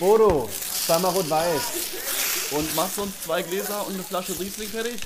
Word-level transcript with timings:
Bodo, 0.00 0.48
zweimal 0.86 1.12
rot-weiß. 1.12 2.52
Und 2.52 2.74
machst 2.74 2.96
du 2.96 3.02
uns 3.02 3.20
zwei 3.22 3.42
Gläser 3.42 3.86
und 3.86 3.92
eine 3.92 4.02
Flasche 4.02 4.32
Riesling 4.40 4.68
fertig? 4.68 4.96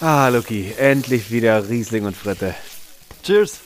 Ah, 0.00 0.26
Luki, 0.26 0.72
endlich 0.76 1.30
wieder 1.30 1.68
Riesling 1.68 2.04
und 2.04 2.16
Fritte. 2.16 2.52
Cheers. 3.22 3.60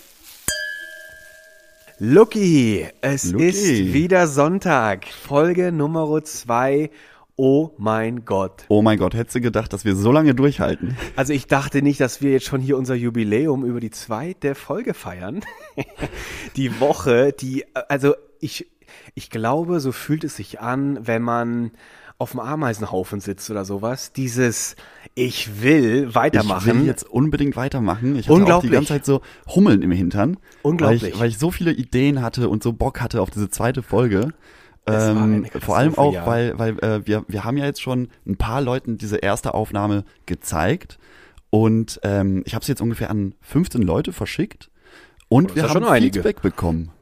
Luki, 1.98 2.86
es 3.00 3.32
Luki. 3.32 3.46
ist 3.46 3.94
wieder 3.94 4.26
Sonntag. 4.26 5.06
Folge 5.06 5.72
Nummer 5.72 6.22
2. 6.22 6.90
Oh 7.36 7.70
mein 7.78 8.26
Gott. 8.26 8.66
Oh 8.68 8.82
mein 8.82 8.98
Gott, 8.98 9.14
hättest 9.14 9.36
du 9.36 9.40
gedacht, 9.40 9.72
dass 9.72 9.86
wir 9.86 9.96
so 9.96 10.12
lange 10.12 10.34
durchhalten? 10.34 10.98
Also 11.16 11.32
ich 11.32 11.46
dachte 11.46 11.80
nicht, 11.80 11.98
dass 12.00 12.20
wir 12.20 12.32
jetzt 12.32 12.44
schon 12.44 12.60
hier 12.60 12.76
unser 12.76 12.94
Jubiläum 12.94 13.64
über 13.64 13.80
die 13.80 13.90
zweite 13.90 14.54
Folge 14.54 14.92
feiern. 14.92 15.42
die 16.56 16.78
Woche, 16.78 17.32
die, 17.32 17.64
also 17.88 18.14
ich, 18.38 18.66
ich 19.14 19.30
glaube, 19.30 19.80
so 19.80 19.92
fühlt 19.92 20.24
es 20.24 20.36
sich 20.36 20.60
an, 20.60 21.06
wenn 21.06 21.22
man 21.22 21.72
auf 22.18 22.30
dem 22.30 22.40
Ameisenhaufen 22.40 23.20
sitzt 23.20 23.50
oder 23.50 23.64
sowas. 23.64 24.12
Dieses, 24.12 24.74
ich 25.14 25.62
will 25.62 26.14
weitermachen. 26.14 26.70
Ich 26.70 26.74
will 26.74 26.86
jetzt 26.86 27.02
unbedingt 27.02 27.56
weitermachen. 27.56 28.16
Ich 28.16 28.28
hatte 28.28 28.54
auch 28.54 28.62
die 28.62 28.70
ganze 28.70 28.88
Zeit 28.88 29.04
so 29.04 29.20
Hummeln 29.48 29.82
im 29.82 29.90
Hintern. 29.90 30.38
Unglaublich. 30.62 31.02
Weil 31.02 31.08
ich, 31.10 31.20
weil 31.20 31.28
ich 31.28 31.38
so 31.38 31.50
viele 31.50 31.72
Ideen 31.72 32.22
hatte 32.22 32.48
und 32.48 32.62
so 32.62 32.72
Bock 32.72 33.00
hatte 33.00 33.20
auf 33.20 33.30
diese 33.30 33.50
zweite 33.50 33.82
Folge. 33.82 34.32
Ähm, 34.86 35.46
vor 35.60 35.76
allem 35.76 35.98
auch, 35.98 36.14
ja. 36.14 36.26
weil, 36.26 36.58
weil 36.58 36.78
äh, 36.78 37.06
wir, 37.06 37.24
wir 37.28 37.44
haben 37.44 37.56
ja 37.56 37.64
jetzt 37.64 37.82
schon 37.82 38.08
ein 38.24 38.36
paar 38.36 38.60
Leuten 38.60 38.98
diese 38.98 39.16
erste 39.16 39.52
Aufnahme 39.52 40.04
gezeigt. 40.26 40.98
Und 41.50 42.00
ähm, 42.02 42.42
ich 42.46 42.54
habe 42.54 42.64
sie 42.64 42.72
jetzt 42.72 42.80
ungefähr 42.80 43.10
an 43.10 43.34
15 43.40 43.82
Leute 43.82 44.12
verschickt. 44.12 44.70
Und 45.28 45.52
Oh, 45.52 45.54
wir 45.56 45.62
haben 45.64 45.72
schon 45.72 45.84
einige. 45.84 46.22
Feedback 46.22 46.40
bekommen. 46.40 46.92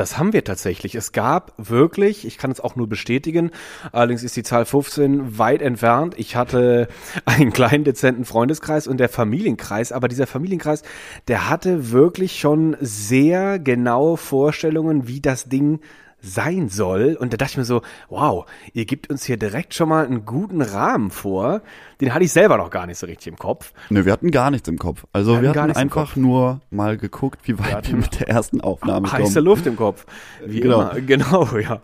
Das 0.00 0.16
haben 0.16 0.32
wir 0.32 0.44
tatsächlich. 0.44 0.94
Es 0.94 1.12
gab 1.12 1.52
wirklich, 1.58 2.26
ich 2.26 2.38
kann 2.38 2.50
es 2.50 2.58
auch 2.58 2.74
nur 2.74 2.88
bestätigen, 2.88 3.50
allerdings 3.92 4.22
ist 4.22 4.34
die 4.34 4.42
Zahl 4.42 4.64
15 4.64 5.36
weit 5.36 5.60
entfernt. 5.60 6.14
Ich 6.16 6.36
hatte 6.36 6.88
einen 7.26 7.52
kleinen 7.52 7.84
dezenten 7.84 8.24
Freundeskreis 8.24 8.86
und 8.86 8.98
der 8.98 9.10
Familienkreis, 9.10 9.92
aber 9.92 10.08
dieser 10.08 10.26
Familienkreis, 10.26 10.84
der 11.28 11.50
hatte 11.50 11.90
wirklich 11.90 12.40
schon 12.40 12.78
sehr 12.80 13.58
genaue 13.58 14.16
Vorstellungen, 14.16 15.06
wie 15.06 15.20
das 15.20 15.50
Ding 15.50 15.80
sein 16.22 16.68
soll. 16.68 17.16
Und 17.18 17.32
da 17.32 17.36
dachte 17.36 17.52
ich 17.52 17.56
mir 17.58 17.64
so, 17.64 17.82
wow, 18.08 18.46
ihr 18.72 18.84
gebt 18.84 19.10
uns 19.10 19.24
hier 19.24 19.36
direkt 19.36 19.74
schon 19.74 19.88
mal 19.88 20.04
einen 20.04 20.24
guten 20.24 20.62
Rahmen 20.62 21.10
vor. 21.10 21.62
Den 22.00 22.14
hatte 22.14 22.24
ich 22.24 22.32
selber 22.32 22.56
noch 22.56 22.70
gar 22.70 22.86
nicht 22.86 22.98
so 22.98 23.06
richtig 23.06 23.28
im 23.28 23.36
Kopf. 23.36 23.72
Ne, 23.90 24.04
wir 24.04 24.12
hatten 24.12 24.30
gar 24.30 24.50
nichts 24.50 24.68
im 24.68 24.78
Kopf. 24.78 25.04
Also 25.12 25.34
hatten 25.34 25.42
wir 25.44 25.52
gar 25.52 25.64
hatten 25.64 25.72
im 25.72 25.76
einfach 25.78 26.16
nur 26.16 26.60
mal 26.70 26.96
geguckt, 26.96 27.40
wie 27.44 27.58
weit 27.58 27.66
wir 27.68 27.76
hatten 27.76 27.98
mit 27.98 28.20
der 28.20 28.28
ersten 28.28 28.60
Aufnahme 28.60 29.10
heiße 29.12 29.34
kommen. 29.34 29.44
Luft 29.44 29.66
im 29.66 29.76
Kopf. 29.76 30.06
Wie 30.44 30.60
Genau. 30.60 30.80
immer. 30.90 31.00
Genau, 31.00 31.46
ja. 31.58 31.80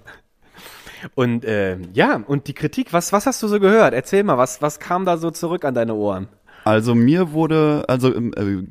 Und 1.15 1.45
äh, 1.45 1.77
ja, 1.93 2.23
und 2.27 2.49
die 2.49 2.55
Kritik, 2.55 2.93
was, 2.93 3.13
was 3.13 3.27
hast 3.27 3.43
du 3.43 3.49
so 3.49 3.61
gehört? 3.61 3.95
Erzähl 3.95 4.25
mal, 4.25 4.39
was, 4.39 4.63
was 4.63 4.79
kam 4.81 5.05
da 5.05 5.19
so 5.19 5.31
zurück 5.31 5.65
an 5.65 5.75
deine 5.75 5.95
Ohren? 5.95 6.29
Also 6.65 6.95
mir 6.95 7.33
wurde, 7.33 7.85
also 7.87 8.15
ähm, 8.15 8.33
äh, 8.37 8.67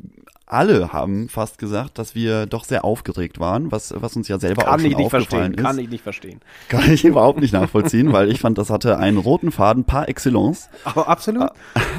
alle 0.47 0.93
haben 0.93 1.27
fast 1.27 1.57
gesagt, 1.57 1.97
dass 1.97 2.13
wir 2.13 2.45
doch 2.45 2.65
sehr 2.65 2.85
aufgeregt 2.85 3.39
waren, 3.39 3.71
was, 3.71 3.93
was 3.97 4.15
uns 4.15 4.27
ja 4.27 4.39
selber 4.39 4.63
auch 4.63 4.67
Kann 4.67 4.79
schon 4.81 4.91
ich 4.91 4.97
nicht 4.97 5.05
aufgefallen 5.13 5.53
ist. 5.55 5.63
kann 5.63 5.79
ich 5.79 5.89
nicht 5.89 6.03
verstehen. 6.03 6.39
Kann 6.69 6.91
ich 6.91 7.03
überhaupt 7.03 7.39
nicht 7.39 7.53
nachvollziehen, 7.53 8.13
weil 8.13 8.29
ich 8.29 8.39
fand, 8.39 8.57
das 8.57 8.69
hatte 8.69 8.99
einen 8.99 9.17
roten 9.17 9.52
Faden 9.52 9.85
par 9.85 10.07
excellence. 10.07 10.69
Aber 10.83 11.07
absolut. 11.07 11.49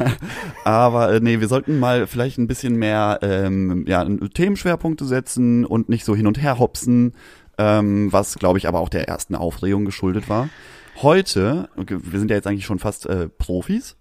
Aber 0.64 1.12
äh, 1.12 1.20
nee, 1.20 1.41
wir 1.41 1.48
sollten 1.48 1.80
mal 1.80 2.06
vielleicht 2.06 2.38
ein 2.38 2.47
bisschen 2.47 2.77
mehr 2.77 3.19
ähm, 3.22 3.84
ja, 3.88 4.05
Themenschwerpunkte 4.05 5.05
setzen 5.06 5.64
und 5.64 5.88
nicht 5.88 6.05
so 6.05 6.14
hin 6.14 6.28
und 6.28 6.41
her 6.41 6.58
hopsen, 6.60 7.14
ähm, 7.58 8.12
was 8.12 8.36
glaube 8.36 8.58
ich 8.58 8.69
aber 8.69 8.78
auch 8.78 8.88
der 8.88 9.08
ersten 9.08 9.34
Aufregung 9.34 9.84
geschuldet 9.84 10.28
war. 10.28 10.48
Heute, 11.03 11.69
wir 11.77 12.19
sind 12.19 12.31
ja 12.31 12.36
jetzt 12.36 12.47
eigentlich 12.47 12.64
schon 12.64 12.78
fast 12.78 13.06
äh, 13.06 13.28
Profis, 13.28 13.95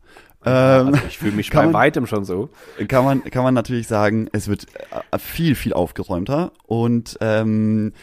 ähm, 0.46 0.88
Also 0.88 1.00
ich 1.08 1.18
fühle 1.18 1.32
mich 1.34 1.50
bei 1.52 1.64
man- 1.64 1.74
weitem 1.74 2.08
schon 2.08 2.26
so. 2.26 2.50
kann 2.88 3.04
man, 3.06 3.24
kann 3.26 3.44
man 3.44 3.54
natürlich 3.54 3.88
sagen, 3.88 4.28
es 4.32 4.48
wird 4.48 4.66
äh, 5.12 5.18
viel, 5.20 5.56
viel 5.56 5.74
aufgeräumter 5.74 6.52
und 6.66 7.18
ähm, 7.22 7.94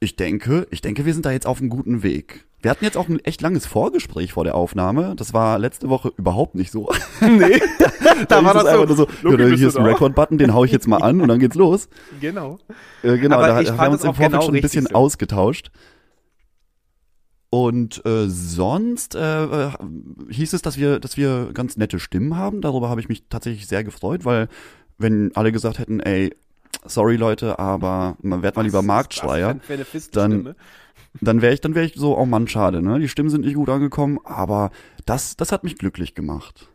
ich 0.00 0.16
denke, 0.16 0.66
ich 0.70 0.80
denke, 0.80 1.04
wir 1.06 1.14
sind 1.14 1.26
da 1.26 1.30
jetzt 1.30 1.46
auf 1.46 1.60
einem 1.60 1.68
guten 1.70 2.02
Weg. 2.02 2.44
Wir 2.60 2.70
hatten 2.70 2.84
jetzt 2.84 2.96
auch 2.96 3.08
ein 3.08 3.18
echt 3.24 3.40
langes 3.40 3.66
Vorgespräch 3.66 4.32
vor 4.34 4.44
der 4.44 4.54
Aufnahme. 4.54 5.14
Das 5.16 5.32
war 5.34 5.58
letzte 5.58 5.88
Woche 5.88 6.12
überhaupt 6.16 6.54
nicht 6.54 6.70
so. 6.70 6.88
Nee, 7.20 7.60
da 8.28 8.44
war 8.44 8.52
hieß 8.54 8.62
das 8.62 8.66
einfach 8.66 8.86
nur 8.86 8.96
so. 8.96 9.06
so 9.22 9.28
Luki, 9.30 9.42
ja, 9.42 9.48
hier 9.56 9.68
ist 9.68 9.76
ein 9.76 9.84
da? 9.84 9.90
Record-Button, 9.90 10.38
den 10.38 10.54
hau 10.54 10.64
ich 10.64 10.70
jetzt 10.72 10.86
mal 10.86 10.98
an 11.02 11.20
und 11.20 11.28
dann 11.28 11.38
geht's 11.40 11.54
los. 11.56 11.88
Genau. 12.20 12.58
Äh, 13.02 13.18
genau, 13.18 13.36
Aber 13.38 13.48
da, 13.48 13.62
da 13.62 13.76
haben 13.76 13.86
wir 13.86 13.90
uns 13.92 14.04
im 14.04 14.10
auch 14.10 14.14
Vorfeld 14.14 14.32
genau 14.32 14.42
schon 14.42 14.54
ein 14.54 14.60
bisschen 14.60 14.86
so. 14.86 14.94
ausgetauscht. 14.94 15.70
Und 17.54 18.02
äh, 18.06 18.30
sonst 18.30 19.14
äh, 19.14 19.44
äh, 19.44 19.70
hieß 20.30 20.54
es, 20.54 20.62
dass 20.62 20.78
wir, 20.78 20.98
dass 21.00 21.18
wir 21.18 21.50
ganz 21.52 21.76
nette 21.76 21.98
Stimmen 22.00 22.34
haben. 22.34 22.62
Darüber 22.62 22.88
habe 22.88 23.02
ich 23.02 23.10
mich 23.10 23.24
tatsächlich 23.28 23.66
sehr 23.66 23.84
gefreut, 23.84 24.24
weil 24.24 24.48
wenn 24.96 25.36
alle 25.36 25.52
gesagt 25.52 25.78
hätten, 25.78 26.00
ey, 26.00 26.34
sorry 26.86 27.16
Leute, 27.16 27.58
aber 27.58 28.16
man 28.22 28.42
wird 28.42 28.56
mal 28.56 28.62
lieber 28.64 28.80
Marktschreier, 28.86 29.48
dann- 30.16 30.30
dann 31.20 31.42
wäre 31.42 31.52
ich, 31.52 31.60
dann 31.60 31.74
wäre 31.74 31.84
ich 31.84 31.92
so, 31.94 32.16
oh 32.16 32.24
Mann, 32.24 32.48
schade, 32.48 32.80
ne? 32.80 32.98
Die 32.98 33.08
Stimmen 33.08 33.28
sind 33.28 33.42
nicht 33.44 33.54
gut 33.56 33.68
angekommen, 33.68 34.18
aber 34.24 34.70
das, 35.04 35.36
das 35.36 35.52
hat 35.52 35.62
mich 35.62 35.76
glücklich 35.76 36.14
gemacht. 36.14 36.70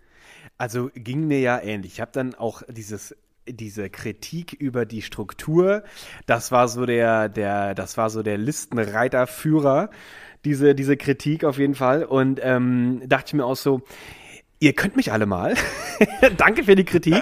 Also 0.60 0.92
ging 0.94 1.26
mir 1.26 1.40
ja 1.40 1.60
ähnlich. 1.60 1.94
Ich 1.94 2.02
habe 2.02 2.12
dann 2.14 2.36
auch 2.36 2.62
dieses 2.70 3.16
diese 3.48 3.90
Kritik 3.90 4.54
über 4.54 4.86
die 4.86 5.02
Struktur, 5.02 5.84
das 6.26 6.52
war 6.52 6.68
so 6.68 6.86
der 6.86 7.30
der 7.30 7.76
das 7.76 7.98
war 7.98 8.10
so 8.10 8.24
der 8.24 8.38
Listenreiterführer 8.38 9.90
diese 10.46 10.76
diese 10.76 10.98
Kritik 10.98 11.44
auf 11.44 11.58
jeden 11.58 11.76
Fall. 11.76 12.04
Und 12.04 12.40
ähm, 12.44 13.02
dachte 13.08 13.28
ich 13.28 13.34
mir 13.34 13.46
auch 13.46 13.56
so 13.56 13.82
Ihr 14.60 14.74
könnt 14.74 14.96
mich 14.96 15.12
alle 15.12 15.28
mal. 15.28 15.54
Danke 16.38 16.64
für 16.64 16.76
die 16.76 16.84
Kritik. 16.84 17.22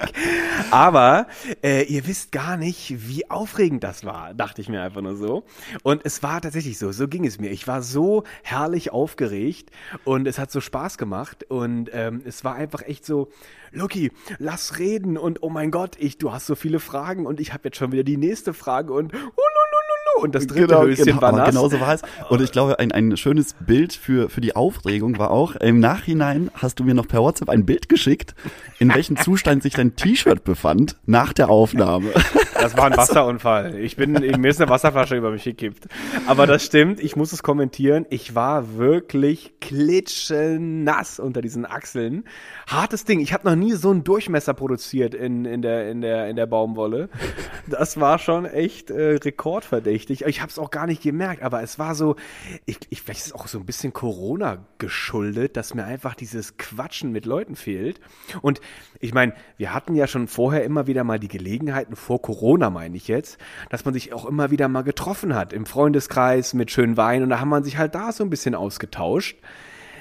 Aber 0.70 1.26
äh, 1.62 1.82
ihr 1.84 2.06
wisst 2.06 2.32
gar 2.32 2.56
nicht, 2.56 3.08
wie 3.08 3.30
aufregend 3.30 3.84
das 3.84 4.04
war, 4.04 4.32
dachte 4.32 4.62
ich 4.62 4.70
mir 4.70 4.82
einfach 4.82 5.02
nur 5.02 5.16
so. 5.16 5.44
Und 5.82 6.00
es 6.04 6.22
war 6.22 6.40
tatsächlich 6.40 6.78
so, 6.78 6.92
so 6.92 7.08
ging 7.08 7.26
es 7.26 7.38
mir. 7.38 7.50
Ich 7.50 7.68
war 7.68 7.82
so 7.82 8.24
herrlich 8.42 8.90
aufgeregt 8.90 9.70
und 10.04 10.26
es 10.26 10.38
hat 10.38 10.50
so 10.50 10.62
Spaß 10.62 10.96
gemacht. 10.96 11.44
Und 11.48 11.90
ähm, 11.92 12.22
es 12.24 12.42
war 12.42 12.54
einfach 12.54 12.82
echt 12.82 13.04
so, 13.04 13.28
Lucky, 13.70 14.12
lass 14.38 14.78
reden 14.78 15.18
und 15.18 15.42
oh 15.42 15.50
mein 15.50 15.70
Gott, 15.70 15.96
ich, 15.98 16.16
du 16.16 16.32
hast 16.32 16.46
so 16.46 16.54
viele 16.54 16.80
Fragen 16.80 17.26
und 17.26 17.38
ich 17.38 17.52
habe 17.52 17.64
jetzt 17.68 17.76
schon 17.76 17.92
wieder 17.92 18.04
die 18.04 18.16
nächste 18.16 18.54
Frage 18.54 18.94
und 18.94 19.12
oh, 19.12 19.16
ulululu, 19.16 19.75
und 20.16 20.34
das 20.34 20.46
dritte 20.46 20.80
Höschen 20.80 21.04
genau, 21.04 21.22
war 21.22 21.32
nass. 21.32 21.50
genau 21.50 21.68
so 21.68 21.80
war 21.80 21.94
es. 21.94 22.02
Und 22.28 22.40
ich 22.40 22.52
glaube, 22.52 22.78
ein, 22.78 22.92
ein 22.92 23.16
schönes 23.16 23.54
Bild 23.54 23.92
für, 23.92 24.28
für 24.28 24.40
die 24.40 24.56
Aufregung 24.56 25.18
war 25.18 25.30
auch, 25.30 25.56
im 25.56 25.80
Nachhinein 25.80 26.50
hast 26.54 26.80
du 26.80 26.84
mir 26.84 26.94
noch 26.94 27.08
per 27.08 27.20
WhatsApp 27.20 27.48
ein 27.48 27.66
Bild 27.66 27.88
geschickt, 27.88 28.34
in 28.78 28.94
welchem 28.94 29.16
Zustand 29.16 29.62
sich 29.62 29.74
dein 29.74 29.96
T-Shirt 29.96 30.44
befand 30.44 30.96
nach 31.06 31.32
der 31.32 31.48
Aufnahme. 31.50 32.10
Das 32.54 32.76
war 32.76 32.86
ein 32.86 32.96
Wasserunfall. 32.96 33.78
Ich 33.78 33.96
bin, 33.96 34.12
mir 34.12 34.48
ist 34.48 34.60
eine 34.60 34.70
Wasserflasche 34.70 35.16
über 35.16 35.30
mich 35.30 35.44
gekippt. 35.44 35.86
Aber 36.26 36.46
das 36.46 36.64
stimmt, 36.64 37.00
ich 37.00 37.14
muss 37.14 37.32
es 37.32 37.42
kommentieren. 37.42 38.06
Ich 38.10 38.34
war 38.34 38.76
wirklich 38.76 39.54
klitschenass 39.60 41.20
unter 41.20 41.42
diesen 41.42 41.66
Achseln. 41.66 42.24
Hartes 42.66 43.04
Ding. 43.04 43.20
Ich 43.20 43.32
habe 43.32 43.48
noch 43.48 43.56
nie 43.56 43.72
so 43.72 43.90
einen 43.90 44.04
Durchmesser 44.04 44.54
produziert 44.54 45.14
in, 45.14 45.44
in, 45.44 45.62
der, 45.62 45.90
in, 45.90 46.00
der, 46.00 46.28
in 46.28 46.36
der 46.36 46.46
Baumwolle. 46.46 47.08
Das 47.68 48.00
war 48.00 48.18
schon 48.18 48.46
echt 48.46 48.90
äh, 48.90 49.16
rekordverdächtig. 49.16 50.05
Ich 50.10 50.40
habe 50.40 50.50
es 50.50 50.58
auch 50.58 50.70
gar 50.70 50.86
nicht 50.86 51.02
gemerkt, 51.02 51.42
aber 51.42 51.62
es 51.62 51.78
war 51.78 51.94
so, 51.94 52.16
ich, 52.64 52.78
ich, 52.90 53.02
vielleicht 53.02 53.20
ist 53.20 53.26
es 53.28 53.32
auch 53.32 53.46
so 53.46 53.58
ein 53.58 53.66
bisschen 53.66 53.92
Corona 53.92 54.64
geschuldet, 54.78 55.56
dass 55.56 55.74
mir 55.74 55.84
einfach 55.84 56.14
dieses 56.14 56.56
Quatschen 56.56 57.12
mit 57.12 57.26
Leuten 57.26 57.56
fehlt. 57.56 58.00
Und 58.42 58.60
ich 59.00 59.14
meine, 59.14 59.34
wir 59.56 59.74
hatten 59.74 59.94
ja 59.94 60.06
schon 60.06 60.28
vorher 60.28 60.64
immer 60.64 60.86
wieder 60.86 61.04
mal 61.04 61.18
die 61.18 61.28
Gelegenheiten, 61.28 61.96
vor 61.96 62.22
Corona 62.22 62.70
meine 62.70 62.96
ich 62.96 63.08
jetzt, 63.08 63.38
dass 63.70 63.84
man 63.84 63.94
sich 63.94 64.12
auch 64.12 64.26
immer 64.26 64.50
wieder 64.50 64.68
mal 64.68 64.82
getroffen 64.82 65.34
hat 65.34 65.52
im 65.52 65.66
Freundeskreis 65.66 66.54
mit 66.54 66.70
schönen 66.70 66.96
Wein 66.96 67.22
und 67.22 67.30
da 67.30 67.40
haben 67.40 67.48
man 67.48 67.64
sich 67.64 67.78
halt 67.78 67.94
da 67.94 68.12
so 68.12 68.24
ein 68.24 68.30
bisschen 68.30 68.54
ausgetauscht. 68.54 69.36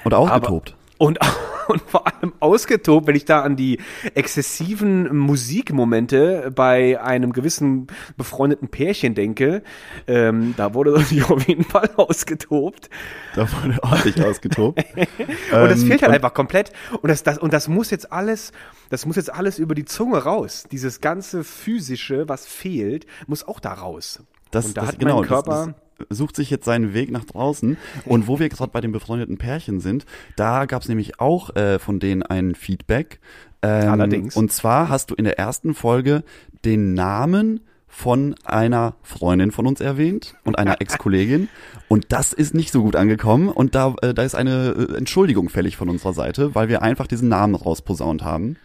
Und 0.03 0.13
ausgetobt. 0.13 0.75
Und, 0.97 1.19
und 1.67 1.81
vor 1.81 2.07
allem 2.07 2.33
ausgetobt, 2.39 3.07
wenn 3.07 3.15
ich 3.15 3.25
da 3.25 3.41
an 3.41 3.55
die 3.55 3.79
exzessiven 4.13 5.15
Musikmomente 5.15 6.51
bei 6.55 7.01
einem 7.01 7.33
gewissen 7.33 7.87
befreundeten 8.17 8.67
Pärchen 8.67 9.15
denke, 9.15 9.63
ähm, 10.07 10.53
da 10.57 10.73
wurde 10.73 10.99
sich 11.05 11.23
auf 11.29 11.47
jeden 11.47 11.63
Fall 11.63 11.89
ausgetobt. 11.97 12.89
Da 13.35 13.47
wurde 13.51 13.81
ordentlich 13.83 14.23
ausgetobt. 14.23 14.83
Und 14.95 15.07
das 15.51 15.81
Ähm, 15.81 15.87
fehlt 15.87 16.01
halt 16.01 16.13
einfach 16.13 16.33
komplett. 16.33 16.71
Und 17.01 17.09
das, 17.09 17.23
das, 17.23 17.37
und 17.37 17.53
das 17.53 17.67
muss 17.67 17.91
jetzt 17.91 18.11
alles, 18.11 18.51
das 18.89 19.05
muss 19.05 19.15
jetzt 19.15 19.33
alles 19.33 19.59
über 19.59 19.75
die 19.75 19.85
Zunge 19.85 20.17
raus. 20.17 20.65
Dieses 20.71 21.01
ganze 21.01 21.43
physische, 21.43 22.27
was 22.29 22.45
fehlt, 22.45 23.05
muss 23.27 23.47
auch 23.47 23.59
da 23.59 23.73
raus. 23.73 24.23
Das, 24.51 24.65
und 24.65 24.77
da 24.77 24.81
das, 24.81 24.91
hat 24.91 24.99
genau, 24.99 25.19
mein 25.19 25.27
Körper. 25.27 25.51
das, 25.51 25.65
das 25.67 25.84
sucht 26.09 26.35
sich 26.35 26.49
jetzt 26.49 26.65
seinen 26.65 26.93
Weg 26.93 27.11
nach 27.11 27.25
draußen. 27.25 27.77
Und 28.05 28.27
wo 28.27 28.39
wir 28.39 28.49
gerade 28.49 28.71
bei 28.71 28.81
den 28.81 28.91
befreundeten 28.91 29.37
Pärchen 29.37 29.79
sind, 29.79 30.05
da 30.35 30.65
gab 30.65 30.81
es 30.81 30.89
nämlich 30.89 31.19
auch 31.19 31.55
äh, 31.55 31.79
von 31.79 31.99
denen 31.99 32.23
ein 32.23 32.55
Feedback. 32.55 33.19
Ähm, 33.61 33.89
Allerdings. 33.89 34.35
Und 34.35 34.51
zwar 34.51 34.89
hast 34.89 35.11
du 35.11 35.15
in 35.15 35.25
der 35.25 35.39
ersten 35.39 35.73
Folge 35.73 36.23
den 36.63 36.93
Namen 36.93 37.61
von 37.87 38.35
einer 38.43 38.95
Freundin 39.03 39.51
von 39.51 39.65
uns 39.67 39.79
erwähnt 39.79 40.35
und 40.43 40.57
einer 40.59 40.75
Ex-Kollegin. 40.81 41.47
Und 41.87 42.07
das 42.09 42.33
ist 42.33 42.53
nicht 42.53 42.71
so 42.73 42.83
gut 42.83 42.97
angekommen. 42.97 43.47
Und 43.47 43.73
da, 43.73 43.95
äh, 44.01 44.13
da 44.13 44.23
ist 44.23 44.35
eine 44.35 44.75
äh, 44.91 44.97
Entschuldigung 44.97 45.47
fällig 45.49 45.77
von 45.77 45.89
unserer 45.89 46.11
Seite, 46.13 46.53
weil 46.55 46.67
wir 46.67 46.81
einfach 46.81 47.07
diesen 47.07 47.29
Namen 47.29 47.55
rausposaunt 47.55 48.21
haben. 48.23 48.57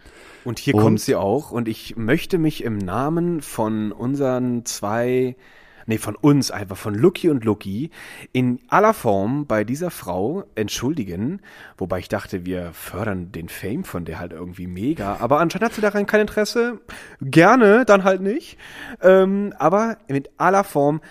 Und 0.43 0.59
hier 0.59 0.75
Und- 0.75 0.81
kommt 0.83 0.99
sie 0.99 1.15
auch. 1.15 1.51
Und 1.51 1.67
ich 1.69 1.95
möchte 1.95 2.39
mich 2.39 2.63
im 2.63 2.77
Namen 2.77 3.41
von 3.41 3.91
unseren 3.93 4.65
zwei, 4.65 5.37
nee, 5.91 5.97
von 5.97 6.15
uns 6.15 6.51
einfach, 6.51 6.77
von 6.77 6.95
Lucky 6.95 7.29
und 7.29 7.43
Lucky, 7.43 7.91
in 8.31 8.59
aller 8.69 8.93
Form 8.93 9.45
bei 9.45 9.63
dieser 9.65 9.91
Frau 9.91 10.45
entschuldigen. 10.55 11.41
Wobei 11.77 11.99
ich 11.99 12.07
dachte, 12.07 12.45
wir 12.45 12.71
fördern 12.71 13.31
den 13.33 13.49
Fame 13.49 13.83
von 13.83 14.05
der 14.05 14.19
halt 14.19 14.31
irgendwie 14.31 14.67
mega. 14.67 15.17
Aber 15.19 15.39
anscheinend 15.39 15.65
hat 15.65 15.73
sie 15.73 15.81
daran 15.81 16.05
kein 16.05 16.21
Interesse. 16.21 16.79
Gerne, 17.19 17.83
dann 17.85 18.05
halt 18.05 18.21
nicht. 18.21 18.57
Ähm, 19.01 19.53
aber 19.59 19.97
mit 20.07 20.29
aller 20.37 20.63
Form, 20.63 21.01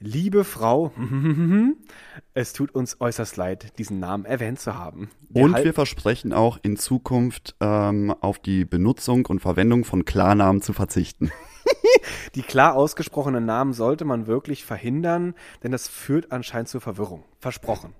liebe 0.00 0.44
Frau, 0.44 0.92
es 2.34 2.54
tut 2.54 2.74
uns 2.74 3.00
äußerst 3.00 3.36
leid, 3.36 3.78
diesen 3.78 4.00
Namen 4.00 4.24
erwähnt 4.24 4.60
zu 4.60 4.74
haben. 4.78 5.10
Und 5.34 5.52
halten- 5.52 5.66
wir 5.66 5.74
versprechen 5.74 6.32
auch 6.32 6.58
in 6.62 6.78
Zukunft 6.78 7.54
ähm, 7.60 8.14
auf 8.20 8.38
die 8.38 8.64
Benutzung 8.64 9.26
und 9.26 9.40
Verwendung 9.40 9.84
von 9.84 10.06
Klarnamen 10.06 10.62
zu 10.62 10.72
verzichten. 10.72 11.30
Die 12.34 12.42
klar 12.42 12.74
ausgesprochenen 12.74 13.44
Namen 13.44 13.72
sollte 13.72 14.04
man 14.04 14.26
wirklich 14.26 14.64
verhindern, 14.64 15.34
denn 15.62 15.72
das 15.72 15.88
führt 15.88 16.32
anscheinend 16.32 16.68
zur 16.68 16.80
Verwirrung. 16.80 17.24
Versprochen. 17.38 17.92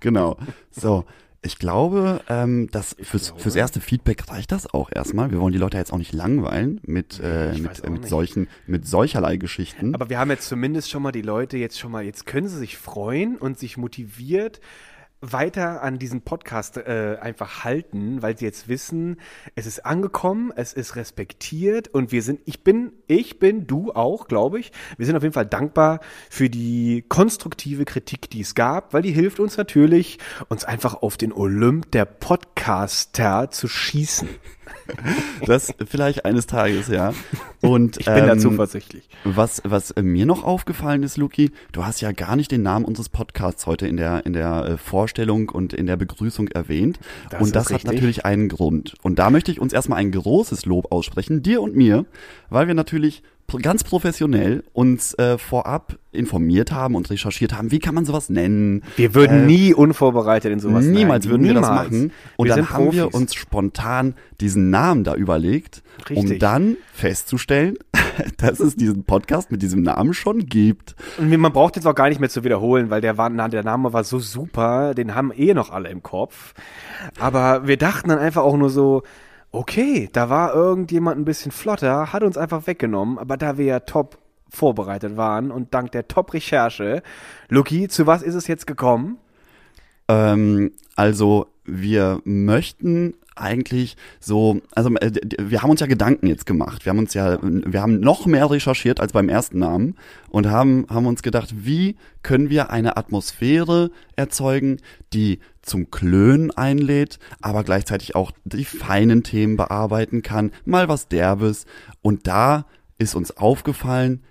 Genau. 0.00 0.36
So, 0.70 1.04
ich 1.42 1.58
glaube, 1.58 2.20
ähm, 2.28 2.68
das 2.70 2.94
fürs, 3.00 3.32
fürs 3.36 3.56
erste 3.56 3.80
Feedback 3.80 4.28
reicht 4.30 4.52
das 4.52 4.72
auch 4.72 4.90
erstmal. 4.94 5.30
Wir 5.30 5.40
wollen 5.40 5.52
die 5.52 5.58
Leute 5.58 5.78
jetzt 5.78 5.92
auch 5.92 5.98
nicht 5.98 6.12
langweilen 6.12 6.80
mit, 6.84 7.18
äh, 7.20 7.52
ich 7.52 7.62
mit, 7.62 7.82
äh, 7.82 7.90
mit 7.90 8.00
nicht. 8.02 8.10
solchen, 8.10 8.48
mit 8.66 8.86
solcherlei 8.86 9.36
Geschichten. 9.38 9.94
Aber 9.94 10.10
wir 10.10 10.18
haben 10.18 10.30
jetzt 10.30 10.48
zumindest 10.48 10.90
schon 10.90 11.02
mal 11.02 11.12
die 11.12 11.22
Leute 11.22 11.56
jetzt 11.56 11.78
schon 11.78 11.92
mal, 11.92 12.04
jetzt 12.04 12.26
können 12.26 12.46
sie 12.46 12.58
sich 12.58 12.76
freuen 12.76 13.36
und 13.36 13.58
sich 13.58 13.78
motiviert 13.78 14.60
weiter 15.20 15.82
an 15.82 15.98
diesen 15.98 16.22
Podcast 16.22 16.78
äh, 16.78 17.18
einfach 17.20 17.64
halten, 17.64 18.22
weil 18.22 18.38
sie 18.38 18.46
jetzt 18.46 18.68
wissen, 18.68 19.20
es 19.54 19.66
ist 19.66 19.84
angekommen, 19.84 20.52
es 20.56 20.72
ist 20.72 20.96
respektiert 20.96 21.88
und 21.88 22.10
wir 22.10 22.22
sind, 22.22 22.40
ich 22.46 22.64
bin, 22.64 22.92
ich 23.06 23.38
bin, 23.38 23.66
du 23.66 23.92
auch, 23.92 24.28
glaube 24.28 24.60
ich. 24.60 24.72
Wir 24.96 25.06
sind 25.06 25.16
auf 25.16 25.22
jeden 25.22 25.34
Fall 25.34 25.46
dankbar 25.46 26.00
für 26.30 26.48
die 26.48 27.04
konstruktive 27.08 27.84
Kritik, 27.84 28.30
die 28.30 28.40
es 28.40 28.54
gab, 28.54 28.94
weil 28.94 29.02
die 29.02 29.12
hilft 29.12 29.40
uns 29.40 29.56
natürlich, 29.56 30.18
uns 30.48 30.64
einfach 30.64 31.02
auf 31.02 31.16
den 31.16 31.32
Olymp 31.32 31.90
der 31.92 32.06
Podcaster 32.06 33.50
zu 33.50 33.68
schießen. 33.68 34.28
Das 35.46 35.72
vielleicht 35.86 36.24
eines 36.24 36.46
Tages, 36.46 36.88
ja. 36.88 37.14
Und 37.60 37.98
Ich 37.98 38.06
bin 38.06 38.26
da 38.26 38.32
ähm, 38.32 38.40
zuversichtlich. 38.40 39.08
Was, 39.24 39.62
was 39.64 39.90
äh, 39.92 40.02
mir 40.02 40.26
noch 40.26 40.44
aufgefallen 40.44 41.02
ist, 41.02 41.16
Luki, 41.16 41.50
du 41.72 41.84
hast 41.84 42.00
ja 42.00 42.12
gar 42.12 42.36
nicht 42.36 42.50
den 42.50 42.62
Namen 42.62 42.84
unseres 42.84 43.08
Podcasts 43.08 43.66
heute 43.66 43.86
in 43.86 43.96
der, 43.96 44.26
in 44.26 44.32
der 44.32 44.64
äh, 44.64 44.76
Vorstellung 44.76 45.48
und 45.48 45.72
in 45.72 45.86
der 45.86 45.96
Begrüßung 45.96 46.48
erwähnt. 46.48 46.98
Das 47.30 47.40
und 47.40 47.56
das 47.56 47.66
hat 47.66 47.76
richtig. 47.76 47.92
natürlich 47.92 48.24
einen 48.24 48.48
Grund. 48.48 48.94
Und 49.02 49.18
da 49.18 49.30
möchte 49.30 49.50
ich 49.50 49.60
uns 49.60 49.72
erstmal 49.72 49.98
ein 49.98 50.12
großes 50.12 50.66
Lob 50.66 50.92
aussprechen, 50.92 51.42
dir 51.42 51.62
und 51.62 51.74
mir, 51.74 52.04
weil 52.48 52.66
wir 52.66 52.74
natürlich 52.74 53.22
ganz 53.58 53.84
professionell 53.84 54.62
uns 54.72 55.14
äh, 55.14 55.38
vorab 55.38 55.98
informiert 56.12 56.72
haben 56.72 56.94
und 56.96 57.08
recherchiert 57.10 57.56
haben, 57.56 57.70
wie 57.70 57.78
kann 57.78 57.94
man 57.94 58.04
sowas 58.04 58.28
nennen. 58.30 58.82
Wir 58.96 59.14
würden 59.14 59.42
Äh, 59.44 59.46
nie 59.46 59.74
unvorbereitet 59.74 60.52
in 60.52 60.58
sowas 60.60 60.84
Niemals 60.84 61.28
würden 61.28 61.44
wir 61.44 61.54
das 61.54 61.68
Niemals. 61.68 61.90
machen. 61.90 62.12
Und 62.36 62.48
wir 62.48 62.56
dann 62.56 62.70
haben 62.70 62.92
wir 62.92 63.02
Profis. 63.04 63.20
uns 63.20 63.34
spontan 63.34 64.14
diesen 64.40 64.70
Namen 64.70 65.04
da 65.04 65.14
überlegt, 65.14 65.82
um 66.10 66.16
Richtig. 66.16 66.40
dann 66.40 66.76
festzustellen, 66.92 67.74
dass 68.38 68.60
es 68.60 68.74
diesen 68.76 69.04
Podcast 69.04 69.50
mit 69.52 69.62
diesem 69.62 69.82
Namen 69.82 70.14
schon 70.14 70.46
gibt. 70.46 70.96
Und 71.18 71.30
man 71.36 71.52
braucht 71.52 71.76
jetzt 71.76 71.86
auch 71.86 71.94
gar 71.94 72.08
nicht 72.08 72.20
mehr 72.20 72.30
zu 72.30 72.42
wiederholen, 72.44 72.90
weil 72.90 73.00
der, 73.00 73.18
war, 73.18 73.30
der 73.30 73.62
Name 73.62 73.92
war 73.92 74.02
so 74.04 74.18
super, 74.18 74.94
den 74.94 75.14
haben 75.14 75.32
eh 75.34 75.54
noch 75.54 75.70
alle 75.70 75.90
im 75.90 76.02
Kopf. 76.02 76.54
Aber 77.18 77.66
wir 77.66 77.76
dachten 77.76 78.08
dann 78.08 78.18
einfach 78.18 78.42
auch 78.42 78.56
nur 78.56 78.70
so, 78.70 79.02
okay, 79.52 80.08
da 80.12 80.28
war 80.28 80.54
irgendjemand 80.54 81.18
ein 81.18 81.24
bisschen 81.24 81.52
flotter, 81.52 82.12
hat 82.12 82.22
uns 82.22 82.36
einfach 82.36 82.66
weggenommen, 82.66 83.18
aber 83.18 83.36
da 83.36 83.58
wir 83.58 83.64
ja 83.64 83.80
top 83.80 84.18
vorbereitet 84.48 85.16
waren 85.16 85.50
und 85.50 85.74
dank 85.74 85.92
der 85.92 86.08
Top-Recherche, 86.08 87.02
Luki, 87.48 87.88
zu 87.88 88.06
was 88.06 88.22
ist 88.22 88.34
es 88.34 88.46
jetzt 88.46 88.66
gekommen? 88.66 89.18
Ähm, 90.08 90.72
also 90.96 91.46
wir 91.64 92.20
möchten 92.24 93.14
eigentlich 93.40 93.96
so, 94.20 94.60
also 94.74 94.94
äh, 94.96 95.12
wir 95.38 95.62
haben 95.62 95.70
uns 95.70 95.80
ja 95.80 95.86
Gedanken 95.86 96.26
jetzt 96.26 96.46
gemacht. 96.46 96.84
Wir 96.84 96.90
haben 96.90 96.98
uns 96.98 97.14
ja, 97.14 97.38
wir 97.42 97.80
haben 97.80 98.00
noch 98.00 98.26
mehr 98.26 98.50
recherchiert 98.50 99.00
als 99.00 99.12
beim 99.12 99.28
ersten 99.28 99.58
Namen 99.58 99.96
und 100.28 100.48
haben, 100.48 100.86
haben 100.88 101.06
uns 101.06 101.22
gedacht, 101.22 101.50
wie 101.64 101.96
können 102.22 102.50
wir 102.50 102.70
eine 102.70 102.96
Atmosphäre 102.96 103.90
erzeugen, 104.16 104.78
die 105.12 105.40
zum 105.62 105.90
Klönen 105.90 106.50
einlädt, 106.50 107.18
aber 107.40 107.64
gleichzeitig 107.64 108.14
auch 108.14 108.32
die 108.44 108.64
feinen 108.64 109.22
Themen 109.22 109.56
bearbeiten 109.56 110.22
kann, 110.22 110.52
mal 110.64 110.88
was 110.88 111.08
Derbes. 111.08 111.66
Und 112.02 112.26
da 112.26 112.66
ist 112.98 113.14
uns 113.14 113.36
aufgefallen, 113.36 114.22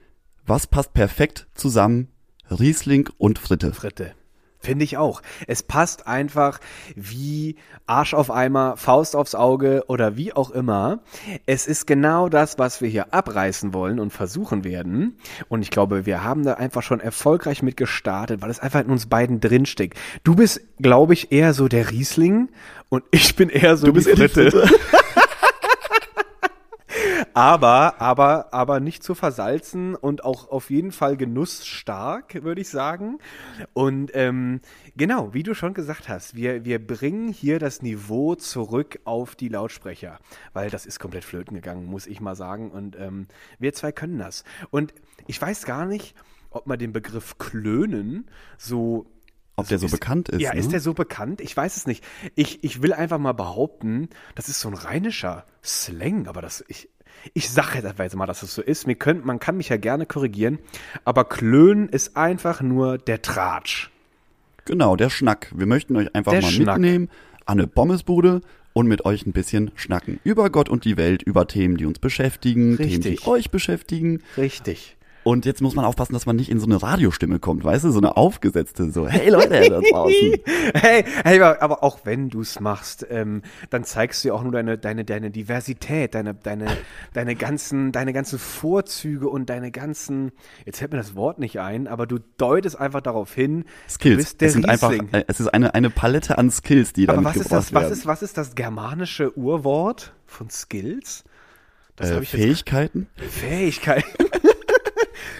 was 0.45 0.67
passt 0.67 0.93
perfekt 0.93 1.47
zusammen? 1.53 2.07
Riesling 2.49 3.09
und 3.17 3.37
Fritte. 3.37 3.73
Fritte. 3.73 4.13
Finde 4.61 4.83
ich 4.83 4.97
auch. 4.97 5.21
Es 5.47 5.63
passt 5.63 6.05
einfach 6.05 6.59
wie 6.93 7.55
Arsch 7.85 8.13
auf 8.13 8.29
Eimer, 8.29 8.75
Faust 8.75 9.15
aufs 9.15 9.33
Auge 9.33 9.85
oder 9.87 10.17
wie 10.17 10.33
auch 10.33 10.51
immer. 10.51 10.99
Es 11.45 11.65
ist 11.65 11.87
genau 11.87 12.27
das, 12.27 12.59
was 12.59 12.81
wir 12.81 12.89
hier 12.89 13.13
abreißen 13.13 13.73
wollen 13.73 14.01
und 14.01 14.11
versuchen 14.11 14.65
werden. 14.65 15.17
Und 15.47 15.61
ich 15.61 15.71
glaube, 15.71 16.05
wir 16.05 16.25
haben 16.25 16.43
da 16.43 16.55
einfach 16.55 16.83
schon 16.83 16.99
erfolgreich 16.99 17.63
mit 17.63 17.77
gestartet, 17.77 18.41
weil 18.41 18.49
es 18.49 18.59
einfach 18.59 18.81
in 18.81 18.89
uns 18.89 19.05
beiden 19.05 19.39
drinsteckt. 19.39 19.97
Du 20.23 20.35
bist, 20.35 20.59
glaube 20.79 21.13
ich, 21.13 21.31
eher 21.31 21.53
so 21.53 21.69
der 21.69 21.89
Riesling 21.89 22.49
und 22.89 23.05
ich 23.11 23.37
bin 23.37 23.47
eher 23.47 23.77
so 23.77 23.91
die 23.91 24.01
Fritte. 24.01 24.69
Aber, 27.33 28.01
aber, 28.01 28.53
aber 28.53 28.79
nicht 28.79 29.03
zu 29.03 29.15
versalzen 29.15 29.95
und 29.95 30.23
auch 30.23 30.49
auf 30.49 30.69
jeden 30.69 30.91
Fall 30.91 31.17
genussstark, 31.17 32.43
würde 32.43 32.61
ich 32.61 32.69
sagen. 32.69 33.19
Und 33.73 34.11
ähm, 34.13 34.61
genau, 34.95 35.33
wie 35.33 35.43
du 35.43 35.53
schon 35.53 35.73
gesagt 35.73 36.09
hast, 36.09 36.35
wir, 36.35 36.65
wir 36.65 36.85
bringen 36.85 37.29
hier 37.29 37.59
das 37.59 37.81
Niveau 37.81 38.35
zurück 38.35 38.99
auf 39.05 39.35
die 39.35 39.49
Lautsprecher, 39.49 40.19
weil 40.53 40.69
das 40.69 40.85
ist 40.85 40.99
komplett 40.99 41.23
flöten 41.23 41.55
gegangen, 41.55 41.85
muss 41.85 42.07
ich 42.07 42.21
mal 42.21 42.35
sagen. 42.35 42.71
Und 42.71 42.95
ähm, 42.97 43.27
wir 43.59 43.73
zwei 43.73 43.91
können 43.91 44.17
das. 44.19 44.43
Und 44.71 44.93
ich 45.27 45.41
weiß 45.41 45.65
gar 45.65 45.85
nicht, 45.85 46.15
ob 46.49 46.67
man 46.67 46.79
den 46.79 46.93
Begriff 46.93 47.37
Klönen 47.37 48.29
so 48.57 49.05
Ob 49.55 49.67
der 49.67 49.77
so 49.79 49.85
ist- 49.85 49.91
bekannt 49.91 50.29
ist. 50.29 50.41
ja, 50.41 50.53
ne? 50.53 50.59
ist 50.59 50.71
der 50.71 50.79
so 50.79 50.93
bekannt? 50.93 51.41
Ich 51.41 51.55
weiß 51.55 51.77
es 51.77 51.85
nicht. 51.85 52.03
Ich, 52.35 52.63
ich 52.63 52.81
will 52.81 52.93
einfach 52.93 53.19
mal 53.19 53.33
behaupten, 53.33 54.09
das 54.35 54.49
ist 54.49 54.59
so 54.59 54.67
ein 54.69 54.73
rheinischer 54.73 55.45
Slang, 55.63 56.27
aber 56.27 56.41
das, 56.41 56.63
ich, 56.67 56.89
ich 57.33 57.49
sage 57.49 57.75
jetzt 57.75 57.85
einfach 57.85 58.03
jetzt 58.03 58.15
mal, 58.15 58.25
dass 58.25 58.43
es 58.43 58.53
so 58.53 58.61
ist. 58.61 58.87
Mir 58.87 58.95
könnt, 58.95 59.25
man 59.25 59.39
kann 59.39 59.57
mich 59.57 59.69
ja 59.69 59.77
gerne 59.77 60.05
korrigieren, 60.05 60.59
aber 61.05 61.25
Klönen 61.25 61.89
ist 61.89 62.15
einfach 62.17 62.61
nur 62.61 62.97
der 62.97 63.21
Tratsch. 63.21 63.89
Genau, 64.65 64.95
der 64.95 65.09
Schnack. 65.09 65.51
Wir 65.55 65.65
möchten 65.65 65.95
euch 65.95 66.13
einfach 66.15 66.31
Der 66.31 66.41
mal 66.41 66.51
Schnack. 66.51 66.77
mitnehmen 66.77 67.09
an 67.45 67.57
eine 67.59 67.67
Pommesbude 67.67 68.41
und 68.73 68.87
mit 68.87 69.03
euch 69.05 69.25
ein 69.25 69.31
bisschen 69.33 69.71
schnacken. 69.75 70.19
Über 70.23 70.49
Gott 70.51 70.69
und 70.69 70.85
die 70.85 70.95
Welt, 70.97 71.23
über 71.23 71.47
Themen, 71.47 71.77
die 71.77 71.85
uns 71.85 71.99
beschäftigen, 71.99 72.77
Themen, 72.77 72.89
Richtig. 72.89 73.21
die 73.21 73.27
euch 73.27 73.49
beschäftigen. 73.49 74.21
Richtig. 74.37 74.95
Und 75.29 75.45
jetzt 75.45 75.61
muss 75.61 75.75
man 75.75 75.85
aufpassen, 75.85 76.13
dass 76.13 76.25
man 76.25 76.37
nicht 76.37 76.49
in 76.49 76.59
so 76.59 76.65
eine 76.65 76.81
Radiostimme 76.81 77.37
kommt, 77.37 77.63
weißt 77.63 77.85
du, 77.85 77.91
so 77.91 77.99
eine 77.99 78.17
aufgesetzte, 78.17 78.89
so, 78.89 79.07
hey 79.07 79.29
Leute 79.29 79.69
da 79.69 79.79
draußen. 79.79 80.37
Hey, 80.73 81.03
hey, 81.23 81.39
aber 81.39 81.83
auch 81.83 81.99
wenn 82.03 82.29
du 82.29 82.41
es 82.41 82.59
machst, 82.59 83.05
ähm, 83.09 83.43
dann 83.69 83.83
zeigst 83.83 84.23
du 84.23 84.29
ja 84.29 84.33
auch 84.33 84.41
nur 84.41 84.51
deine, 84.51 84.79
deine, 84.79 85.05
deine 85.05 85.29
Diversität, 85.29 86.15
deine, 86.15 86.33
deine, 86.33 86.65
deine 87.13 87.35
ganzen, 87.35 87.91
deine 87.91 88.11
ganzen 88.11 88.39
Vorzüge 88.39 89.29
und 89.29 89.51
deine 89.51 89.69
ganzen, 89.69 90.31
jetzt 90.65 90.79
fällt 90.79 90.91
mir 90.91 90.97
das 90.97 91.15
Wort 91.15 91.37
nicht 91.37 91.59
ein, 91.59 91.87
aber 91.87 92.07
du 92.07 92.17
deutest 92.37 92.79
einfach 92.79 93.01
darauf 93.01 93.33
hin, 93.33 93.65
du 93.65 93.93
Skills. 93.93 94.17
bist 94.17 94.41
der 94.41 94.47
es 94.47 94.53
sind 94.55 94.67
einfach, 94.67 94.91
Riesling. 94.91 95.09
äh, 95.11 95.25
es 95.27 95.39
ist 95.39 95.47
eine, 95.47 95.75
eine 95.75 95.91
Palette 95.91 96.39
an 96.39 96.49
Skills, 96.49 96.93
die 96.93 97.05
da 97.05 97.23
was 97.23 97.35
ist 97.35 97.51
das, 97.51 97.71
was 97.71 97.91
ist, 97.91 98.07
was 98.07 98.23
ist 98.23 98.35
das 98.35 98.55
germanische 98.55 99.37
Urwort 99.37 100.13
von 100.25 100.49
Skills? 100.49 101.23
Das 101.95 102.09
äh, 102.09 102.15
jetzt 102.15 102.29
Fähigkeiten? 102.29 103.07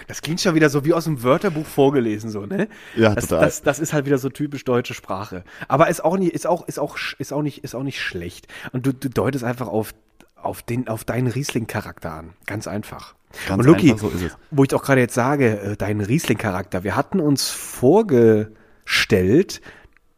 Das 0.08 0.22
klingt 0.22 0.40
schon 0.40 0.54
wieder 0.54 0.70
so 0.70 0.84
wie 0.84 0.92
aus 0.92 1.04
dem 1.04 1.22
Wörterbuch 1.22 1.66
vorgelesen, 1.66 2.30
so, 2.30 2.46
ne? 2.46 2.68
Ja, 2.96 3.14
das, 3.14 3.28
total. 3.28 3.44
Das, 3.44 3.62
das 3.62 3.78
ist 3.78 3.92
halt 3.92 4.06
wieder 4.06 4.18
so 4.18 4.28
typisch 4.28 4.64
deutsche 4.64 4.94
Sprache. 4.94 5.44
Aber 5.68 5.88
ist 5.88 6.04
auch 6.04 6.16
nicht, 6.16 6.32
ist 6.32 6.46
auch, 6.46 6.66
ist 6.66 6.78
auch, 6.78 6.96
ist 7.18 7.32
auch 7.32 7.42
nicht, 7.42 7.64
ist 7.64 7.74
auch 7.74 7.82
nicht 7.82 8.00
schlecht. 8.00 8.48
Und 8.72 8.86
du, 8.86 8.92
du 8.92 9.08
deutest 9.08 9.44
einfach 9.44 9.68
auf, 9.68 9.92
auf 10.36 10.62
den, 10.62 10.88
auf 10.88 11.04
deinen 11.04 11.28
Riesling-Charakter 11.28 12.12
an. 12.12 12.30
Ganz 12.46 12.66
einfach. 12.66 13.14
Ganz 13.46 13.60
Und 13.60 13.66
Luki, 13.66 13.92
einfach, 13.92 14.10
so 14.10 14.16
ist 14.16 14.22
es. 14.22 14.36
wo 14.50 14.64
ich 14.64 14.74
auch 14.74 14.82
gerade 14.82 15.00
jetzt 15.00 15.14
sage, 15.14 15.60
äh, 15.60 15.76
deinen 15.76 16.00
Riesling-Charakter. 16.00 16.84
Wir 16.84 16.96
hatten 16.96 17.20
uns 17.20 17.48
vorgestellt, 17.48 19.60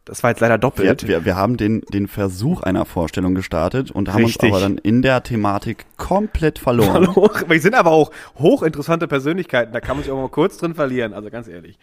Das 0.05 0.21
war 0.21 0.31
jetzt 0.31 0.41
leider 0.41 0.55
Wir, 0.55 0.57
doppelt. 0.59 1.07
wir, 1.07 1.23
wir 1.23 1.35
haben 1.37 1.55
den, 1.55 1.79
den 1.93 2.07
Versuch 2.09 2.61
einer 2.61 2.83
Vorstellung 2.85 3.35
gestartet 3.35 3.89
und 3.89 4.11
haben 4.11 4.25
Richtig. 4.25 4.51
uns 4.51 4.61
aber 4.61 4.61
dann 4.61 4.77
in 4.77 5.01
der 5.01 5.23
Thematik 5.23 5.85
komplett 5.95 6.59
verloren. 6.59 7.07
Wir 7.47 7.61
sind 7.61 7.73
aber 7.73 7.91
auch 7.91 8.11
hochinteressante 8.37 9.07
Persönlichkeiten, 9.07 9.71
da 9.71 9.79
kann 9.79 9.95
man 9.95 10.03
sich 10.03 10.11
auch 10.11 10.17
mal 10.21 10.27
kurz 10.29 10.57
drin 10.57 10.75
verlieren, 10.75 11.13
also 11.13 11.29
ganz 11.29 11.47
ehrlich. 11.47 11.79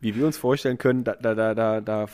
Wie 0.00 0.14
wir 0.14 0.26
uns 0.26 0.36
vorstellen 0.36 0.76
können, 0.76 1.02
da, 1.04 1.14
da, 1.14 1.34
da, 1.34 1.54
da, 1.54 1.80
da, 1.80 2.06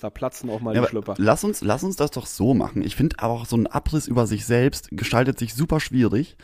da 0.00 0.10
platzen 0.10 0.50
auch 0.50 0.60
mal 0.60 0.70
Ja, 0.70 0.74
die 0.74 0.78
aber 0.80 0.88
Schlüpper. 0.90 1.14
lass 1.16 1.44
uns, 1.44 1.62
lass 1.62 1.82
uns 1.82 1.96
das 1.96 2.10
doch 2.10 2.26
so 2.26 2.52
machen. 2.52 2.82
Ich 2.82 2.94
finde 2.94 3.16
auch 3.20 3.46
so 3.46 3.56
ein 3.56 3.66
Abriss 3.66 4.06
über 4.08 4.26
sich 4.26 4.44
selbst 4.44 4.88
gestaltet 4.90 5.38
sich 5.38 5.54
super 5.54 5.80
schwierig. 5.80 6.36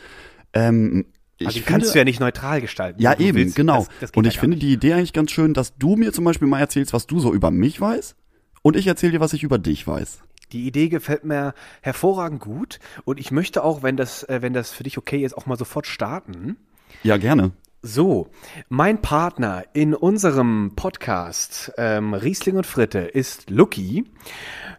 Ähm, 0.53 1.05
ich 1.37 1.47
Also 1.47 1.57
die 1.59 1.63
finde, 1.63 1.79
kannst 1.79 1.93
du 1.93 1.99
ja 1.99 2.05
nicht 2.05 2.19
neutral 2.19 2.61
gestalten. 2.61 3.01
ja 3.01 3.19
eben, 3.19 3.37
willst. 3.37 3.55
genau. 3.55 3.79
Das, 3.79 3.89
das 3.99 4.11
und 4.15 4.25
ich 4.25 4.39
finde 4.39 4.55
nicht. 4.57 4.63
die 4.67 4.73
Idee 4.73 4.93
eigentlich 4.93 5.13
ganz 5.13 5.31
schön, 5.31 5.53
dass 5.53 5.77
du 5.77 5.95
mir 5.95 6.11
zum 6.13 6.23
Beispiel 6.25 6.47
mal 6.47 6.59
erzählst, 6.59 6.93
was 6.93 7.05
du 7.07 7.19
so 7.19 7.33
über 7.33 7.51
mich 7.51 7.79
weißt 7.79 8.15
und 8.63 8.75
ich 8.75 8.87
erzähle 8.87 9.11
dir, 9.11 9.19
was 9.19 9.33
ich 9.33 9.43
über 9.43 9.59
dich 9.59 9.85
weiß. 9.85 10.23
Die 10.51 10.65
Idee 10.65 10.89
gefällt 10.89 11.23
mir 11.23 11.53
hervorragend 11.81 12.39
gut 12.39 12.79
und 13.05 13.19
ich 13.19 13.29
möchte 13.29 13.63
auch, 13.63 13.83
wenn 13.83 13.97
das, 13.97 14.23
äh, 14.23 14.41
wenn 14.41 14.53
das 14.53 14.71
für 14.71 14.83
dich 14.83 14.97
okay 14.97 15.23
ist, 15.23 15.37
auch 15.37 15.45
mal 15.45 15.57
sofort 15.57 15.85
starten. 15.85 16.57
Ja, 17.03 17.17
gerne. 17.17 17.51
So, 17.81 18.29
mein 18.69 19.01
Partner 19.01 19.65
in 19.73 19.93
unserem 19.93 20.71
Podcast 20.75 21.73
ähm, 21.77 22.13
Riesling 22.13 22.55
und 22.55 22.65
Fritte 22.65 22.99
ist 22.99 23.49
Lucky. 23.49 24.05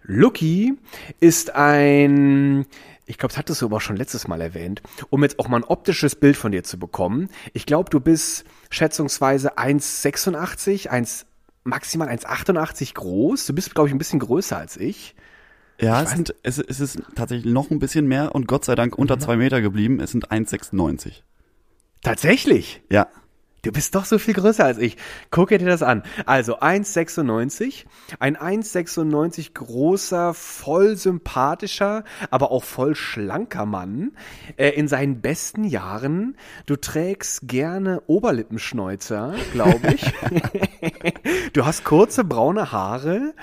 Lucky 0.04 0.78
ist 1.20 1.54
ein, 1.54 2.64
ich 3.04 3.18
glaube, 3.18 3.32
das 3.32 3.38
hattest 3.38 3.60
du 3.60 3.66
aber 3.66 3.76
auch 3.76 3.82
schon 3.82 3.96
letztes 3.96 4.26
Mal 4.26 4.40
erwähnt, 4.40 4.80
um 5.10 5.22
jetzt 5.22 5.38
auch 5.38 5.48
mal 5.48 5.58
ein 5.58 5.64
optisches 5.64 6.14
Bild 6.14 6.36
von 6.36 6.52
dir 6.52 6.64
zu 6.64 6.78
bekommen. 6.78 7.28
Ich 7.52 7.66
glaube, 7.66 7.90
du 7.90 8.00
bist 8.00 8.44
schätzungsweise 8.70 9.58
1,86, 9.58 10.88
1, 10.88 11.26
maximal 11.64 12.08
1,88 12.08 12.94
groß. 12.94 13.46
Du 13.46 13.54
bist, 13.54 13.74
glaube 13.74 13.88
ich, 13.88 13.94
ein 13.94 13.98
bisschen 13.98 14.20
größer 14.20 14.56
als 14.56 14.76
ich. 14.76 15.14
Ja, 15.80 16.02
es, 16.02 16.10
sind, 16.10 16.34
es, 16.42 16.58
es 16.58 16.78
ist 16.78 17.02
tatsächlich 17.16 17.52
noch 17.52 17.70
ein 17.70 17.80
bisschen 17.80 18.06
mehr 18.06 18.34
und 18.34 18.46
Gott 18.46 18.64
sei 18.64 18.74
Dank 18.76 18.96
unter 18.96 19.18
zwei 19.18 19.36
Meter 19.36 19.60
geblieben. 19.60 19.98
Es 19.98 20.12
sind 20.12 20.30
1,96. 20.30 21.22
Tatsächlich. 22.02 22.82
Ja. 22.90 23.08
Du 23.64 23.72
bist 23.72 23.94
doch 23.94 24.04
so 24.04 24.18
viel 24.18 24.34
größer 24.34 24.62
als 24.62 24.76
ich. 24.76 24.98
Guck 25.30 25.48
dir 25.48 25.58
das 25.58 25.82
an. 25.82 26.02
Also 26.26 26.58
1,96. 26.60 27.86
Ein 28.18 28.36
1,96 28.36 29.54
großer, 29.54 30.34
voll 30.34 30.96
sympathischer, 30.98 32.04
aber 32.30 32.50
auch 32.50 32.62
voll 32.62 32.94
schlanker 32.94 33.64
Mann. 33.64 34.12
Äh, 34.58 34.68
in 34.70 34.86
seinen 34.86 35.22
besten 35.22 35.64
Jahren. 35.64 36.36
Du 36.66 36.76
trägst 36.76 37.48
gerne 37.48 38.02
Oberlippenschnäuzer, 38.06 39.34
glaube 39.52 39.94
ich. 39.94 40.12
du 41.54 41.64
hast 41.64 41.84
kurze 41.84 42.22
braune 42.22 42.70
Haare. 42.70 43.34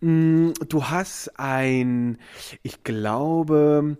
Mm, 0.00 0.52
Du 0.68 0.84
hast 0.88 1.38
ein, 1.38 2.18
ich 2.62 2.82
glaube, 2.82 3.98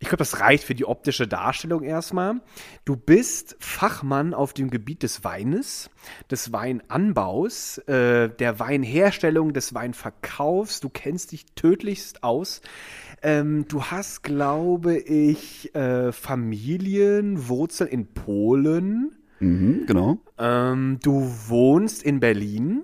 ich 0.00 0.08
glaube, 0.08 0.18
das 0.18 0.38
reicht 0.38 0.62
für 0.62 0.76
die 0.76 0.84
optische 0.84 1.26
Darstellung 1.26 1.82
erstmal. 1.82 2.40
Du 2.84 2.96
bist 2.96 3.56
Fachmann 3.58 4.32
auf 4.32 4.52
dem 4.52 4.70
Gebiet 4.70 5.02
des 5.02 5.24
Weines, 5.24 5.90
des 6.30 6.52
Weinanbaus, 6.52 7.78
äh, 7.88 8.28
der 8.28 8.60
Weinherstellung, 8.60 9.52
des 9.52 9.74
Weinverkaufs. 9.74 10.78
Du 10.78 10.88
kennst 10.88 11.32
dich 11.32 11.46
tödlichst 11.56 12.22
aus. 12.22 12.60
Ähm, 13.22 13.66
du 13.66 13.82
hast, 13.86 14.22
glaube 14.22 14.96
ich, 14.98 15.74
äh, 15.74 16.12
Familienwurzeln 16.12 17.90
in 17.90 18.06
Polen. 18.14 19.17
Mhm, 19.40 19.84
genau. 19.86 20.18
Ähm, 20.38 20.98
du 21.02 21.32
wohnst 21.48 22.02
in 22.02 22.20
Berlin. 22.20 22.82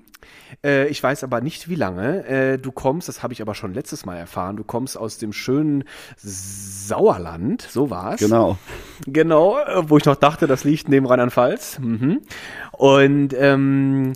Äh, 0.63 0.89
ich 0.89 1.03
weiß 1.03 1.25
aber 1.25 1.41
nicht, 1.41 1.69
wie 1.69 1.75
lange. 1.75 2.27
Äh, 2.27 2.59
du 2.59 2.73
kommst, 2.73 3.09
das 3.09 3.23
habe 3.23 3.33
ich 3.33 3.43
aber 3.43 3.55
schon 3.55 3.75
letztes 3.75 4.07
Mal 4.07 4.17
erfahren, 4.17 4.57
du 4.57 4.65
kommst 4.65 4.97
aus 4.97 5.19
dem 5.19 5.33
schönen 5.33 5.85
Sauerland, 6.17 7.63
so 7.63 7.91
war's. 7.91 8.21
Genau. 8.21 8.59
Genau, 9.07 9.59
äh, 9.59 9.89
wo 9.89 9.99
ich 9.99 10.05
noch 10.05 10.17
dachte, 10.17 10.47
das 10.47 10.65
liegt 10.65 10.89
neben 10.89 11.07
Rheinland-Pfalz. 11.07 11.79
Mhm. 11.81 12.21
Und 12.73 13.35
ähm, 13.37 14.13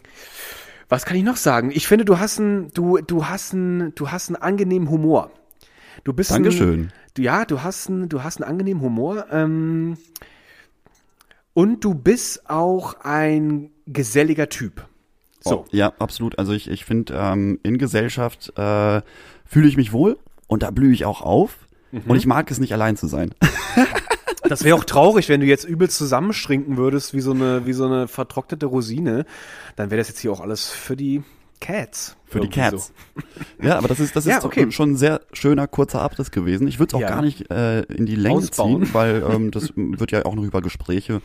was 0.88 1.04
kann 1.04 1.16
ich 1.16 1.24
noch 1.24 1.36
sagen? 1.36 1.70
Ich 1.72 1.86
finde, 1.86 2.04
du 2.04 2.18
hast 2.18 2.38
einen, 2.38 2.72
du, 2.72 2.98
du 2.98 3.26
hast 3.26 3.52
einen, 3.52 3.94
du 3.94 4.10
hast 4.10 4.28
einen 4.28 4.36
angenehmen 4.36 4.90
Humor. 4.90 5.30
Du 6.04 6.12
bist 6.12 6.30
Dankeschön. 6.30 6.80
Ein, 6.80 6.92
du, 7.14 7.22
ja, 7.22 7.44
du 7.44 7.62
hast 7.62 7.88
einen, 7.88 8.08
du 8.08 8.22
hast 8.22 8.40
einen 8.40 8.48
angenehmen 8.48 8.82
Humor. 8.82 9.26
Ähm, 9.30 9.98
und 11.58 11.82
du 11.84 11.92
bist 11.92 12.48
auch 12.48 12.94
ein 13.02 13.70
geselliger 13.88 14.48
Typ. 14.48 14.86
So. 15.40 15.62
Oh, 15.62 15.64
ja, 15.72 15.92
absolut. 15.98 16.38
Also 16.38 16.52
ich, 16.52 16.70
ich 16.70 16.84
finde, 16.84 17.14
ähm, 17.14 17.58
in 17.64 17.78
Gesellschaft 17.78 18.56
äh, 18.56 19.02
fühle 19.44 19.66
ich 19.66 19.76
mich 19.76 19.92
wohl 19.92 20.18
und 20.46 20.62
da 20.62 20.70
blühe 20.70 20.92
ich 20.92 21.04
auch 21.04 21.20
auf. 21.20 21.58
Mhm. 21.90 22.02
Und 22.06 22.16
ich 22.16 22.26
mag 22.26 22.48
es 22.52 22.60
nicht 22.60 22.72
allein 22.72 22.96
zu 22.96 23.08
sein. 23.08 23.34
Das 24.48 24.62
wäre 24.64 24.76
auch 24.76 24.84
traurig, 24.84 25.28
wenn 25.28 25.40
du 25.40 25.46
jetzt 25.46 25.64
übel 25.64 25.90
zusammenschrinken 25.90 26.76
würdest, 26.78 27.12
wie 27.12 27.20
so 27.20 27.32
eine, 27.32 27.66
wie 27.66 27.72
so 27.74 27.84
eine 27.84 28.08
vertrocknete 28.08 28.64
Rosine. 28.66 29.26
Dann 29.76 29.90
wäre 29.90 29.98
das 29.98 30.08
jetzt 30.08 30.20
hier 30.20 30.32
auch 30.32 30.40
alles 30.40 30.70
für 30.70 30.96
die 30.96 31.22
Cats. 31.60 32.16
Für 32.24 32.40
die 32.40 32.48
Cats. 32.48 32.92
Ja, 33.62 33.76
aber 33.76 33.88
das 33.88 33.98
ist, 34.00 34.14
das 34.14 34.24
Ja, 34.24 34.38
ist 34.38 34.44
okay. 34.44 34.70
schon 34.70 34.92
ein 34.92 34.96
sehr 34.96 35.20
schöner 35.32 35.66
kurzer 35.66 36.00
Abriss 36.00 36.30
gewesen. 36.30 36.68
Ich 36.68 36.78
würde 36.78 36.90
es 36.90 36.94
auch 36.94 37.00
Ja. 37.00 37.08
gar 37.08 37.20
nicht 37.22 37.50
äh, 37.50 37.80
in 37.82 38.06
die 38.06 38.14
Länge 38.14 38.36
Ausbauen. 38.36 38.84
ziehen, 38.84 38.94
weil 38.94 39.22
ähm, 39.28 39.50
das 39.50 39.72
wird 39.74 40.12
ja 40.12 40.24
auch 40.24 40.34
noch 40.34 40.44
über 40.44 40.62
Gespräche 40.62 41.20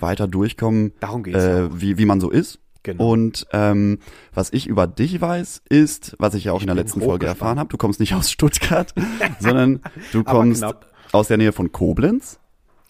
weiter 0.00 0.28
durchkommen, 0.28 0.92
Darum 1.00 1.22
geht's 1.22 1.38
äh, 1.44 1.68
wie, 1.80 1.98
wie 1.98 2.06
man 2.06 2.20
so 2.20 2.30
ist. 2.30 2.58
Genau. 2.82 3.10
Und 3.10 3.46
ähm, 3.52 3.98
was 4.32 4.52
ich 4.52 4.68
über 4.68 4.86
dich 4.86 5.20
weiß, 5.20 5.62
ist, 5.68 6.14
was 6.20 6.34
ich 6.34 6.44
ja 6.44 6.52
auch 6.52 6.60
in 6.60 6.68
der 6.68 6.76
letzten 6.76 7.00
Folge 7.00 7.26
erfahren 7.26 7.58
habe, 7.58 7.68
du 7.68 7.76
kommst 7.76 7.98
nicht 7.98 8.14
aus 8.14 8.30
Stuttgart, 8.30 8.94
sondern 9.40 9.80
du 10.12 10.22
kommst 10.22 10.64
aus 11.10 11.26
der 11.26 11.36
Nähe 11.36 11.50
von 11.52 11.72
Koblenz, 11.72 12.38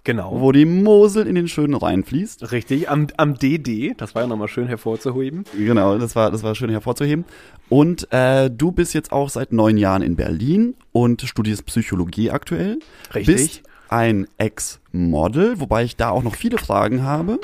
Genau. 0.04 0.38
wo 0.40 0.52
die 0.52 0.66
Mosel 0.66 1.26
in 1.26 1.34
den 1.34 1.48
schönen 1.48 1.74
Rhein 1.74 2.04
fließt. 2.04 2.52
Richtig, 2.52 2.88
am, 2.90 3.08
am 3.16 3.34
DD, 3.34 3.94
das 3.96 4.14
war 4.14 4.22
ja 4.22 4.28
nochmal 4.28 4.48
schön 4.48 4.68
hervorzuheben. 4.68 5.44
Genau, 5.56 5.98
das 5.98 6.14
war, 6.14 6.30
das 6.30 6.42
war 6.44 6.54
schön 6.54 6.70
hervorzuheben. 6.70 7.24
Und 7.68 8.12
äh, 8.12 8.48
du 8.48 8.70
bist 8.70 8.94
jetzt 8.94 9.10
auch 9.10 9.30
seit 9.30 9.52
neun 9.52 9.78
Jahren 9.78 10.02
in 10.02 10.14
Berlin 10.14 10.74
und 10.92 11.22
studierst 11.22 11.66
Psychologie 11.66 12.30
aktuell. 12.30 12.78
Richtig. 13.14 13.34
Bist 13.34 13.62
ein 13.88 14.26
Ex-Model, 14.38 15.60
wobei 15.60 15.84
ich 15.84 15.96
da 15.96 16.10
auch 16.10 16.22
noch 16.22 16.34
viele 16.34 16.58
Fragen 16.58 17.02
habe. 17.02 17.38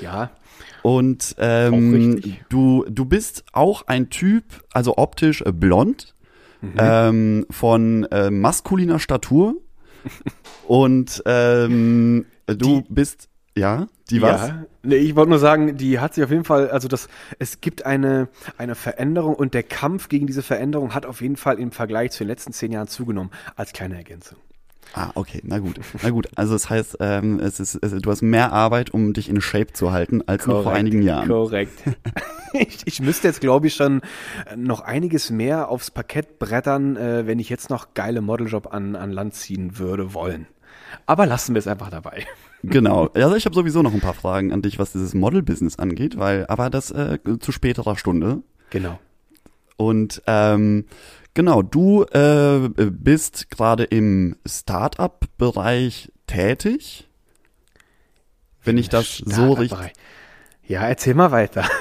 Ja, 0.00 0.30
Und 0.82 1.34
ähm, 1.38 2.22
du, 2.48 2.84
du 2.88 3.04
bist 3.04 3.44
auch 3.52 3.82
ein 3.86 4.10
Typ, 4.10 4.44
also 4.72 4.96
optisch 4.96 5.42
äh, 5.42 5.52
blond, 5.52 6.14
Mhm. 6.60 6.72
ähm, 6.76 7.46
von 7.50 8.04
äh, 8.10 8.30
maskuliner 8.30 8.98
Statur. 8.98 9.54
und 10.66 11.22
ähm, 11.26 12.26
du 12.46 12.82
bist, 12.88 13.28
ja, 13.56 13.86
die 14.10 14.22
was? 14.22 14.48
Ja, 14.48 14.64
nee, 14.82 14.96
ich 14.96 15.14
wollte 15.14 15.30
nur 15.30 15.38
sagen, 15.38 15.76
die 15.76 16.00
hat 16.00 16.14
sich 16.14 16.24
auf 16.24 16.30
jeden 16.30 16.42
Fall, 16.44 16.70
also 16.70 16.88
das, 16.88 17.08
es 17.38 17.60
gibt 17.60 17.86
eine, 17.86 18.28
eine 18.56 18.74
Veränderung 18.74 19.34
und 19.36 19.54
der 19.54 19.62
Kampf 19.62 20.08
gegen 20.08 20.26
diese 20.26 20.42
Veränderung 20.42 20.94
hat 20.94 21.06
auf 21.06 21.20
jeden 21.20 21.36
Fall 21.36 21.60
im 21.60 21.70
Vergleich 21.70 22.10
zu 22.10 22.24
den 22.24 22.28
letzten 22.28 22.52
zehn 22.52 22.72
Jahren 22.72 22.88
zugenommen, 22.88 23.30
als 23.54 23.72
kleine 23.72 23.96
Ergänzung. 23.96 24.38
Ah, 24.94 25.10
okay, 25.14 25.40
na 25.44 25.58
gut. 25.58 25.78
Na 26.02 26.10
gut, 26.10 26.28
also 26.34 26.54
das 26.54 26.70
heißt, 26.70 26.96
ähm, 27.00 27.38
es 27.40 27.60
ist, 27.60 27.74
es, 27.76 27.92
du 27.92 28.10
hast 28.10 28.22
mehr 28.22 28.52
Arbeit, 28.52 28.90
um 28.90 29.12
dich 29.12 29.28
in 29.28 29.40
Shape 29.40 29.72
zu 29.72 29.92
halten, 29.92 30.22
als 30.26 30.46
noch 30.46 30.54
vor 30.54 30.62
Korrekt, 30.64 30.78
einigen 30.78 31.02
Jahren. 31.02 31.28
Korrekt. 31.28 31.82
ich, 32.54 32.86
ich 32.86 33.00
müsste 33.00 33.28
jetzt, 33.28 33.40
glaube 33.40 33.66
ich, 33.66 33.74
schon 33.74 34.00
noch 34.56 34.80
einiges 34.80 35.30
mehr 35.30 35.68
aufs 35.68 35.90
Parkett 35.90 36.38
brettern, 36.38 36.96
äh, 36.96 37.26
wenn 37.26 37.38
ich 37.38 37.48
jetzt 37.48 37.70
noch 37.70 37.94
geile 37.94 38.20
Modeljob 38.20 38.72
an, 38.72 38.96
an 38.96 39.12
Land 39.12 39.34
ziehen 39.34 39.78
würde 39.78 40.14
wollen. 40.14 40.46
Aber 41.06 41.26
lassen 41.26 41.54
wir 41.54 41.58
es 41.58 41.66
einfach 41.66 41.90
dabei. 41.90 42.24
Genau. 42.64 43.06
Also 43.14 43.36
ich 43.36 43.44
habe 43.44 43.54
sowieso 43.54 43.82
noch 43.82 43.94
ein 43.94 44.00
paar 44.00 44.14
Fragen 44.14 44.52
an 44.52 44.62
dich, 44.62 44.80
was 44.80 44.90
dieses 44.90 45.14
Model-Business 45.14 45.78
angeht, 45.78 46.18
weil, 46.18 46.44
aber 46.48 46.70
das 46.70 46.90
äh, 46.90 47.20
zu 47.38 47.52
späterer 47.52 47.96
Stunde. 47.96 48.42
Genau. 48.70 48.98
Und 49.76 50.22
ähm, 50.26 50.86
genau, 51.34 51.62
du 51.62 52.04
äh, 52.04 52.68
bist 52.76 53.50
gerade 53.50 53.84
im 53.84 54.36
Start-up-Bereich 54.46 56.12
tätig. 56.26 57.08
Wenn 58.62 58.78
ich 58.78 58.88
das 58.88 59.18
so 59.18 59.52
richtig. 59.52 59.92
Ja, 60.66 60.86
erzähl 60.86 61.14
mal 61.14 61.30
weiter. 61.30 61.64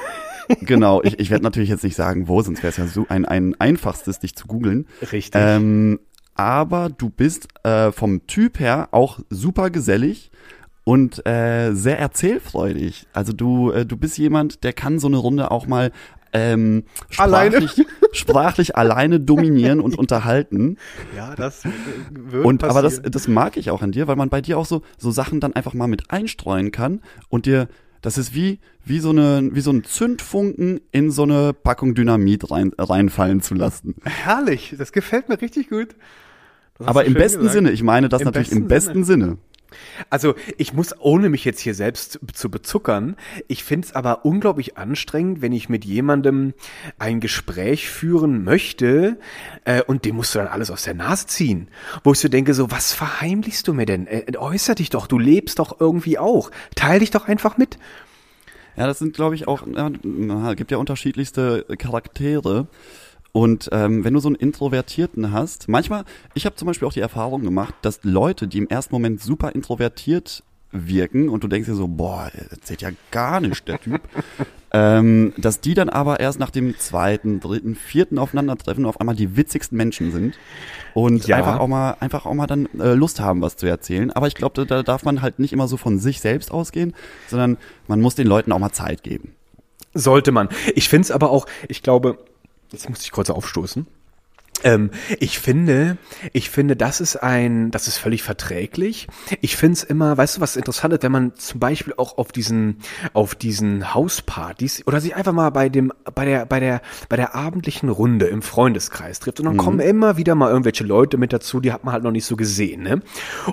Genau, 0.61 1.01
ich, 1.03 1.19
ich 1.19 1.29
werde 1.29 1.43
natürlich 1.43 1.69
jetzt 1.69 1.83
nicht 1.83 1.97
sagen, 1.97 2.27
wo, 2.29 2.41
sonst 2.41 2.63
wäre 2.63 2.69
es 2.69 2.77
ja 2.77 2.87
so 2.87 3.05
ein, 3.09 3.25
ein 3.25 3.53
einfachstes, 3.59 4.19
dich 4.19 4.33
zu 4.35 4.47
googeln. 4.47 4.87
Richtig. 5.11 5.33
Ähm, 5.35 5.99
aber 6.35 6.89
du 6.89 7.09
bist 7.09 7.47
äh, 7.65 7.91
vom 7.91 8.27
Typ 8.27 8.59
her 8.59 8.89
auch 8.91 9.19
super 9.29 9.69
gesellig 9.69 10.31
und 10.83 11.25
äh, 11.27 11.73
sehr 11.73 11.99
erzählfreudig. 11.99 13.07
Also 13.11 13.33
du, 13.33 13.71
äh, 13.71 13.85
du 13.85 13.97
bist 13.97 14.17
jemand, 14.17 14.63
der 14.63 14.73
kann 14.73 14.99
so 14.99 15.07
eine 15.07 15.17
Runde 15.17 15.51
auch 15.51 15.67
mal 15.67 15.91
ähm, 16.37 16.83
Alleine? 17.17 17.67
sprachlich, 17.67 17.87
sprachlich 18.13 18.75
alleine 18.75 19.19
dominieren 19.19 19.79
und 19.79 19.97
unterhalten. 19.97 20.77
ja, 21.15 21.35
das 21.35 21.63
würde 22.09 22.47
Und 22.47 22.63
aber 22.63 22.81
das, 22.81 22.95
passieren. 22.97 23.11
das 23.11 23.27
mag 23.27 23.57
ich 23.57 23.69
auch 23.71 23.81
an 23.81 23.91
dir, 23.91 24.07
weil 24.07 24.15
man 24.15 24.29
bei 24.29 24.41
dir 24.41 24.57
auch 24.57 24.65
so, 24.65 24.81
so 24.97 25.11
Sachen 25.11 25.39
dann 25.39 25.53
einfach 25.53 25.73
mal 25.73 25.87
mit 25.87 26.11
einstreuen 26.11 26.71
kann 26.71 27.01
und 27.29 27.45
dir 27.45 27.67
Das 28.01 28.17
ist 28.17 28.33
wie, 28.35 28.59
wie 28.85 28.99
so 28.99 29.09
eine, 29.09 29.49
wie 29.53 29.61
so 29.61 29.71
ein 29.71 29.83
Zündfunken 29.83 30.79
in 30.91 31.09
so 31.11 31.23
eine 31.23 31.53
Packung 31.53 31.95
Dynamit 31.95 32.49
rein, 32.51 32.71
reinfallen 32.77 33.41
zu 33.41 33.55
lassen. 33.55 33.95
Herrlich, 34.05 34.75
das 34.77 34.91
gefällt 34.91 35.29
mir 35.29 35.41
richtig 35.41 35.69
gut. 35.69 35.95
Aber 36.79 37.05
im 37.05 37.15
besten 37.15 37.39
gesagt. 37.39 37.53
Sinne. 37.55 37.71
Ich 37.71 37.81
meine 37.81 38.07
das 38.07 38.21
Im 38.21 38.25
natürlich 38.25 38.51
im 38.51 38.67
besten 38.67 39.03
Sinne. 39.03 39.37
Also 40.09 40.35
ich 40.57 40.73
muss, 40.73 40.95
ohne 40.99 41.29
mich 41.29 41.45
jetzt 41.45 41.59
hier 41.59 41.73
selbst 41.73 42.19
zu 42.33 42.49
bezuckern, 42.49 43.15
ich 43.47 43.63
find's 43.63 43.93
aber 43.93 44.25
unglaublich 44.25 44.77
anstrengend, 44.77 45.41
wenn 45.41 45.51
ich 45.51 45.69
mit 45.69 45.85
jemandem 45.85 46.53
ein 46.99 47.19
Gespräch 47.19 47.89
führen 47.89 48.43
möchte 48.43 49.17
äh, 49.65 49.81
und 49.81 50.05
dem 50.05 50.15
musst 50.15 50.33
du 50.35 50.39
dann 50.39 50.47
alles 50.47 50.71
aus 50.71 50.83
der 50.83 50.93
Nase 50.93 51.27
ziehen. 51.27 51.67
Wo 52.03 52.13
ich 52.13 52.19
so 52.19 52.27
denke, 52.27 52.53
so, 52.53 52.71
was 52.71 52.93
verheimlichst 52.93 53.67
du 53.67 53.73
mir 53.73 53.85
denn? 53.85 54.07
Äh, 54.07 54.37
äußer 54.37 54.75
dich 54.75 54.89
doch, 54.89 55.07
du 55.07 55.19
lebst 55.19 55.59
doch 55.59 55.79
irgendwie 55.79 56.17
auch. 56.17 56.51
Teil 56.75 56.99
dich 56.99 57.11
doch 57.11 57.27
einfach 57.27 57.57
mit. 57.57 57.77
Ja, 58.77 58.85
das 58.85 58.99
sind, 58.99 59.15
glaube 59.15 59.33
ich, 59.33 59.47
auch, 59.47 59.63
na, 59.65 60.53
gibt 60.53 60.69
ja 60.69 60.77
unterschiedlichste 60.77 61.65
Charaktere. 61.79 62.67
Und 63.31 63.69
ähm, 63.71 64.03
wenn 64.03 64.13
du 64.13 64.19
so 64.19 64.29
einen 64.29 64.35
Introvertierten 64.35 65.31
hast, 65.31 65.67
manchmal, 65.69 66.05
ich 66.33 66.45
habe 66.45 66.55
zum 66.55 66.65
Beispiel 66.65 66.87
auch 66.87 66.93
die 66.93 67.01
Erfahrung 67.01 67.43
gemacht, 67.43 67.75
dass 67.81 67.99
Leute, 68.03 68.47
die 68.47 68.57
im 68.57 68.67
ersten 68.67 68.95
Moment 68.95 69.21
super 69.21 69.53
introvertiert 69.53 70.43
wirken 70.71 71.29
und 71.29 71.43
du 71.43 71.47
denkst 71.47 71.67
dir 71.69 71.75
so, 71.75 71.87
boah, 71.87 72.29
das 72.49 72.59
zählt 72.61 72.81
ja 72.81 72.89
gar 73.11 73.39
nicht, 73.39 73.67
der 73.67 73.79
Typ, 73.79 74.01
ähm, 74.73 75.33
dass 75.37 75.61
die 75.61 75.73
dann 75.73 75.89
aber 75.89 76.19
erst 76.19 76.39
nach 76.39 76.49
dem 76.49 76.77
zweiten, 76.77 77.39
dritten, 77.39 77.75
vierten 77.75 78.17
Aufeinandertreffen 78.17 78.85
auf 78.85 78.99
einmal 78.99 79.15
die 79.15 79.37
witzigsten 79.37 79.77
Menschen 79.77 80.11
sind 80.11 80.37
und 80.93 81.25
Ja. 81.27 81.37
einfach 81.37 81.59
auch 81.59 81.67
mal, 81.67 81.95
einfach 81.99 82.25
auch 82.25 82.33
mal 82.33 82.47
dann 82.47 82.67
äh, 82.79 82.93
Lust 82.93 83.19
haben, 83.21 83.41
was 83.41 83.55
zu 83.55 83.65
erzählen. 83.65 84.11
Aber 84.11 84.27
ich 84.27 84.35
glaube, 84.35 84.55
da, 84.55 84.65
da 84.65 84.83
darf 84.83 85.05
man 85.05 85.21
halt 85.21 85.39
nicht 85.39 85.53
immer 85.53 85.67
so 85.69 85.77
von 85.77 85.99
sich 85.99 86.19
selbst 86.19 86.51
ausgehen, 86.51 86.93
sondern 87.27 87.57
man 87.87 88.01
muss 88.01 88.15
den 88.15 88.27
Leuten 88.27 88.51
auch 88.51 88.59
mal 88.59 88.71
Zeit 88.73 89.03
geben. 89.03 89.33
Sollte 89.93 90.31
man. 90.31 90.49
Ich 90.75 90.89
find's 90.89 91.11
aber 91.11 91.31
auch, 91.31 91.47
ich 91.69 91.81
glaube, 91.81 92.17
jetzt 92.71 92.89
muss 92.89 93.03
ich 93.03 93.11
kurz 93.11 93.29
aufstoßen. 93.29 93.87
Ähm, 94.63 94.89
ich 95.19 95.39
finde, 95.39 95.97
ich 96.33 96.49
finde, 96.49 96.75
das 96.75 96.99
ist 96.99 97.17
ein, 97.17 97.69
das 97.71 97.87
ist 97.87 97.97
völlig 97.97 98.23
verträglich. 98.23 99.07
Ich 99.41 99.55
find's 99.55 99.83
immer, 99.83 100.17
weißt 100.17 100.37
du, 100.37 100.41
was 100.41 100.55
interessant 100.55 100.93
ist, 100.93 101.03
wenn 101.03 101.11
man 101.11 101.35
zum 101.35 101.59
Beispiel 101.59 101.93
auch 101.97 102.17
auf 102.17 102.31
diesen, 102.31 102.77
auf 103.13 103.35
diesen 103.35 103.93
Hauspartys 103.93 104.85
oder 104.87 104.99
sich 104.99 105.15
einfach 105.15 105.33
mal 105.33 105.51
bei 105.51 105.69
dem, 105.69 105.93
bei 106.15 106.25
der, 106.25 106.45
bei 106.45 106.59
der, 106.59 106.81
bei 107.07 107.17
der 107.17 107.35
abendlichen 107.35 107.89
Runde 107.89 108.27
im 108.27 108.41
Freundeskreis 108.41 109.19
trifft 109.19 109.39
und 109.39 109.45
dann 109.45 109.57
kommen 109.57 109.79
immer 109.79 110.17
wieder 110.17 110.33
mal 110.33 110.49
irgendwelche 110.49 110.83
Leute 110.83 111.17
mit 111.17 111.33
dazu, 111.33 111.59
die 111.59 111.71
hat 111.71 111.83
man 111.83 111.93
halt 111.93 112.03
noch 112.03 112.11
nicht 112.11 112.25
so 112.25 112.35
gesehen, 112.35 112.83
ne? 112.83 113.01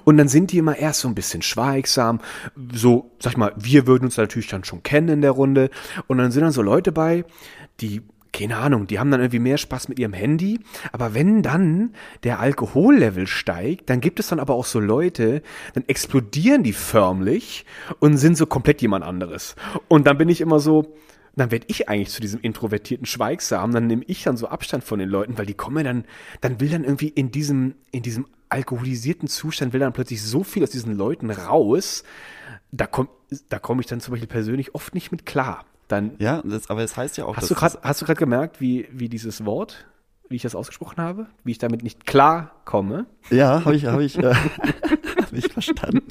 Und 0.04 0.16
dann 0.16 0.28
sind 0.28 0.52
die 0.52 0.58
immer 0.58 0.76
erst 0.76 1.00
so 1.00 1.08
ein 1.08 1.14
bisschen 1.14 1.42
schweigsam, 1.42 2.20
so, 2.72 3.10
sag 3.20 3.32
ich 3.32 3.36
mal, 3.36 3.52
wir 3.56 3.86
würden 3.86 4.06
uns 4.06 4.16
natürlich 4.16 4.48
dann 4.48 4.64
schon 4.64 4.82
kennen 4.82 5.08
in 5.08 5.20
der 5.20 5.32
Runde 5.32 5.70
und 6.06 6.18
dann 6.18 6.32
sind 6.32 6.42
dann 6.42 6.52
so 6.52 6.62
Leute 6.62 6.92
bei, 6.92 7.24
die 7.80 8.02
keine 8.34 8.56
Ahnung, 8.56 8.86
die 8.86 8.98
haben 8.98 9.10
dann 9.10 9.20
irgendwie 9.20 9.38
mehr 9.38 9.58
Spaß 9.58 9.88
mit 9.88 9.98
ihrem 9.98 10.12
Handy. 10.12 10.60
Aber 10.92 11.14
wenn 11.14 11.42
dann 11.42 11.94
der 12.24 12.40
Alkohollevel 12.40 13.26
steigt, 13.26 13.88
dann 13.88 14.00
gibt 14.00 14.20
es 14.20 14.28
dann 14.28 14.40
aber 14.40 14.54
auch 14.54 14.66
so 14.66 14.80
Leute, 14.80 15.42
dann 15.72 15.84
explodieren 15.86 16.64
die 16.64 16.72
förmlich 16.72 17.64
und 18.00 18.16
sind 18.18 18.36
so 18.36 18.46
komplett 18.46 18.82
jemand 18.82 19.04
anderes. 19.04 19.54
Und 19.88 20.06
dann 20.06 20.18
bin 20.18 20.28
ich 20.28 20.40
immer 20.40 20.58
so, 20.58 20.96
dann 21.36 21.50
werde 21.50 21.66
ich 21.68 21.88
eigentlich 21.88 22.10
zu 22.10 22.20
diesem 22.20 22.40
introvertierten 22.40 23.06
Schweigsamen, 23.06 23.72
dann 23.72 23.86
nehme 23.86 24.04
ich 24.06 24.24
dann 24.24 24.36
so 24.36 24.48
Abstand 24.48 24.84
von 24.84 24.98
den 24.98 25.08
Leuten, 25.08 25.38
weil 25.38 25.46
die 25.46 25.54
kommen 25.54 25.84
dann, 25.84 26.04
dann 26.40 26.60
will 26.60 26.68
dann 26.68 26.84
irgendwie 26.84 27.08
in 27.08 27.30
diesem, 27.30 27.74
in 27.92 28.02
diesem 28.02 28.26
alkoholisierten 28.48 29.28
Zustand, 29.28 29.72
will 29.72 29.80
dann 29.80 29.92
plötzlich 29.92 30.22
so 30.22 30.42
viel 30.42 30.62
aus 30.62 30.70
diesen 30.70 30.96
Leuten 30.96 31.30
raus, 31.30 32.04
da 32.72 32.86
komme 32.86 33.08
da 33.48 33.58
komm 33.58 33.80
ich 33.80 33.86
dann 33.86 34.00
zum 34.00 34.12
Beispiel 34.12 34.28
persönlich 34.28 34.74
oft 34.76 34.94
nicht 34.94 35.10
mit 35.10 35.26
klar. 35.26 35.64
Dann 35.88 36.12
Ja, 36.18 36.42
das, 36.44 36.70
aber 36.70 36.82
es 36.82 36.96
heißt 36.96 37.16
ja 37.18 37.24
auch, 37.24 37.36
Hast 37.36 37.44
dass 37.44 37.48
du 37.48 37.54
gerade 37.54 37.78
hast 37.82 38.00
du 38.00 38.06
gerade 38.06 38.18
gemerkt, 38.18 38.60
wie 38.60 38.88
wie 38.90 39.08
dieses 39.08 39.44
Wort, 39.44 39.86
wie 40.28 40.36
ich 40.36 40.42
das 40.42 40.54
ausgesprochen 40.54 40.98
habe, 41.02 41.26
wie 41.44 41.50
ich 41.52 41.58
damit 41.58 41.82
nicht 41.82 42.06
klar 42.06 42.52
komme? 42.64 43.06
Ja, 43.30 43.64
habe 43.64 43.76
ich, 43.76 43.84
habe 43.86 44.02
ich, 44.04 44.18
äh, 44.18 44.34
hab 45.22 45.32
ich 45.32 45.52
verstanden. 45.52 46.02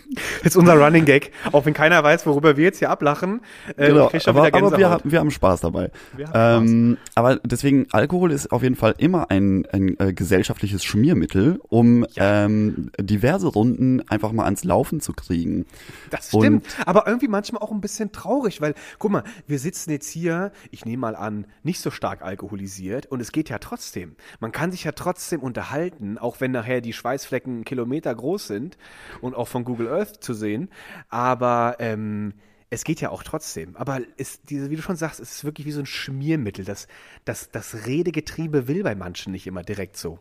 Das 0.44 0.52
ist 0.54 0.56
unser 0.56 0.76
Running 0.76 1.06
Gag, 1.06 1.32
auch 1.52 1.66
wenn 1.66 1.74
keiner 1.74 2.04
weiß, 2.04 2.26
worüber 2.28 2.56
wir 2.56 2.64
jetzt 2.66 2.78
hier 2.80 2.90
ablachen. 2.92 3.42
Äh, 3.76 3.88
Genau, 3.88 4.12
aber, 4.26 4.46
aber 4.54 4.78
wir, 4.78 4.90
haben, 4.90 5.12
wir 5.12 5.20
haben 5.20 5.32
Spaß 5.32 5.62
dabei. 5.62 5.92
Haben 6.32 6.68
ähm, 6.68 6.98
aber 7.16 7.38
deswegen, 7.44 7.88
Alkohol 7.92 8.32
ist 8.32 8.52
auf 8.52 8.62
jeden 8.62 8.76
Fall 8.76 8.94
immer 9.00 9.32
ein, 9.32 9.66
ein 9.72 10.00
äh, 10.00 10.14
gesellschaftliches 10.14 10.84
Schmiermittel, 10.84 11.60
um 11.70 12.06
ähm, 12.16 12.92
diverse 13.00 13.48
Runden 13.48 14.08
einfach 14.10 14.32
mal 14.32 14.46
ans 14.46 14.64
Laufen 14.64 15.02
zu 15.02 15.14
kriegen. 15.14 15.66
Das 16.12 16.32
Und- 16.34 16.42
stimmt, 16.44 16.68
aber 16.86 17.08
irgendwie 17.08 17.28
manchmal 17.28 17.62
auch 17.64 17.72
ein 17.72 17.82
bisschen 17.82 18.12
traurig, 18.12 18.62
weil, 18.62 18.76
guck 19.00 19.12
mal, 19.12 19.24
wir 19.48 19.58
sitzen 19.60 19.90
jetzt 19.92 20.08
hier, 20.10 20.52
ich 20.72 20.86
nehme 20.86 20.98
mal 21.02 21.16
an, 21.16 21.46
nicht 21.64 21.80
so 21.80 21.90
stark 21.90 22.22
alkoholisiert 22.22 23.08
und 23.08 23.20
es 23.22 23.32
geht 23.32 23.50
ja 23.50 23.58
trotzdem. 23.58 24.03
Man 24.40 24.52
kann 24.52 24.72
sich 24.72 24.84
ja 24.84 24.92
trotzdem 24.92 25.42
unterhalten, 25.42 26.18
auch 26.18 26.42
wenn 26.42 26.52
nachher 26.52 26.82
die 26.82 26.94
Schweißflecken 26.94 27.64
Kilometer 27.64 28.14
groß 28.14 28.48
sind 28.48 28.78
und 29.22 29.36
auch 29.36 29.48
von 29.48 29.64
Google 29.64 29.88
Earth 29.90 30.24
zu 30.24 30.34
sehen, 30.34 30.70
aber 31.10 31.78
ähm, 31.80 32.34
es 32.74 32.84
geht 32.84 33.02
ja 33.02 33.10
auch 33.10 33.24
trotzdem. 33.24 33.76
Aber 33.76 34.00
ist 34.18 34.50
diese, 34.50 34.70
wie 34.70 34.76
du 34.76 34.82
schon 34.82 34.96
sagst, 34.96 35.20
es 35.20 35.32
ist 35.32 35.44
wirklich 35.44 35.68
wie 35.68 35.72
so 35.72 35.80
ein 35.80 35.86
Schmiermittel. 35.86 36.66
Das, 36.66 36.88
das, 37.24 37.52
das 37.52 37.86
Redegetriebe 37.86 38.68
will 38.68 38.84
bei 38.84 38.96
manchen 38.96 39.32
nicht 39.32 39.46
immer 39.46 39.62
direkt 39.62 39.96
so. 39.96 40.20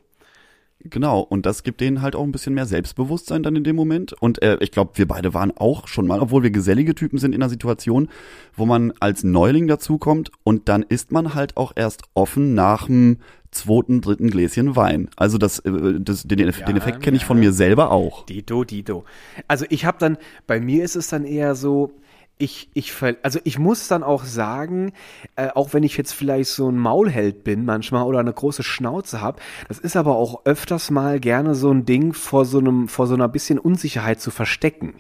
Genau, 0.85 1.21
und 1.21 1.47
das 1.47 1.63
gibt 1.63 1.81
denen 1.81 2.03
halt 2.03 2.17
auch 2.17 2.25
ein 2.25 2.33
bisschen 2.33 2.55
mehr 2.55 2.67
Selbstbewusstsein 2.67 3.43
dann 3.43 3.55
in 3.55 3.65
dem 3.65 3.77
Moment. 3.77 4.13
Und 4.15 4.43
äh, 4.43 4.57
ich 4.61 4.73
glaube, 4.73 4.93
wir 4.95 5.07
beide 5.07 5.33
waren 5.33 5.53
auch 5.57 5.87
schon 5.87 6.07
mal, 6.07 6.21
obwohl 6.21 6.43
wir 6.43 6.51
gesellige 6.51 6.95
Typen 6.95 7.19
sind, 7.19 7.35
in 7.35 7.43
einer 7.43 7.51
Situation, 7.51 8.09
wo 8.57 8.67
man 8.67 8.93
als 8.99 9.23
Neuling 9.23 9.69
dazukommt 9.69 10.33
und 10.43 10.69
dann 10.69 10.83
ist 10.83 11.13
man 11.13 11.35
halt 11.35 11.57
auch 11.57 11.73
erst 11.77 12.03
offen 12.15 12.55
nach 12.55 12.87
dem 12.87 13.19
zweiten, 13.53 14.01
dritten 14.01 14.29
Gläschen 14.31 14.75
Wein. 14.75 15.09
Also 15.17 15.39
das, 15.39 15.61
äh, 15.61 16.01
das 16.01 16.25
den, 16.25 16.39
den 16.39 16.77
Effekt 16.77 17.01
kenne 17.01 17.17
ich 17.17 17.25
von 17.25 17.39
mir 17.39 17.53
selber 17.53 17.93
auch. 17.93 18.27
Dito, 18.27 18.65
Dito. 18.65 19.05
Also 19.47 19.67
ich 19.69 19.85
habe 19.85 19.99
dann, 20.01 20.19
bei 20.47 20.61
mir 20.61 20.83
ist 20.83 20.97
es 20.97 21.09
dann 21.09 21.25
eher 21.25 21.55
so, 21.55 21.93
ich, 22.39 22.71
ich, 22.75 22.93
also 23.23 23.39
ich 23.45 23.59
muss 23.59 23.89
dann 23.89 24.03
auch 24.03 24.25
sagen, 24.25 24.93
äh, 25.37 25.49
auch 25.49 25.73
wenn 25.75 25.85
ich 25.85 25.97
jetzt 25.97 26.13
vielleicht 26.13 26.51
so 26.51 26.69
ein 26.69 26.77
Maulheld 26.77 27.45
bin 27.45 27.65
manchmal 27.65 28.05
oder 28.05 28.19
eine 28.19 28.33
große 28.33 28.63
Schnauze 28.63 29.21
habe, 29.21 29.41
das 29.69 29.79
ist 29.79 29.97
aber 29.97 30.17
auch 30.17 30.45
öfters 30.45 30.91
mal 30.91 31.21
gerne 31.21 31.55
so 31.55 31.71
ein 31.71 31.85
Ding 31.85 32.13
vor 32.15 32.45
so 32.45 32.59
einem, 32.59 32.89
vor 32.89 33.07
so 33.07 33.15
einer 33.15 33.29
bisschen 33.29 33.59
Unsicherheit 33.59 34.21
zu 34.21 34.31
verstecken. 34.31 34.95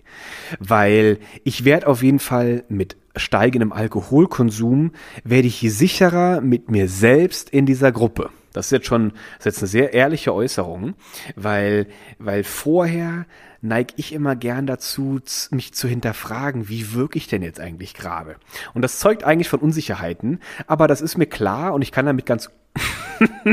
Weil 0.60 1.18
ich 1.42 1.64
werde 1.64 1.88
auf 1.88 2.02
jeden 2.02 2.20
Fall 2.20 2.64
mit 2.68 2.96
steigendem 3.16 3.72
Alkoholkonsum, 3.72 4.92
werde 5.24 5.48
ich 5.48 5.60
sicherer 5.60 6.40
mit 6.40 6.70
mir 6.70 6.88
selbst 6.88 7.50
in 7.50 7.66
dieser 7.66 7.92
Gruppe. 7.92 8.30
Das 8.52 8.66
ist 8.66 8.72
jetzt 8.72 8.86
schon, 8.86 9.12
das 9.38 9.38
ist 9.38 9.44
jetzt 9.46 9.58
eine 9.58 9.68
sehr 9.68 9.94
ehrliche 9.94 10.34
Äußerung, 10.34 10.94
weil, 11.36 11.86
weil 12.18 12.44
vorher 12.44 13.26
neige 13.62 13.94
ich 13.96 14.12
immer 14.12 14.36
gern 14.36 14.66
dazu, 14.66 15.20
mich 15.50 15.72
zu 15.72 15.88
hinterfragen, 15.88 16.68
wie 16.68 16.92
wirke 16.92 17.16
ich 17.16 17.28
denn 17.28 17.42
jetzt 17.42 17.60
eigentlich 17.60 17.94
gerade? 17.94 18.36
Und 18.74 18.82
das 18.82 18.98
zeugt 18.98 19.24
eigentlich 19.24 19.48
von 19.48 19.60
Unsicherheiten, 19.60 20.40
aber 20.66 20.88
das 20.88 21.00
ist 21.00 21.16
mir 21.16 21.26
klar 21.26 21.72
und 21.72 21.80
ich 21.80 21.92
kann 21.92 22.04
damit 22.04 22.26
ganz 22.26 22.50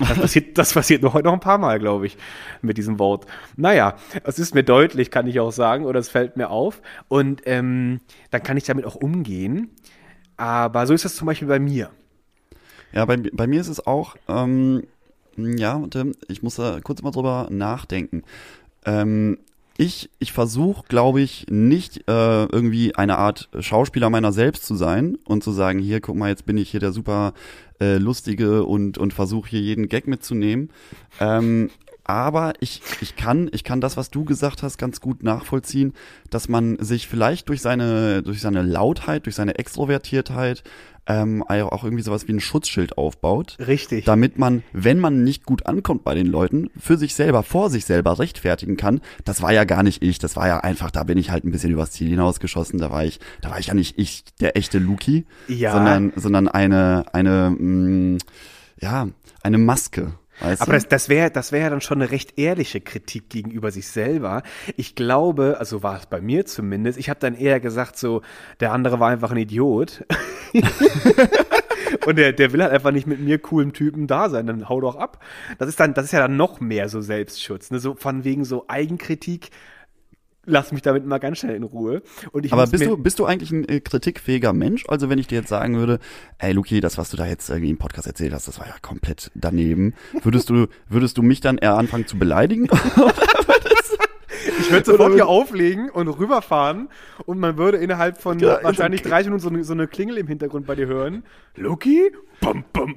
das 0.00 0.18
passiert, 0.18 0.58
das 0.58 0.74
passiert 0.74 1.02
noch 1.02 1.14
heute 1.14 1.26
noch 1.26 1.34
ein 1.34 1.40
paar 1.40 1.58
Mal, 1.58 1.78
glaube 1.78 2.06
ich, 2.06 2.16
mit 2.60 2.76
diesem 2.76 2.98
Wort. 2.98 3.26
Naja, 3.56 3.96
es 4.24 4.38
ist 4.38 4.54
mir 4.54 4.64
deutlich, 4.64 5.10
kann 5.10 5.26
ich 5.26 5.38
auch 5.38 5.52
sagen, 5.52 5.84
oder 5.84 6.00
es 6.00 6.08
fällt 6.08 6.36
mir 6.36 6.50
auf. 6.50 6.82
Und 7.08 7.42
ähm, 7.44 8.00
dann 8.30 8.42
kann 8.42 8.56
ich 8.56 8.64
damit 8.64 8.84
auch 8.84 8.96
umgehen. 8.96 9.70
Aber 10.36 10.86
so 10.86 10.94
ist 10.94 11.04
das 11.04 11.14
zum 11.14 11.26
Beispiel 11.26 11.46
bei 11.46 11.60
mir. 11.60 11.90
Ja, 12.92 13.04
bei, 13.04 13.16
bei 13.16 13.46
mir 13.46 13.60
ist 13.60 13.68
es 13.68 13.86
auch, 13.86 14.16
ähm, 14.28 14.82
ja, 15.36 15.82
ich 16.28 16.42
muss 16.42 16.56
da 16.56 16.80
kurz 16.82 17.02
mal 17.02 17.10
drüber 17.10 17.48
nachdenken. 17.50 18.22
Ähm, 18.84 19.38
ich 19.78 20.10
ich 20.18 20.32
versuche, 20.32 20.84
glaube 20.88 21.22
ich, 21.22 21.46
nicht 21.48 22.08
äh, 22.08 22.44
irgendwie 22.44 22.94
eine 22.94 23.18
Art 23.18 23.48
Schauspieler 23.58 24.10
meiner 24.10 24.32
selbst 24.32 24.64
zu 24.64 24.74
sein 24.74 25.16
und 25.24 25.42
zu 25.42 25.50
sagen, 25.50 25.78
hier, 25.78 26.00
guck 26.00 26.16
mal, 26.16 26.28
jetzt 26.28 26.46
bin 26.46 26.58
ich 26.58 26.70
hier 26.70 26.80
der 26.80 26.92
super 26.92 27.32
äh, 27.80 27.96
lustige 27.96 28.64
und 28.64 28.98
und 28.98 29.14
versuche 29.14 29.48
hier 29.48 29.60
jeden 29.60 29.88
Gag 29.88 30.06
mitzunehmen. 30.06 30.70
Ähm, 31.20 31.70
aber 32.04 32.54
ich, 32.60 32.82
ich 33.00 33.16
kann, 33.16 33.48
ich 33.52 33.64
kann 33.64 33.80
das, 33.80 33.96
was 33.96 34.10
du 34.10 34.24
gesagt 34.24 34.62
hast, 34.62 34.78
ganz 34.78 35.00
gut 35.00 35.22
nachvollziehen, 35.22 35.92
dass 36.30 36.48
man 36.48 36.78
sich 36.80 37.06
vielleicht 37.08 37.48
durch 37.48 37.60
seine, 37.60 38.22
durch 38.22 38.40
seine 38.40 38.62
Lautheit, 38.62 39.26
durch 39.26 39.34
seine 39.36 39.56
Extrovertiertheit 39.58 40.62
ähm, 41.06 41.42
auch 41.42 41.82
irgendwie 41.82 42.04
sowas 42.04 42.28
wie 42.28 42.32
ein 42.32 42.40
Schutzschild 42.40 42.96
aufbaut. 42.96 43.56
Richtig. 43.58 44.04
Damit 44.04 44.38
man, 44.38 44.62
wenn 44.72 45.00
man 45.00 45.24
nicht 45.24 45.44
gut 45.44 45.66
ankommt 45.66 46.04
bei 46.04 46.14
den 46.14 46.26
Leuten, 46.28 46.70
für 46.78 46.96
sich 46.96 47.14
selber, 47.16 47.42
vor 47.42 47.70
sich 47.70 47.84
selber 47.84 48.18
rechtfertigen 48.20 48.76
kann. 48.76 49.00
Das 49.24 49.42
war 49.42 49.52
ja 49.52 49.64
gar 49.64 49.82
nicht 49.82 50.02
ich, 50.02 50.18
das 50.20 50.36
war 50.36 50.46
ja 50.46 50.60
einfach, 50.60 50.92
da 50.92 51.02
bin 51.02 51.18
ich 51.18 51.30
halt 51.30 51.44
ein 51.44 51.50
bisschen 51.50 51.72
übers 51.72 51.90
Ziel 51.90 52.08
hinausgeschossen, 52.08 52.78
da 52.78 52.90
war 52.92 53.04
ich, 53.04 53.18
da 53.40 53.50
war 53.50 53.58
ich 53.58 53.66
ja 53.66 53.74
nicht 53.74 53.98
ich, 53.98 54.24
der 54.40 54.56
echte 54.56 54.78
Luki, 54.78 55.26
Ja. 55.48 55.72
sondern, 55.72 56.12
sondern 56.14 56.46
eine, 56.46 57.04
eine, 57.12 57.50
mh, 57.58 58.18
ja, 58.80 59.08
eine 59.42 59.58
Maske. 59.58 60.12
Weißt 60.40 60.62
Aber 60.62 60.72
du? 60.72 60.76
das, 60.76 60.88
das 60.88 61.08
wäre 61.08 61.30
das 61.30 61.52
wäre 61.52 61.64
ja 61.64 61.70
dann 61.70 61.80
schon 61.80 62.00
eine 62.00 62.10
recht 62.10 62.38
ehrliche 62.38 62.80
Kritik 62.80 63.28
gegenüber 63.28 63.70
sich 63.70 63.88
selber. 63.88 64.42
Ich 64.76 64.94
glaube, 64.94 65.56
also 65.58 65.82
war 65.82 65.98
es 65.98 66.06
bei 66.06 66.20
mir 66.20 66.46
zumindest, 66.46 66.98
ich 66.98 67.10
habe 67.10 67.20
dann 67.20 67.34
eher 67.34 67.60
gesagt, 67.60 67.98
so, 67.98 68.22
der 68.60 68.72
andere 68.72 68.98
war 69.00 69.10
einfach 69.10 69.30
ein 69.30 69.36
Idiot. 69.36 70.04
Und 72.06 72.16
der, 72.16 72.32
der 72.32 72.52
will 72.52 72.62
halt 72.62 72.72
einfach 72.72 72.90
nicht 72.90 73.06
mit 73.06 73.20
mir 73.20 73.38
coolen 73.38 73.72
Typen 73.72 74.06
da 74.06 74.28
sein, 74.30 74.46
dann 74.46 74.68
hau 74.68 74.80
doch 74.80 74.96
ab. 74.96 75.22
Das 75.58 75.68
ist 75.68 75.78
dann, 75.78 75.94
das 75.94 76.06
ist 76.06 76.12
ja 76.12 76.20
dann 76.20 76.36
noch 76.36 76.60
mehr 76.60 76.88
so 76.88 77.00
Selbstschutz, 77.00 77.70
ne? 77.70 77.78
So 77.78 77.94
von 77.94 78.24
wegen 78.24 78.44
so 78.44 78.64
Eigenkritik. 78.68 79.50
Lass 80.44 80.72
mich 80.72 80.82
damit 80.82 81.06
mal 81.06 81.18
ganz 81.18 81.38
schnell 81.38 81.54
in 81.54 81.62
Ruhe. 81.62 82.02
Und 82.32 82.44
ich 82.44 82.52
Aber 82.52 82.66
bist 82.66 82.84
du, 82.84 82.96
bist 82.96 83.18
du 83.20 83.26
eigentlich 83.26 83.52
ein 83.52 83.68
äh, 83.68 83.80
kritikfähiger 83.80 84.52
Mensch? 84.52 84.84
Also 84.88 85.08
wenn 85.08 85.18
ich 85.18 85.28
dir 85.28 85.38
jetzt 85.38 85.48
sagen 85.48 85.76
würde, 85.76 86.00
ey 86.38 86.52
Luki, 86.52 86.80
das, 86.80 86.98
was 86.98 87.10
du 87.10 87.16
da 87.16 87.26
jetzt 87.26 87.48
irgendwie 87.48 87.70
im 87.70 87.78
Podcast 87.78 88.08
erzählt 88.08 88.32
hast, 88.32 88.48
das 88.48 88.58
war 88.58 88.66
ja 88.66 88.74
komplett 88.82 89.30
daneben. 89.34 89.94
Würdest 90.22 90.50
du, 90.50 90.66
würdest 90.88 91.16
du 91.16 91.22
mich 91.22 91.40
dann 91.40 91.58
eher 91.58 91.74
anfangen 91.74 92.06
zu 92.06 92.18
beleidigen? 92.18 92.68
Ich 94.58 94.72
würde 94.72 94.84
sofort 94.84 95.12
hier 95.12 95.28
auflegen 95.28 95.88
und 95.90 96.08
rüberfahren 96.08 96.88
und 97.26 97.38
man 97.38 97.56
würde 97.56 97.78
innerhalb 97.78 98.20
von 98.20 98.38
Ja, 98.38 98.58
wahrscheinlich 98.62 99.02
okay. 99.02 99.10
30 99.10 99.26
Minuten 99.26 99.42
so 99.42 99.48
eine, 99.48 99.64
so 99.64 99.72
eine 99.72 99.86
Klingel 99.86 100.18
im 100.18 100.26
Hintergrund 100.26 100.66
bei 100.66 100.74
dir 100.74 100.86
hören. 100.86 101.22
Lucky? 101.54 102.10
Bum, 102.40 102.64
bum. 102.72 102.96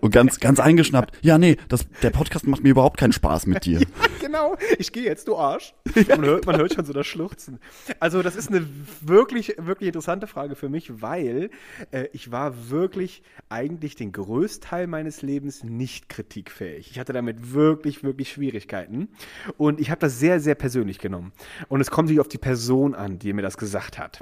Und 0.00 0.12
ganz, 0.12 0.40
ganz 0.40 0.60
eingeschnappt. 0.60 1.18
Ja, 1.22 1.38
nee, 1.38 1.56
das, 1.68 1.86
der 2.02 2.10
Podcast 2.10 2.46
macht 2.46 2.62
mir 2.62 2.70
überhaupt 2.70 2.98
keinen 2.98 3.12
Spaß 3.12 3.46
mit 3.46 3.64
dir. 3.64 3.80
Genau, 4.20 4.56
ich 4.78 4.92
gehe 4.92 5.02
jetzt, 5.02 5.26
du 5.26 5.36
Arsch. 5.36 5.74
Man 6.08 6.24
hört, 6.24 6.46
man 6.46 6.56
hört 6.56 6.74
schon 6.74 6.84
so 6.84 6.92
das 6.92 7.06
Schluchzen. 7.06 7.58
Also 7.98 8.22
das 8.22 8.36
ist 8.36 8.48
eine 8.48 8.64
wirklich, 9.00 9.56
wirklich 9.58 9.88
interessante 9.88 10.28
Frage 10.28 10.54
für 10.54 10.68
mich, 10.68 11.02
weil 11.02 11.50
äh, 11.90 12.06
ich 12.12 12.30
war 12.30 12.70
wirklich 12.70 13.24
eigentlich 13.48 13.96
den 13.96 14.12
Größteil 14.12 14.86
meines 14.86 15.22
Lebens 15.22 15.64
nicht 15.64 16.08
kritikfähig. 16.08 16.92
Ich 16.92 17.00
hatte 17.00 17.12
damit 17.12 17.54
wirklich, 17.54 18.04
wirklich 18.04 18.30
Schwierigkeiten. 18.30 19.08
Und 19.56 19.80
ich 19.80 19.90
habe 19.90 20.00
das 20.00 20.20
sehr, 20.20 20.38
sehr 20.38 20.54
persönlich 20.54 20.98
genommen. 20.98 21.32
Und 21.68 21.80
es 21.80 21.90
kommt 21.90 22.08
sich 22.08 22.20
auf 22.20 22.28
die 22.28 22.38
Person 22.38 22.94
an, 22.94 23.18
die 23.18 23.32
mir 23.32 23.42
das 23.42 23.56
gesagt 23.56 23.98
hat. 23.98 24.20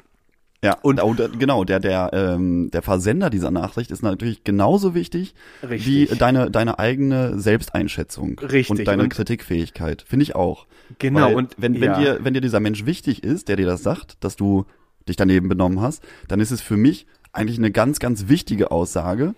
Ja, 0.64 0.76
und 0.82 0.96
da- 0.98 1.28
genau, 1.38 1.62
der, 1.62 1.78
der, 1.78 2.10
ähm, 2.12 2.70
der 2.72 2.82
Versender 2.82 3.30
dieser 3.30 3.52
Nachricht 3.52 3.92
ist 3.92 4.02
natürlich 4.02 4.42
genauso 4.42 4.92
wichtig 4.92 5.34
Richtig. 5.62 6.10
wie 6.10 6.16
deine, 6.16 6.50
deine 6.50 6.80
eigene 6.80 7.38
Selbsteinschätzung 7.38 8.38
Richtig, 8.40 8.70
und 8.70 8.84
deine 8.88 9.04
und- 9.04 9.08
Kritikfähigkeit. 9.10 10.02
Finde 10.02 10.24
ich 10.24 10.34
auch. 10.34 10.66
Genau, 10.98 11.26
Weil 11.26 11.34
und- 11.36 11.54
wenn, 11.58 11.74
wenn, 11.74 11.82
ja. 11.92 11.98
dir, 12.00 12.18
wenn 12.24 12.34
dir 12.34 12.40
dieser 12.40 12.58
Mensch 12.60 12.86
wichtig 12.86 13.22
ist, 13.22 13.48
der 13.48 13.54
dir 13.56 13.66
das 13.66 13.84
sagt, 13.84 14.16
dass 14.20 14.34
du 14.34 14.64
dich 15.08 15.14
daneben 15.16 15.48
benommen 15.48 15.80
hast, 15.80 16.02
dann 16.26 16.40
ist 16.40 16.50
es 16.50 16.60
für 16.60 16.76
mich 16.76 17.06
eigentlich 17.32 17.58
eine 17.58 17.70
ganz, 17.70 18.00
ganz 18.00 18.26
wichtige 18.28 18.70
Aussage. 18.72 19.34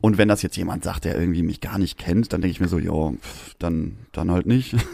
Und 0.00 0.18
wenn 0.18 0.28
das 0.28 0.42
jetzt 0.42 0.56
jemand 0.56 0.82
sagt, 0.84 1.04
der 1.04 1.18
irgendwie 1.18 1.42
mich 1.42 1.60
gar 1.60 1.78
nicht 1.78 1.98
kennt, 1.98 2.32
dann 2.32 2.40
denke 2.40 2.52
ich 2.52 2.60
mir 2.60 2.68
so, 2.68 2.78
ja, 2.78 3.12
dann, 3.58 3.96
dann 4.18 4.30
halt 4.30 4.46
nicht. 4.46 4.74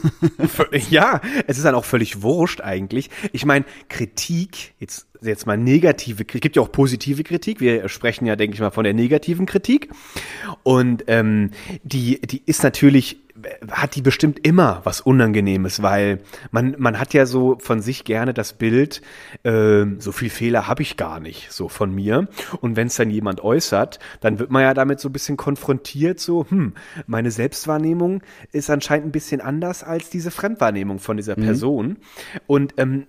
Ja, 0.91 1.21
es 1.47 1.57
ist 1.57 1.65
dann 1.65 1.75
auch 1.75 1.85
völlig 1.85 2.23
wurscht 2.23 2.61
eigentlich. 2.61 3.11
Ich 3.33 3.45
meine, 3.45 3.65
Kritik, 3.89 4.75
jetzt, 4.79 5.07
jetzt 5.23 5.47
mal 5.47 5.57
negative 5.57 6.25
Kritik, 6.25 6.43
gibt 6.43 6.57
ja 6.57 6.63
auch 6.63 6.71
positive 6.71 7.23
Kritik. 7.25 7.61
Wir 7.61 7.89
sprechen 7.89 8.27
ja, 8.27 8.37
denke 8.37 8.55
ich 8.55 8.61
mal, 8.61 8.71
von 8.71 8.85
der 8.85 8.95
negativen 8.95 9.47
Kritik. 9.47 9.89
Und 10.63 11.05
ähm, 11.07 11.51
die, 11.83 12.21
die 12.21 12.43
ist 12.47 12.63
natürlich, 12.63 13.19
hat 13.71 13.97
die 13.97 14.03
bestimmt 14.03 14.47
immer 14.47 14.81
was 14.85 15.01
Unangenehmes, 15.01 15.83
weil 15.83 16.21
man, 16.51 16.77
man 16.79 16.99
hat 16.99 17.15
ja 17.15 17.27
so 17.27 17.59
von 17.61 17.81
sich 17.81 18.05
gerne 18.05 18.33
das 18.33 18.53
Bild, 18.53 19.03
ähm, 19.43 20.01
so 20.01 20.13
viel 20.13 20.31
Fehler 20.31 20.69
habe 20.69 20.83
ich 20.83 20.97
gar 20.97 21.21
nicht, 21.21 21.51
so 21.51 21.69
von 21.69 21.93
mir. 21.95 22.29
Und 22.61 22.77
wenn 22.77 22.87
es 22.87 22.97
dann 22.97 23.11
jemand 23.11 23.43
äußert, 23.43 23.99
dann 24.21 24.39
wird 24.39 24.51
man 24.51 24.63
ja 24.63 24.75
damit 24.75 25.01
so 25.01 25.09
ein 25.09 25.13
bisschen 25.13 25.37
konfrontiert, 25.37 26.21
so, 26.21 26.47
hm, 26.49 26.75
meine 27.07 27.31
Selbstwahrnehmung 27.31 28.23
ist 28.53 28.71
anscheinend 28.71 29.07
ein 29.07 29.13
bisschen 29.14 29.40
anders 29.40 29.83
als 29.83 30.11
diese 30.11 30.31
Fremdwahrnehmung 30.31 30.98
von 30.98 31.16
dieser 31.16 31.37
Person. 31.37 31.96
Und 32.46 32.74
ähm, 32.77 33.07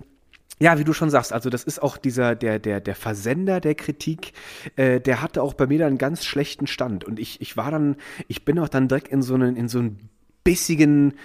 ja, 0.59 0.79
wie 0.79 0.85
du 0.85 0.93
schon 0.93 1.09
sagst, 1.09 1.33
also 1.33 1.49
das 1.49 1.63
ist 1.63 1.81
auch 1.81 1.97
dieser, 1.97 2.35
der, 2.35 2.59
der, 2.59 2.79
der 2.79 2.95
Versender 2.95 3.59
der 3.59 3.75
Kritik, 3.75 4.31
äh, 4.77 5.01
der 5.01 5.21
hatte 5.21 5.41
auch 5.43 5.53
bei 5.53 5.67
mir 5.67 5.79
dann 5.79 5.89
einen 5.89 5.97
ganz 5.97 6.23
schlechten 6.23 6.67
Stand. 6.67 7.03
Und 7.03 7.19
ich, 7.19 7.41
ich 7.41 7.57
war 7.57 7.71
dann, 7.71 7.97
ich 8.29 8.45
bin 8.45 8.57
auch 8.59 8.69
dann 8.69 8.87
direkt 8.87 9.09
in 9.09 9.21
so 9.21 9.33
einen, 9.33 9.57
in 9.57 9.67
so 9.67 9.79
einen 9.79 10.09
bissigen, 10.45 11.15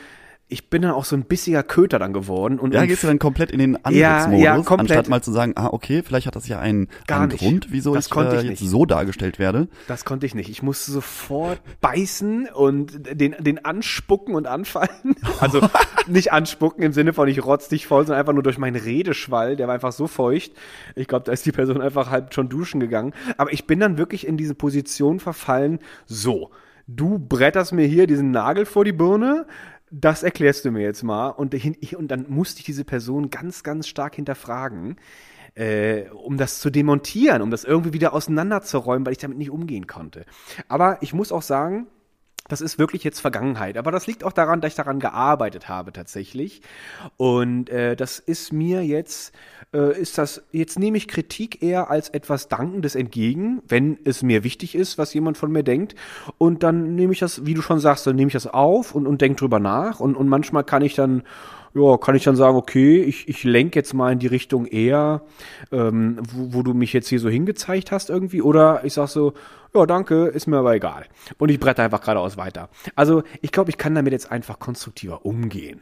ich 0.50 0.68
bin 0.68 0.82
dann 0.82 0.90
auch 0.90 1.04
so 1.04 1.16
ein 1.16 1.22
bissiger 1.22 1.62
Köter 1.62 1.98
dann 1.98 2.12
geworden. 2.12 2.58
Und, 2.58 2.74
Ja, 2.74 2.84
gehst 2.84 3.02
du 3.02 3.06
dann 3.06 3.18
komplett 3.18 3.50
in 3.50 3.58
den 3.58 3.72
Ja, 3.74 3.78
Angriffsmodus, 4.18 4.44
ja, 4.44 4.54
komplett. 4.56 4.80
anstatt 4.80 5.08
mal 5.08 5.22
zu 5.22 5.32
sagen, 5.32 5.52
ah, 5.56 5.68
okay, 5.72 6.02
vielleicht 6.04 6.26
hat 6.26 6.36
das 6.36 6.48
ja 6.48 6.58
einen, 6.58 6.88
Gar 7.06 7.20
einen 7.20 7.32
nicht. 7.32 7.40
Grund, 7.40 7.68
wieso 7.70 7.94
Das 7.94 8.06
ich, 8.06 8.10
konnte 8.10 8.36
äh, 8.36 8.42
ich 8.42 8.60
jetzt 8.60 8.60
so 8.68 8.84
dargestellt 8.84 9.38
werde. 9.38 9.68
Das 9.88 10.04
konnte 10.04 10.26
ich 10.26 10.34
nicht. 10.34 10.50
Ich 10.50 10.62
musste 10.62 10.90
sofort 10.92 11.60
beißen 11.80 12.48
und 12.48 12.92
den, 13.18 13.34
den 13.38 13.64
anspucken 13.64 14.34
und 14.34 14.46
anfallen. 14.46 14.90
Also 15.40 15.60
nicht 16.06 16.32
anspucken 16.32 16.82
im 16.84 16.92
Sinne 16.92 17.12
von 17.14 17.26
ich 17.28 17.44
rotz 17.44 17.68
dich 17.68 17.86
voll, 17.86 18.04
sondern 18.04 18.20
einfach 18.20 18.34
nur 18.34 18.42
durch 18.42 18.58
meinen 18.58 18.76
Redeschwall. 18.76 19.56
Der 19.56 19.68
war 19.68 19.74
einfach 19.74 19.92
so 19.92 20.06
feucht. 20.06 20.52
Ich 20.96 21.08
glaube, 21.08 21.24
da 21.24 21.32
ist 21.32 21.46
die 21.46 21.52
Person 21.52 21.80
einfach 21.80 22.10
halb 22.10 22.34
schon 22.34 22.48
duschen 22.48 22.80
gegangen. 22.80 23.14
Aber 23.38 23.52
ich 23.52 23.66
bin 23.66 23.80
dann 23.80 23.96
wirklich 23.96 24.26
in 24.26 24.36
diese 24.36 24.54
Position 24.54 25.20
verfallen. 25.20 25.78
So, 26.06 26.50
du 26.86 27.18
bretterst 27.18 27.72
mir 27.72 27.86
hier 27.86 28.06
diesen 28.06 28.32
Nagel 28.32 28.66
vor 28.66 28.84
die 28.84 28.92
Birne. 28.92 29.46
Das 29.90 30.22
erklärst 30.22 30.64
du 30.64 30.70
mir 30.70 30.82
jetzt 30.82 31.02
mal. 31.02 31.28
Und, 31.28 31.54
und 31.54 32.08
dann 32.08 32.26
musste 32.28 32.60
ich 32.60 32.64
diese 32.64 32.84
Person 32.84 33.30
ganz, 33.30 33.62
ganz 33.62 33.88
stark 33.88 34.14
hinterfragen 34.14 34.96
äh, 35.54 36.08
um 36.10 36.36
das 36.36 36.60
zu 36.60 36.70
demontieren, 36.70 37.42
um 37.42 37.50
das 37.50 37.64
irgendwie 37.64 37.92
wieder 37.92 38.12
auseinanderzuräumen, 38.12 39.04
weil 39.04 39.12
ich 39.12 39.18
damit 39.18 39.38
nicht 39.38 39.50
umgehen 39.50 39.86
konnte. 39.86 40.24
Aber 40.68 40.98
ich 41.02 41.12
muss 41.12 41.32
auch 41.32 41.42
sagen, 41.42 41.86
das 42.50 42.60
ist 42.60 42.78
wirklich 42.78 43.04
jetzt 43.04 43.20
Vergangenheit. 43.20 43.76
Aber 43.76 43.92
das 43.92 44.06
liegt 44.06 44.24
auch 44.24 44.32
daran, 44.32 44.60
dass 44.60 44.72
ich 44.72 44.76
daran 44.76 44.98
gearbeitet 44.98 45.68
habe 45.68 45.92
tatsächlich. 45.92 46.62
Und 47.16 47.70
äh, 47.70 47.94
das 47.96 48.18
ist 48.18 48.52
mir 48.52 48.84
jetzt, 48.84 49.32
äh, 49.72 49.98
ist 49.98 50.18
das, 50.18 50.42
jetzt 50.50 50.78
nehme 50.78 50.96
ich 50.96 51.06
Kritik 51.06 51.62
eher 51.62 51.90
als 51.90 52.08
etwas 52.08 52.48
Dankendes 52.48 52.94
entgegen, 52.94 53.62
wenn 53.68 53.98
es 54.04 54.22
mir 54.22 54.42
wichtig 54.42 54.74
ist, 54.74 54.98
was 54.98 55.14
jemand 55.14 55.38
von 55.38 55.52
mir 55.52 55.62
denkt. 55.62 55.94
Und 56.38 56.62
dann 56.62 56.96
nehme 56.96 57.12
ich 57.12 57.20
das, 57.20 57.46
wie 57.46 57.54
du 57.54 57.62
schon 57.62 57.78
sagst, 57.78 58.06
dann 58.06 58.16
nehme 58.16 58.28
ich 58.28 58.34
das 58.34 58.46
auf 58.46 58.94
und, 58.94 59.06
und 59.06 59.20
denke 59.20 59.38
drüber 59.38 59.60
nach. 59.60 60.00
Und, 60.00 60.16
und 60.16 60.28
manchmal 60.28 60.64
kann 60.64 60.82
ich 60.82 60.94
dann 60.94 61.22
ja, 61.74 61.96
kann 61.96 62.14
ich 62.14 62.24
dann 62.24 62.36
sagen, 62.36 62.56
okay, 62.56 63.02
ich, 63.02 63.28
ich 63.28 63.44
lenke 63.44 63.78
jetzt 63.78 63.94
mal 63.94 64.12
in 64.12 64.18
die 64.18 64.26
Richtung 64.26 64.66
eher, 64.66 65.22
ähm, 65.70 66.18
wo, 66.32 66.58
wo 66.58 66.62
du 66.62 66.74
mich 66.74 66.92
jetzt 66.92 67.08
hier 67.08 67.20
so 67.20 67.28
hingezeigt 67.28 67.92
hast 67.92 68.10
irgendwie, 68.10 68.42
oder 68.42 68.84
ich 68.84 68.94
sag 68.94 69.08
so, 69.08 69.34
ja, 69.74 69.86
danke, 69.86 70.26
ist 70.26 70.46
mir 70.46 70.58
aber 70.58 70.74
egal. 70.74 71.06
Und 71.38 71.50
ich 71.50 71.60
brette 71.60 71.82
einfach 71.82 72.00
geradeaus 72.00 72.36
weiter. 72.36 72.68
Also 72.96 73.22
ich 73.40 73.52
glaube, 73.52 73.70
ich 73.70 73.78
kann 73.78 73.94
damit 73.94 74.12
jetzt 74.12 74.32
einfach 74.32 74.58
konstruktiver 74.58 75.24
umgehen. 75.24 75.80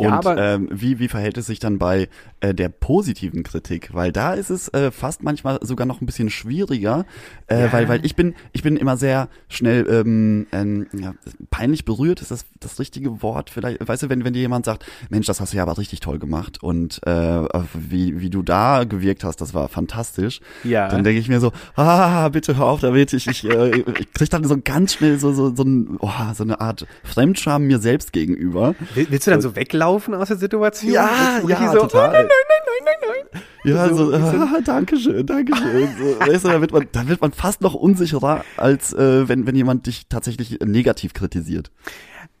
Und 0.00 0.06
ja, 0.08 0.14
aber 0.18 0.36
ähm, 0.38 0.68
wie, 0.72 0.98
wie 0.98 1.08
verhält 1.08 1.36
es 1.36 1.46
sich 1.46 1.58
dann 1.58 1.78
bei 1.78 2.08
äh, 2.40 2.54
der 2.54 2.70
positiven 2.70 3.42
Kritik? 3.42 3.90
Weil 3.92 4.12
da 4.12 4.32
ist 4.34 4.48
es 4.50 4.68
äh, 4.68 4.90
fast 4.90 5.22
manchmal 5.22 5.58
sogar 5.62 5.86
noch 5.86 6.00
ein 6.00 6.06
bisschen 6.06 6.30
schwieriger, 6.30 7.04
äh, 7.48 7.60
Ja. 7.66 7.72
weil, 7.72 7.88
weil 7.88 8.04
ich 8.06 8.16
bin, 8.16 8.34
ich 8.52 8.62
bin 8.62 8.76
immer 8.76 8.96
sehr 8.96 9.28
schnell 9.48 9.86
ähm, 9.90 10.46
ähm, 10.52 10.86
ja, 10.98 11.14
peinlich 11.50 11.84
berührt, 11.84 12.22
ist 12.22 12.30
das 12.30 12.46
das 12.60 12.78
richtige 12.78 13.22
Wort? 13.22 13.50
Vielleicht, 13.50 13.86
weißt 13.86 14.04
du, 14.04 14.08
wenn, 14.08 14.24
wenn 14.24 14.32
dir 14.32 14.40
jemand 14.40 14.64
sagt, 14.64 14.86
Mensch, 15.10 15.26
das 15.26 15.40
hast 15.40 15.52
du 15.52 15.58
ja 15.58 15.64
aber 15.64 15.76
richtig 15.76 16.00
toll 16.00 16.18
gemacht 16.18 16.62
und 16.62 17.00
äh, 17.06 17.44
wie, 17.74 18.20
wie 18.20 18.30
du 18.30 18.42
da 18.42 18.84
gewirkt 18.84 19.22
hast, 19.22 19.40
das 19.42 19.52
war 19.52 19.68
fantastisch. 19.68 20.40
Ja. 20.64 20.88
Dann 20.88 21.04
denke 21.04 21.20
ich 21.20 21.28
mir 21.28 21.40
so, 21.40 21.52
ah, 21.76 22.28
bitte 22.30 22.56
hör 22.56 22.66
auf 22.66 22.80
damit. 22.80 23.12
Ich, 23.12 23.26
ich, 23.26 23.44
äh, 23.44 23.80
ich 23.98 24.12
krieg 24.14 24.30
dann 24.30 24.44
so 24.44 24.56
ganz 24.62 24.94
schnell 24.94 25.18
so, 25.18 25.32
so, 25.32 25.54
so, 25.54 25.62
ein, 25.62 25.96
oh, 26.00 26.10
so 26.34 26.42
eine 26.44 26.58
Art 26.60 26.86
Fremdscham 27.04 27.64
mir 27.66 27.78
selbst 27.78 28.12
gegenüber. 28.14 28.74
Will- 28.94 29.06
willst 29.10 29.26
du 29.26 29.30
dann 29.30 29.42
so 29.42 29.56
weglaufen 29.56 29.89
aus 29.90 30.28
der 30.28 30.36
Situation? 30.36 30.92
Ja, 30.92 31.40
ja, 31.46 31.72
so, 31.72 31.78
total. 31.80 32.08
Oh, 32.08 32.12
nein, 32.12 32.26
nein, 32.26 32.28
nein, 32.48 32.84
nein, 32.84 32.98
nein, 33.00 33.16
nein. 33.32 33.42
Ja, 33.64 33.88
So 33.88 34.10
so, 34.10 34.14
ah, 34.16 34.60
danke 34.64 34.96
schön, 34.96 35.26
danke 35.26 35.54
schön. 35.56 35.88
So, 35.98 36.20
weißt 36.20 36.44
du, 36.44 36.48
da 36.48 36.60
wird 36.60 36.72
man, 36.72 36.88
da 36.92 37.08
wird 37.08 37.20
man 37.20 37.32
fast 37.32 37.60
noch 37.60 37.74
unsicherer, 37.74 38.44
als 38.56 38.92
äh, 38.94 39.28
wenn, 39.28 39.46
wenn 39.46 39.54
jemand 39.54 39.86
dich 39.86 40.08
tatsächlich 40.08 40.58
negativ 40.64 41.12
kritisiert. 41.12 41.70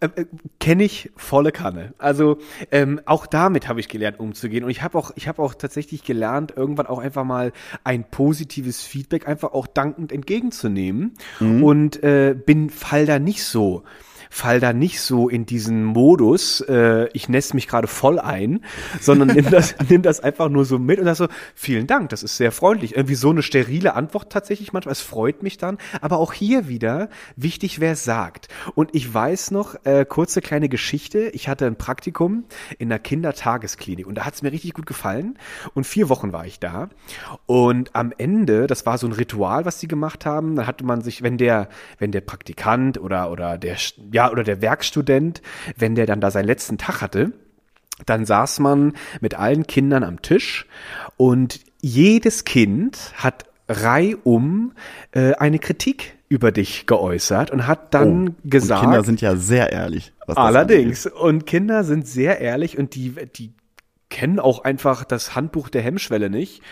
äh, 0.00 0.08
äh, 0.16 0.24
kenne 0.60 0.84
ich 0.84 1.10
volle 1.16 1.52
Kanne. 1.52 1.92
Also 1.98 2.38
ähm, 2.70 3.00
auch 3.04 3.26
damit 3.26 3.68
habe 3.68 3.80
ich 3.80 3.88
gelernt 3.88 4.18
umzugehen 4.18 4.64
und 4.64 4.70
ich 4.70 4.82
habe 4.82 4.96
auch 4.96 5.10
ich 5.14 5.28
habe 5.28 5.42
auch 5.42 5.52
tatsächlich 5.54 6.04
gelernt 6.04 6.54
irgendwann 6.56 6.86
auch 6.86 6.98
einfach 6.98 7.24
mal 7.24 7.52
ein 7.84 8.04
positives 8.10 8.82
Feedback 8.82 9.28
einfach 9.28 9.52
auch 9.52 9.66
dankend 9.66 10.12
entgegenzunehmen 10.12 11.12
und 11.40 12.02
äh, 12.02 12.34
bin 12.34 12.70
fall 12.70 13.04
da 13.04 13.18
nicht 13.18 13.44
so 13.44 13.82
fall 14.30 14.60
da 14.60 14.72
nicht 14.72 15.00
so 15.00 15.28
in 15.28 15.44
diesen 15.44 15.84
Modus, 15.84 16.60
äh, 16.62 17.08
ich 17.12 17.28
nässe 17.28 17.54
mich 17.54 17.66
gerade 17.66 17.88
voll 17.88 18.20
ein, 18.20 18.64
sondern 19.00 19.28
nimm 19.28 19.50
das, 19.50 19.74
nimm 19.88 20.02
das 20.02 20.20
einfach 20.20 20.48
nur 20.48 20.64
so 20.64 20.78
mit 20.78 21.00
und 21.00 21.04
sag 21.04 21.16
so, 21.16 21.28
vielen 21.54 21.88
Dank, 21.88 22.10
das 22.10 22.22
ist 22.22 22.36
sehr 22.36 22.52
freundlich. 22.52 22.96
Irgendwie 22.96 23.16
so 23.16 23.30
eine 23.30 23.42
sterile 23.42 23.94
Antwort 23.94 24.30
tatsächlich 24.30 24.72
manchmal, 24.72 24.92
es 24.92 25.00
freut 25.00 25.42
mich 25.42 25.58
dann, 25.58 25.78
aber 26.00 26.18
auch 26.18 26.32
hier 26.32 26.68
wieder 26.68 27.10
wichtig, 27.34 27.80
wer 27.80 27.92
es 27.92 28.04
sagt. 28.04 28.48
Und 28.76 28.94
ich 28.94 29.12
weiß 29.12 29.50
noch, 29.50 29.74
äh, 29.84 30.06
kurze 30.08 30.40
kleine 30.40 30.68
Geschichte, 30.68 31.30
ich 31.30 31.48
hatte 31.48 31.66
ein 31.66 31.76
Praktikum 31.76 32.44
in 32.78 32.90
einer 32.90 33.00
Kindertagesklinik 33.00 34.06
und 34.06 34.14
da 34.14 34.24
hat 34.24 34.34
es 34.34 34.42
mir 34.42 34.52
richtig 34.52 34.74
gut 34.74 34.86
gefallen 34.86 35.38
und 35.74 35.84
vier 35.84 36.08
Wochen 36.08 36.32
war 36.32 36.46
ich 36.46 36.60
da 36.60 36.88
und 37.46 37.96
am 37.96 38.12
Ende, 38.16 38.68
das 38.68 38.86
war 38.86 38.96
so 38.96 39.08
ein 39.08 39.12
Ritual, 39.12 39.64
was 39.64 39.80
sie 39.80 39.88
gemacht 39.88 40.24
haben, 40.24 40.54
dann 40.54 40.68
hatte 40.68 40.84
man 40.84 41.02
sich, 41.02 41.22
wenn 41.22 41.36
der, 41.36 41.68
wenn 41.98 42.12
der 42.12 42.20
Praktikant 42.20 43.00
oder, 43.00 43.32
oder 43.32 43.58
der, 43.58 43.76
ja, 44.12 44.19
ja, 44.20 44.30
oder 44.30 44.44
der 44.44 44.60
Werkstudent, 44.60 45.40
wenn 45.78 45.94
der 45.94 46.04
dann 46.04 46.20
da 46.20 46.30
seinen 46.30 46.44
letzten 46.44 46.76
Tag 46.76 47.00
hatte, 47.00 47.32
dann 48.04 48.26
saß 48.26 48.60
man 48.60 48.92
mit 49.22 49.34
allen 49.34 49.66
Kindern 49.66 50.04
am 50.04 50.20
Tisch 50.20 50.66
und 51.16 51.60
jedes 51.80 52.44
Kind 52.44 53.12
hat 53.16 53.46
reihum 53.66 54.72
äh, 55.12 55.32
eine 55.34 55.58
Kritik 55.58 56.18
über 56.28 56.52
dich 56.52 56.86
geäußert 56.86 57.50
und 57.50 57.66
hat 57.66 57.94
dann 57.94 58.28
Oh, 58.28 58.34
gesagt. 58.44 58.82
Kinder 58.82 59.04
sind 59.04 59.22
ja 59.22 59.36
sehr 59.36 59.72
ehrlich. 59.72 60.12
Allerdings. 60.26 61.06
Und 61.06 61.46
Kinder 61.46 61.82
sind 61.82 62.06
sehr 62.06 62.40
ehrlich 62.40 62.76
und 62.76 62.94
die, 62.94 63.14
die 63.34 63.54
kennen 64.10 64.40
auch 64.40 64.64
einfach 64.64 65.04
das 65.04 65.34
Handbuch 65.34 65.70
der 65.70 65.82
Hemmschwelle 65.82 66.28
nicht. 66.28 66.62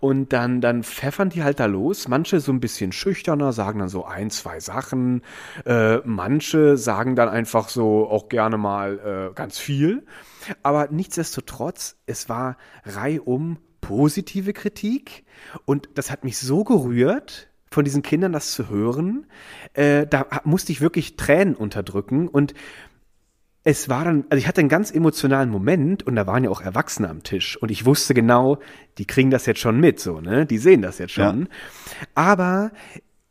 Und 0.00 0.32
dann, 0.32 0.60
dann 0.60 0.82
pfeffern 0.82 1.28
die 1.28 1.44
halt 1.44 1.60
da 1.60 1.66
los. 1.66 2.08
Manche 2.08 2.40
so 2.40 2.50
ein 2.50 2.60
bisschen 2.60 2.90
schüchterner, 2.90 3.52
sagen 3.52 3.78
dann 3.78 3.88
so 3.88 4.04
ein, 4.04 4.30
zwei 4.30 4.58
Sachen. 4.58 5.22
Äh, 5.64 5.98
manche 5.98 6.76
sagen 6.76 7.14
dann 7.14 7.28
einfach 7.28 7.68
so 7.68 8.08
auch 8.08 8.28
gerne 8.28 8.56
mal 8.56 9.30
äh, 9.30 9.34
ganz 9.34 9.58
viel. 9.58 10.04
Aber 10.62 10.88
nichtsdestotrotz, 10.90 11.96
es 12.06 12.28
war 12.28 12.56
reihum 12.84 13.58
positive 13.80 14.52
Kritik. 14.52 15.24
Und 15.64 15.90
das 15.94 16.10
hat 16.10 16.24
mich 16.24 16.38
so 16.38 16.64
gerührt, 16.64 17.50
von 17.70 17.84
diesen 17.84 18.02
Kindern 18.02 18.32
das 18.32 18.52
zu 18.52 18.70
hören. 18.70 19.26
Äh, 19.74 20.06
da 20.06 20.26
musste 20.44 20.72
ich 20.72 20.80
wirklich 20.80 21.16
Tränen 21.16 21.54
unterdrücken. 21.54 22.26
Und 22.26 22.54
es 23.66 23.88
war 23.88 24.04
dann, 24.04 24.24
also 24.30 24.38
ich 24.38 24.46
hatte 24.46 24.60
einen 24.60 24.68
ganz 24.68 24.92
emotionalen 24.92 25.50
Moment 25.50 26.04
und 26.04 26.14
da 26.14 26.24
waren 26.28 26.44
ja 26.44 26.50
auch 26.50 26.60
Erwachsene 26.60 27.08
am 27.10 27.24
Tisch 27.24 27.56
und 27.60 27.72
ich 27.72 27.84
wusste 27.84 28.14
genau, 28.14 28.60
die 28.96 29.06
kriegen 29.06 29.28
das 29.32 29.44
jetzt 29.44 29.58
schon 29.58 29.80
mit, 29.80 29.98
so, 29.98 30.20
ne? 30.20 30.46
Die 30.46 30.58
sehen 30.58 30.82
das 30.82 30.98
jetzt 30.98 31.14
schon. 31.14 31.48
Aber 32.14 32.70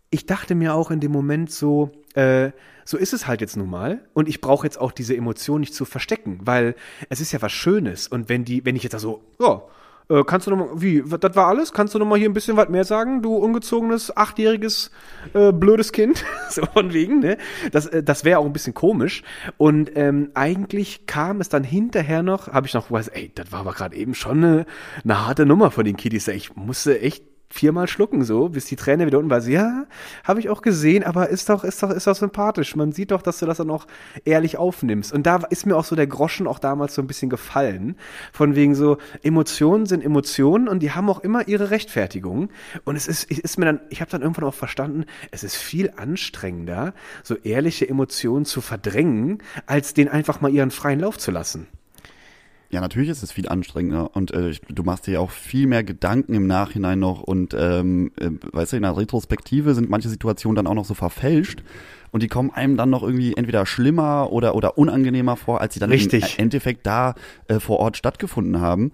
ich 0.10 0.26
dachte 0.26 0.54
mir 0.54 0.74
auch 0.74 0.92
in 0.92 1.00
dem 1.00 1.14
Moment 1.14 1.52
so, 1.52 1.94
äh, 2.16 2.52
so 2.84 2.98
ist 2.98 3.14
es 3.14 3.28
halt 3.28 3.40
jetzt 3.40 3.56
nun 3.56 3.70
mal 3.70 4.10
und 4.14 4.28
ich 4.28 4.42
brauche 4.42 4.68
jetzt 4.68 4.78
auch 4.78 4.92
diese 4.92 5.16
Emotion 5.16 5.62
nicht 5.62 5.74
zu 5.74 5.86
verstecken, 5.86 6.40
weil 6.42 6.76
es 7.08 7.22
ist 7.22 7.32
ja 7.32 7.42
was 7.42 7.54
Schönes 7.54 8.10
und 8.10 8.28
wenn 8.28 8.44
die, 8.44 8.66
wenn 8.66 8.76
ich 8.76 8.84
jetzt 8.84 8.94
da 8.94 9.00
so, 9.00 9.24
ja, 9.40 9.62
äh, 10.10 10.24
kannst 10.24 10.48
du 10.48 10.52
noch 10.52 10.58
mal, 10.58 10.82
wie, 10.82 11.04
das 11.20 11.36
war 11.36 11.48
alles? 11.48 11.74
Kannst 11.74 11.94
du 11.94 12.00
noch 12.00 12.06
mal 12.06 12.18
hier 12.18 12.30
ein 12.30 12.34
bisschen 12.34 12.58
was 12.58 12.70
mehr 12.70 12.84
sagen, 12.84 13.22
du 13.22 13.36
ungezogenes, 13.36 14.16
achtjähriges, 14.16 14.92
äh, 15.34 15.52
blödes 15.52 15.92
Kind? 15.92 16.24
so 16.50 16.64
von 16.66 16.94
wegen, 16.94 17.20
ne? 17.20 17.38
Das, 17.72 17.88
äh, 17.88 18.04
das 18.04 18.24
wäre 18.24 18.40
auch 18.40 18.46
ein 18.46 18.54
bisschen 18.54 18.74
komisch. 18.74 19.24
Und 19.58 19.92
ähm, 19.96 20.32
eigentlich 20.34 21.06
kam 21.08 21.42
es 21.42 21.50
dann 21.50 21.64
hinterher 21.64 22.24
noch, 22.24 22.48
habe 22.48 22.68
ich 22.68 22.74
noch 22.74 22.92
was, 22.92 23.08
ey, 23.08 23.32
das 23.34 23.52
war 23.52 23.62
aber 23.62 23.74
gerade 23.74 23.96
eben 23.96 24.14
schon 24.14 24.44
eine, 24.44 24.66
eine 25.04 25.26
harte 25.26 25.46
Nummer 25.46 25.72
von 25.72 25.86
den 25.86 25.98
Kiddies. 25.98 26.28
Ich 26.28 26.56
musste 26.56 27.00
echt 27.00 27.24
viermal 27.50 27.88
schlucken 27.88 28.24
so, 28.24 28.50
bis 28.50 28.66
die 28.66 28.76
Träne 28.76 29.06
wieder 29.06 29.20
unten 29.20 29.30
war. 29.30 29.42
So, 29.42 29.52
ja, 29.52 29.86
habe 30.24 30.40
ich 30.40 30.50
auch 30.50 30.62
gesehen, 30.62 31.04
aber 31.04 31.30
ist 31.30 31.50
doch, 31.50 31.64
ist 31.64 31.82
doch, 31.82 31.90
ist 31.90 32.08
doch 32.08 32.16
sympathisch. 32.16 32.76
Man 32.76 32.92
sieht 32.92 33.12
doch, 33.12 33.22
dass 33.22 33.40
du 33.40 33.46
das 33.46 33.58
dann 33.58 33.70
auch 33.70 33.88
ehrlich 34.26 34.58
aufnimmst. 34.58 35.14
Und 35.14 35.26
da 35.26 35.38
ist 35.50 35.66
mir 35.66 35.76
auch 35.76 35.86
so 35.86 35.96
der 35.96 36.08
Groschen 36.08 36.48
auch 36.48 36.60
damals 36.60 36.96
so 36.96 37.02
ein 37.02 37.08
bisschen 37.08 37.30
gefallen. 37.30 37.96
Von 38.34 38.56
wegen 38.56 38.76
so, 38.76 38.98
Emotionen 39.24 39.86
sind 39.86 40.04
Emotionen 40.04 40.68
und 40.68 40.80
die 40.80 40.92
haben 40.92 41.10
auch 41.10 41.20
immer 41.20 41.48
ihre 41.48 41.72
Rechtfertigung. 41.72 42.50
Und 42.84 42.96
es 42.96 43.08
ist, 43.08 43.32
ist 43.32 43.58
mir 43.58 43.66
dann, 43.66 43.82
ich 43.90 44.02
habe 44.02 44.12
dann 44.12 44.22
irgendwann 44.22 44.46
auch 44.46 44.54
verstanden, 44.54 45.06
es 45.32 45.44
ist 45.44 45.56
viel 45.56 45.92
anstrengender, 45.96 46.94
so 47.24 47.36
ehrliche 47.36 47.88
Emotionen 47.88 48.46
zu 48.46 48.62
verdrängen, 48.62 49.40
als 49.66 49.94
den 49.94 50.10
einfach 50.10 50.42
mal 50.42 50.52
ihren 50.52 50.72
freien 50.72 51.00
Lauf 51.00 51.18
zu 51.18 51.32
lassen. 51.32 51.68
Ja, 52.76 52.82
natürlich 52.82 53.08
ist 53.08 53.24
es 53.24 53.32
viel 53.32 53.48
anstrengender 53.48 54.14
und 54.18 54.32
äh, 54.32 54.52
du 54.68 54.84
machst 54.84 55.08
dir 55.08 55.14
ja 55.14 55.20
auch 55.22 55.32
viel 55.32 55.66
mehr 55.66 55.86
Gedanken 55.86 56.34
im 56.34 56.46
Nachhinein 56.46 57.00
noch 57.00 57.22
und 57.22 57.56
ähm, 57.58 58.12
äh, 58.20 58.32
weißt 58.52 58.74
du, 58.74 58.76
in 58.76 58.82
der 58.84 58.98
Retrospektive 58.98 59.74
sind 59.74 59.90
manche 59.90 60.10
Situationen 60.10 60.58
dann 60.58 60.68
auch 60.68 60.74
noch 60.74 60.84
so 60.84 60.94
verfälscht 60.94 61.64
und 62.12 62.22
die 62.22 62.28
kommen 62.28 62.52
einem 62.52 62.76
dann 62.76 62.90
noch 62.90 63.02
irgendwie 63.02 63.34
entweder 63.34 63.66
schlimmer 63.66 64.30
oder 64.34 64.56
oder 64.56 64.78
unangenehmer 64.78 65.38
vor, 65.38 65.62
als 65.62 65.74
sie 65.74 65.80
dann 65.80 65.90
Richtig. 65.90 66.38
im 66.38 66.44
Endeffekt 66.44 66.86
da 66.86 67.16
äh, 67.48 67.62
vor 67.62 67.80
Ort 67.80 67.96
stattgefunden 67.96 68.60
haben. 68.60 68.92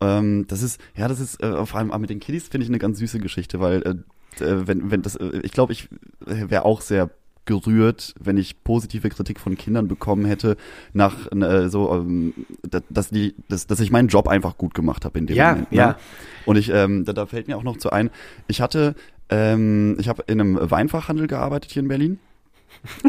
Ähm, 0.00 0.46
das 0.48 0.62
ist, 0.62 0.80
ja, 0.96 1.06
das 1.06 1.20
ist 1.20 1.42
äh, 1.42 1.66
vor 1.66 1.80
allem 1.80 2.00
mit 2.00 2.08
den 2.08 2.20
Kiddies 2.20 2.48
finde 2.48 2.64
ich 2.64 2.70
eine 2.70 2.78
ganz 2.78 2.98
süße 2.98 3.18
Geschichte, 3.18 3.60
weil 3.60 3.82
äh, 3.82 4.42
äh, 4.42 4.66
wenn, 4.66 4.90
wenn 4.90 5.02
das, 5.02 5.16
äh, 5.16 5.40
ich 5.42 5.52
glaube, 5.52 5.74
ich 5.74 5.90
wäre 6.24 6.64
auch 6.64 6.80
sehr 6.80 7.10
gerührt, 7.48 8.14
wenn 8.20 8.36
ich 8.36 8.62
positive 8.62 9.08
Kritik 9.08 9.40
von 9.40 9.56
Kindern 9.56 9.88
bekommen 9.88 10.24
hätte, 10.24 10.56
nach 10.92 11.32
äh, 11.32 11.68
so, 11.68 11.92
ähm, 11.92 12.32
da- 12.62 12.78
dass 12.88 13.10
die, 13.10 13.34
dass, 13.48 13.66
dass 13.66 13.80
ich 13.80 13.90
meinen 13.90 14.06
Job 14.06 14.28
einfach 14.28 14.56
gut 14.56 14.74
gemacht 14.74 15.04
habe 15.04 15.18
in 15.18 15.26
dem 15.26 15.36
Ja, 15.36 15.50
Moment. 15.50 15.72
Ne? 15.72 15.78
ja. 15.78 15.98
Und 16.46 16.56
ich, 16.56 16.70
ähm, 16.72 17.04
da, 17.04 17.12
da 17.12 17.26
fällt 17.26 17.48
mir 17.48 17.56
auch 17.56 17.64
noch 17.64 17.78
zu 17.78 17.90
ein, 17.90 18.10
ich 18.46 18.60
hatte, 18.60 18.94
ähm, 19.30 19.96
ich 19.98 20.08
habe 20.08 20.22
in 20.28 20.40
einem 20.40 20.70
Weinfachhandel 20.70 21.26
gearbeitet 21.26 21.72
hier 21.72 21.82
in 21.82 21.88
Berlin. 21.88 22.18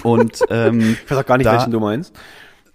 Und 0.04 0.40
ähm, 0.50 0.80
Ich 1.06 1.12
weiß 1.12 1.18
auch 1.20 1.26
gar 1.26 1.38
nicht, 1.38 1.46
Da- 1.46 1.54
welchen 1.54 1.72
du 1.72 1.80
meinst. 1.80 2.16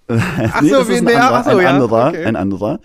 Ach 0.08 0.62
so, 0.62 0.68
das 0.68 0.88
wie- 0.88 0.92
ist 0.92 0.98
ein 0.98 1.04
nee, 1.04 1.14
anderer, 1.14 1.34
ach 1.38 1.44
so, 1.44 1.50
ein 1.50 1.60
ja, 1.62 1.70
anderer, 1.70 2.08
okay. 2.08 2.24
ein 2.24 2.36
anderer. 2.36 2.80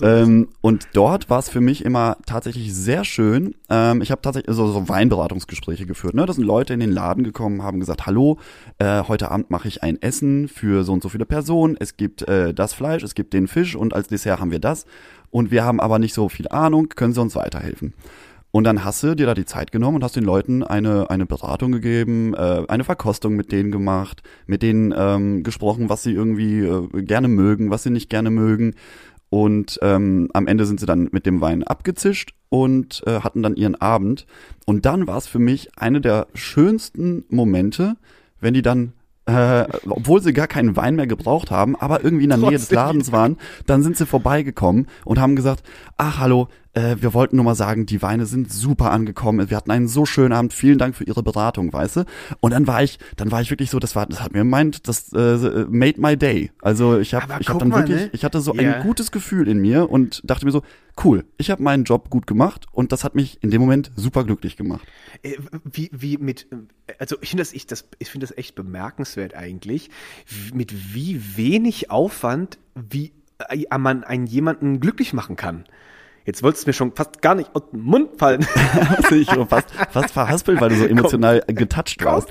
Ähm, 0.00 0.48
und 0.60 0.88
dort 0.94 1.28
war 1.30 1.38
es 1.38 1.48
für 1.48 1.60
mich 1.60 1.84
immer 1.84 2.16
tatsächlich 2.26 2.74
sehr 2.74 3.04
schön. 3.04 3.54
Ähm, 3.68 4.02
ich 4.02 4.10
habe 4.10 4.22
tatsächlich 4.22 4.54
so, 4.54 4.70
so 4.72 4.88
Weinberatungsgespräche 4.88 5.86
geführt. 5.86 6.14
Ne? 6.14 6.24
Da 6.26 6.32
sind 6.32 6.44
Leute 6.44 6.74
in 6.74 6.80
den 6.80 6.90
Laden 6.92 7.24
gekommen, 7.24 7.62
haben 7.62 7.80
gesagt, 7.80 8.06
hallo, 8.06 8.38
äh, 8.78 9.02
heute 9.06 9.30
Abend 9.30 9.50
mache 9.50 9.68
ich 9.68 9.82
ein 9.82 10.00
Essen 10.00 10.48
für 10.48 10.84
so 10.84 10.92
und 10.92 11.02
so 11.02 11.08
viele 11.08 11.26
Personen. 11.26 11.76
Es 11.78 11.96
gibt 11.96 12.22
äh, 12.22 12.54
das 12.54 12.72
Fleisch, 12.74 13.02
es 13.02 13.14
gibt 13.14 13.32
den 13.32 13.48
Fisch 13.48 13.76
und 13.76 13.94
als 13.94 14.08
Dessert 14.08 14.40
haben 14.40 14.50
wir 14.50 14.60
das. 14.60 14.86
Und 15.30 15.50
wir 15.50 15.64
haben 15.64 15.80
aber 15.80 15.98
nicht 15.98 16.14
so 16.14 16.28
viel 16.28 16.48
Ahnung, 16.48 16.90
können 16.90 17.14
Sie 17.14 17.20
uns 17.20 17.34
weiterhelfen? 17.34 17.94
Und 18.52 18.64
dann 18.64 18.84
hast 18.84 19.02
du 19.02 19.16
dir 19.16 19.24
da 19.24 19.34
die 19.34 19.46
Zeit 19.46 19.72
genommen 19.72 19.96
und 19.96 20.04
hast 20.04 20.14
den 20.14 20.24
Leuten 20.24 20.62
eine, 20.62 21.08
eine 21.10 21.24
Beratung 21.24 21.72
gegeben, 21.72 22.34
äh, 22.34 22.64
eine 22.68 22.84
Verkostung 22.84 23.34
mit 23.34 23.50
denen 23.50 23.72
gemacht, 23.72 24.22
mit 24.46 24.62
denen 24.62 24.94
ähm, 24.96 25.42
gesprochen, 25.42 25.88
was 25.88 26.02
sie 26.02 26.12
irgendwie 26.12 26.60
äh, 26.60 27.02
gerne 27.02 27.28
mögen, 27.28 27.70
was 27.70 27.82
sie 27.82 27.90
nicht 27.90 28.10
gerne 28.10 28.30
mögen. 28.30 28.74
Und 29.30 29.78
ähm, 29.80 30.28
am 30.34 30.46
Ende 30.46 30.66
sind 30.66 30.78
sie 30.78 30.84
dann 30.84 31.08
mit 31.12 31.24
dem 31.24 31.40
Wein 31.40 31.64
abgezischt 31.64 32.34
und 32.50 33.02
äh, 33.06 33.20
hatten 33.20 33.42
dann 33.42 33.56
ihren 33.56 33.76
Abend. 33.76 34.26
Und 34.66 34.84
dann 34.84 35.06
war 35.06 35.16
es 35.16 35.26
für 35.26 35.38
mich 35.38 35.70
eine 35.78 36.02
der 36.02 36.26
schönsten 36.34 37.24
Momente, 37.30 37.96
wenn 38.38 38.52
die 38.52 38.60
dann, 38.60 38.92
äh, 39.24 39.64
obwohl 39.88 40.20
sie 40.20 40.34
gar 40.34 40.48
keinen 40.48 40.76
Wein 40.76 40.96
mehr 40.96 41.06
gebraucht 41.06 41.50
haben, 41.50 41.76
aber 41.76 42.04
irgendwie 42.04 42.24
in 42.24 42.28
der 42.28 42.36
Nähe 42.36 42.50
des 42.50 42.68
Trotzdem 42.68 42.76
Ladens 42.76 43.12
waren, 43.12 43.38
dann 43.64 43.82
sind 43.82 43.96
sie 43.96 44.04
vorbeigekommen 44.04 44.88
und 45.06 45.18
haben 45.18 45.36
gesagt, 45.36 45.62
ach 45.96 46.18
hallo, 46.18 46.48
äh, 46.74 46.96
wir 47.00 47.12
wollten 47.12 47.36
nur 47.36 47.44
mal 47.44 47.54
sagen, 47.54 47.84
die 47.86 48.00
Weine 48.00 48.24
sind 48.26 48.50
super 48.52 48.90
angekommen. 48.92 49.50
Wir 49.50 49.56
hatten 49.56 49.70
einen 49.70 49.88
so 49.88 50.06
schönen 50.06 50.32
Abend. 50.32 50.52
Vielen 50.54 50.78
Dank 50.78 50.96
für 50.96 51.04
Ihre 51.04 51.22
Beratung, 51.22 51.72
weißt 51.72 51.96
du? 51.96 52.04
Und 52.40 52.52
dann 52.52 52.66
war 52.66 52.82
ich, 52.82 52.98
dann 53.16 53.30
war 53.30 53.40
ich 53.42 53.50
wirklich 53.50 53.70
so, 53.70 53.78
das 53.78 53.94
war, 53.94 54.06
das 54.06 54.22
hat 54.22 54.32
mir 54.32 54.44
meint, 54.44 54.88
das 54.88 55.12
äh, 55.12 55.66
made 55.68 56.00
my 56.00 56.16
day. 56.16 56.50
Also 56.62 56.98
ich 56.98 57.14
habe, 57.14 57.34
ich 57.40 57.48
habe 57.48 57.58
dann 57.58 57.68
mal, 57.68 57.80
wirklich, 57.80 58.02
ne? 58.04 58.10
ich 58.12 58.24
hatte 58.24 58.40
so 58.40 58.54
Ja. 58.54 58.76
ein 58.76 58.82
gutes 58.82 59.12
Gefühl 59.12 59.48
in 59.48 59.58
mir 59.58 59.90
und 59.90 60.22
dachte 60.24 60.46
mir 60.46 60.52
so, 60.52 60.62
cool, 61.04 61.24
ich 61.36 61.50
habe 61.50 61.62
meinen 61.62 61.84
Job 61.84 62.10
gut 62.10 62.26
gemacht 62.26 62.66
und 62.72 62.92
das 62.92 63.04
hat 63.04 63.14
mich 63.14 63.38
in 63.42 63.50
dem 63.50 63.60
Moment 63.60 63.92
super 63.96 64.24
glücklich 64.24 64.56
gemacht. 64.56 64.86
Äh, 65.22 65.36
Wie, 65.70 65.90
wie 65.92 66.16
mit, 66.16 66.46
äh, 66.50 66.92
also 66.98 67.16
ich 67.20 67.30
finde 67.30 67.42
das, 67.42 67.52
ich, 67.52 67.66
das, 67.66 67.86
ich 67.98 68.10
finde 68.10 68.26
das 68.26 68.36
echt 68.36 68.54
bemerkenswert 68.54 69.34
eigentlich, 69.34 69.90
mit 70.54 70.94
wie 70.94 71.36
wenig 71.36 71.90
Aufwand, 71.90 72.58
wie 72.74 73.12
äh, 73.50 73.78
man 73.78 74.04
einen 74.04 74.26
jemanden 74.26 74.80
glücklich 74.80 75.12
machen 75.12 75.36
kann. 75.36 75.64
Jetzt 76.24 76.42
wolltest 76.42 76.64
du 76.64 76.68
mir 76.68 76.74
schon 76.74 76.92
fast 76.92 77.20
gar 77.20 77.34
nicht 77.34 77.50
aus 77.54 77.62
dem 77.72 77.82
Mund 77.82 78.10
fallen. 78.18 78.46
Also 78.96 79.16
ich 79.16 79.28
war 79.28 79.46
fast, 79.46 79.68
fast 79.90 80.12
verhaspelt, 80.12 80.60
weil 80.60 80.68
du 80.70 80.76
so 80.76 80.86
emotional 80.86 81.42
getoucht 81.46 82.04
warst. 82.04 82.28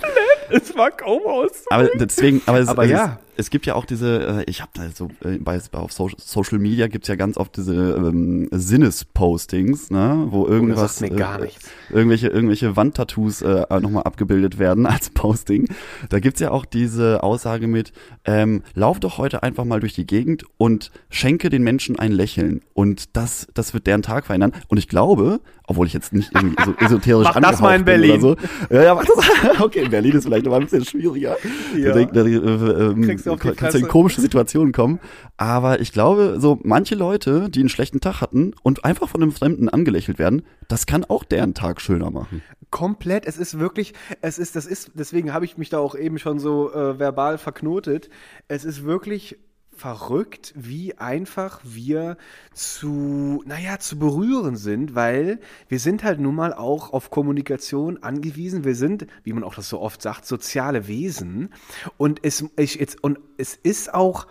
es 0.49 0.75
war 0.77 0.91
kaum 0.91 1.21
aus. 1.25 1.65
Aber 1.69 1.89
deswegen, 1.95 2.41
aber, 2.45 2.60
es, 2.60 2.67
Aber 2.67 2.86
ja. 2.86 3.19
es, 3.31 3.31
es 3.38 3.50
gibt 3.50 3.65
ja 3.65 3.76
auch 3.76 3.86
diese, 3.86 4.44
äh, 4.46 4.50
ich 4.50 4.62
habe 4.62 4.72
da 4.74 4.84
so, 4.94 5.10
äh, 5.24 5.38
bei, 5.38 5.60
auf 5.72 5.91
so, 5.91 6.10
Social 6.17 6.60
Media 6.60 6.88
gibt's 6.88 7.08
ja 7.08 7.15
ganz 7.15 7.38
oft 7.38 7.58
diese 7.58 7.74
ähm, 7.74 8.48
Sinnespostings, 8.52 9.89
ne, 9.89 10.28
wo 10.30 10.48
irgendwas, 10.48 10.98
sagt 10.98 11.12
mir 11.12 11.17
gar 11.17 11.39
nichts. 11.39 11.70
irgendwelche, 11.89 12.28
irgendwelche 12.28 12.76
Wandtattoos 12.76 13.41
äh, 13.41 13.65
nochmal 13.80 14.04
abgebildet 14.04 14.60
werden 14.60 14.86
als 14.88 15.10
Posting. 15.10 15.67
Da 16.10 16.20
gibt's 16.20 16.39
ja 16.39 16.52
auch 16.52 16.65
diese 16.65 17.24
Aussage 17.24 17.67
mit, 17.67 17.94
ähm, 18.26 18.63
lauf 18.74 19.00
doch 19.00 19.17
heute 19.17 19.44
einfach 19.44 19.65
mal 19.65 19.80
durch 19.80 19.94
die 19.94 20.06
Gegend 20.06 20.44
und 20.58 20.91
schenke 21.10 21.50
den 21.50 21.63
Menschen 21.63 21.98
ein 21.98 22.12
Lächeln. 22.12 22.62
Und 22.74 23.15
das, 23.15 23.48
das 23.54 23.74
wird 23.74 23.88
deren 23.88 24.02
Tag 24.02 24.26
verändern. 24.26 24.54
Und 24.67 24.78
ich 24.78 24.88
glaube, 24.88 25.41
obwohl 25.72 25.88
ich 25.88 25.94
jetzt 25.94 26.13
nicht 26.13 26.32
irgendwie 26.36 26.62
so 26.63 26.74
esoterisch 26.86 27.28
Mach 27.34 27.39
das 27.39 27.62
mal 27.62 27.76
in 27.76 27.86
bin 27.86 28.02
Berlin. 28.02 28.24
Oder 28.24 28.38
so. 28.70 28.76
Ja, 28.76 28.84
ja, 28.84 28.96
mach 28.96 29.06
das. 29.06 29.60
Okay, 29.62 29.84
in 29.84 29.89
Berlin 29.89 30.13
ist 30.13 30.26
vielleicht 30.26 30.46
noch 30.46 30.52
mal 30.52 30.60
ein 30.60 30.63
bisschen 30.63 30.86
schwieriger. 30.86 31.38
Ja. 31.78 31.94
Da, 31.94 32.04
da, 32.06 32.26
äh, 32.26 32.36
ähm, 32.36 33.02
Kriegst 33.24 33.28
du 33.28 33.50
auf 33.50 33.54
die 33.54 33.58
kannst 33.58 33.76
du 33.76 33.80
in 33.80 33.88
komische 33.88 34.22
Situationen 34.22 34.74
kommen. 34.74 35.00
Aber 35.38 35.80
ich 35.80 35.92
glaube, 35.92 36.38
so 36.40 36.60
manche 36.64 36.96
Leute, 36.96 37.50
die 37.50 37.60
einen 37.60 37.70
schlechten 37.70 38.00
Tag 38.00 38.22
hatten 38.22 38.54
und 38.64 38.86
einfach 38.86 39.10
von 39.10 39.22
einem 39.22 39.32
Fremden 39.32 39.70
angelächelt 39.70 40.20
werden, 40.20 40.44
das 40.68 40.86
kann 40.86 41.06
auch 41.06 41.24
deren 41.24 41.54
Tag 41.54 41.82
schöner 41.82 42.12
machen. 42.12 42.42
Komplett, 42.70 43.26
es 43.26 43.38
ist 43.38 43.60
wirklich, 43.60 43.94
es 44.22 44.40
ist, 44.40 44.56
das 44.56 44.66
ist, 44.66 44.92
deswegen 44.96 45.34
habe 45.34 45.46
ich 45.46 45.58
mich 45.58 45.70
da 45.70 45.80
auch 45.80 45.96
eben 45.96 46.20
schon 46.20 46.40
so 46.40 46.72
äh, 46.72 46.98
verbal 47.00 47.38
verknotet. 47.38 48.10
Es 48.48 48.64
ist 48.64 48.84
wirklich 48.84 49.38
verrückt, 49.82 50.54
wie 50.56 51.00
einfach 51.00 51.60
wir 51.63 52.15
zu, 52.54 53.41
naja, 53.48 53.80
zu 53.80 53.98
berühren 53.98 54.56
sind, 54.56 54.94
weil 54.94 55.39
wir 55.70 55.80
sind 55.80 56.04
halt 56.04 56.20
nun 56.20 56.36
mal 56.36 56.54
auch 56.54 56.94
auf 56.94 57.10
Kommunikation 57.10 58.04
angewiesen. 58.04 58.63
Wir 58.63 58.76
sind, 58.76 59.08
wie 59.24 59.34
man 59.34 59.44
auch 59.44 59.56
das 59.56 59.70
so 59.70 59.82
oft 59.82 60.00
sagt, 60.04 60.28
soziale 60.28 60.88
Wesen. 60.88 61.50
Und 61.98 62.20
es, 62.22 62.46
ich, 62.58 62.76
jetzt, 62.76 63.04
und 63.04 63.20
es 63.38 63.56
ist 63.56 63.91
auch, 63.91 64.28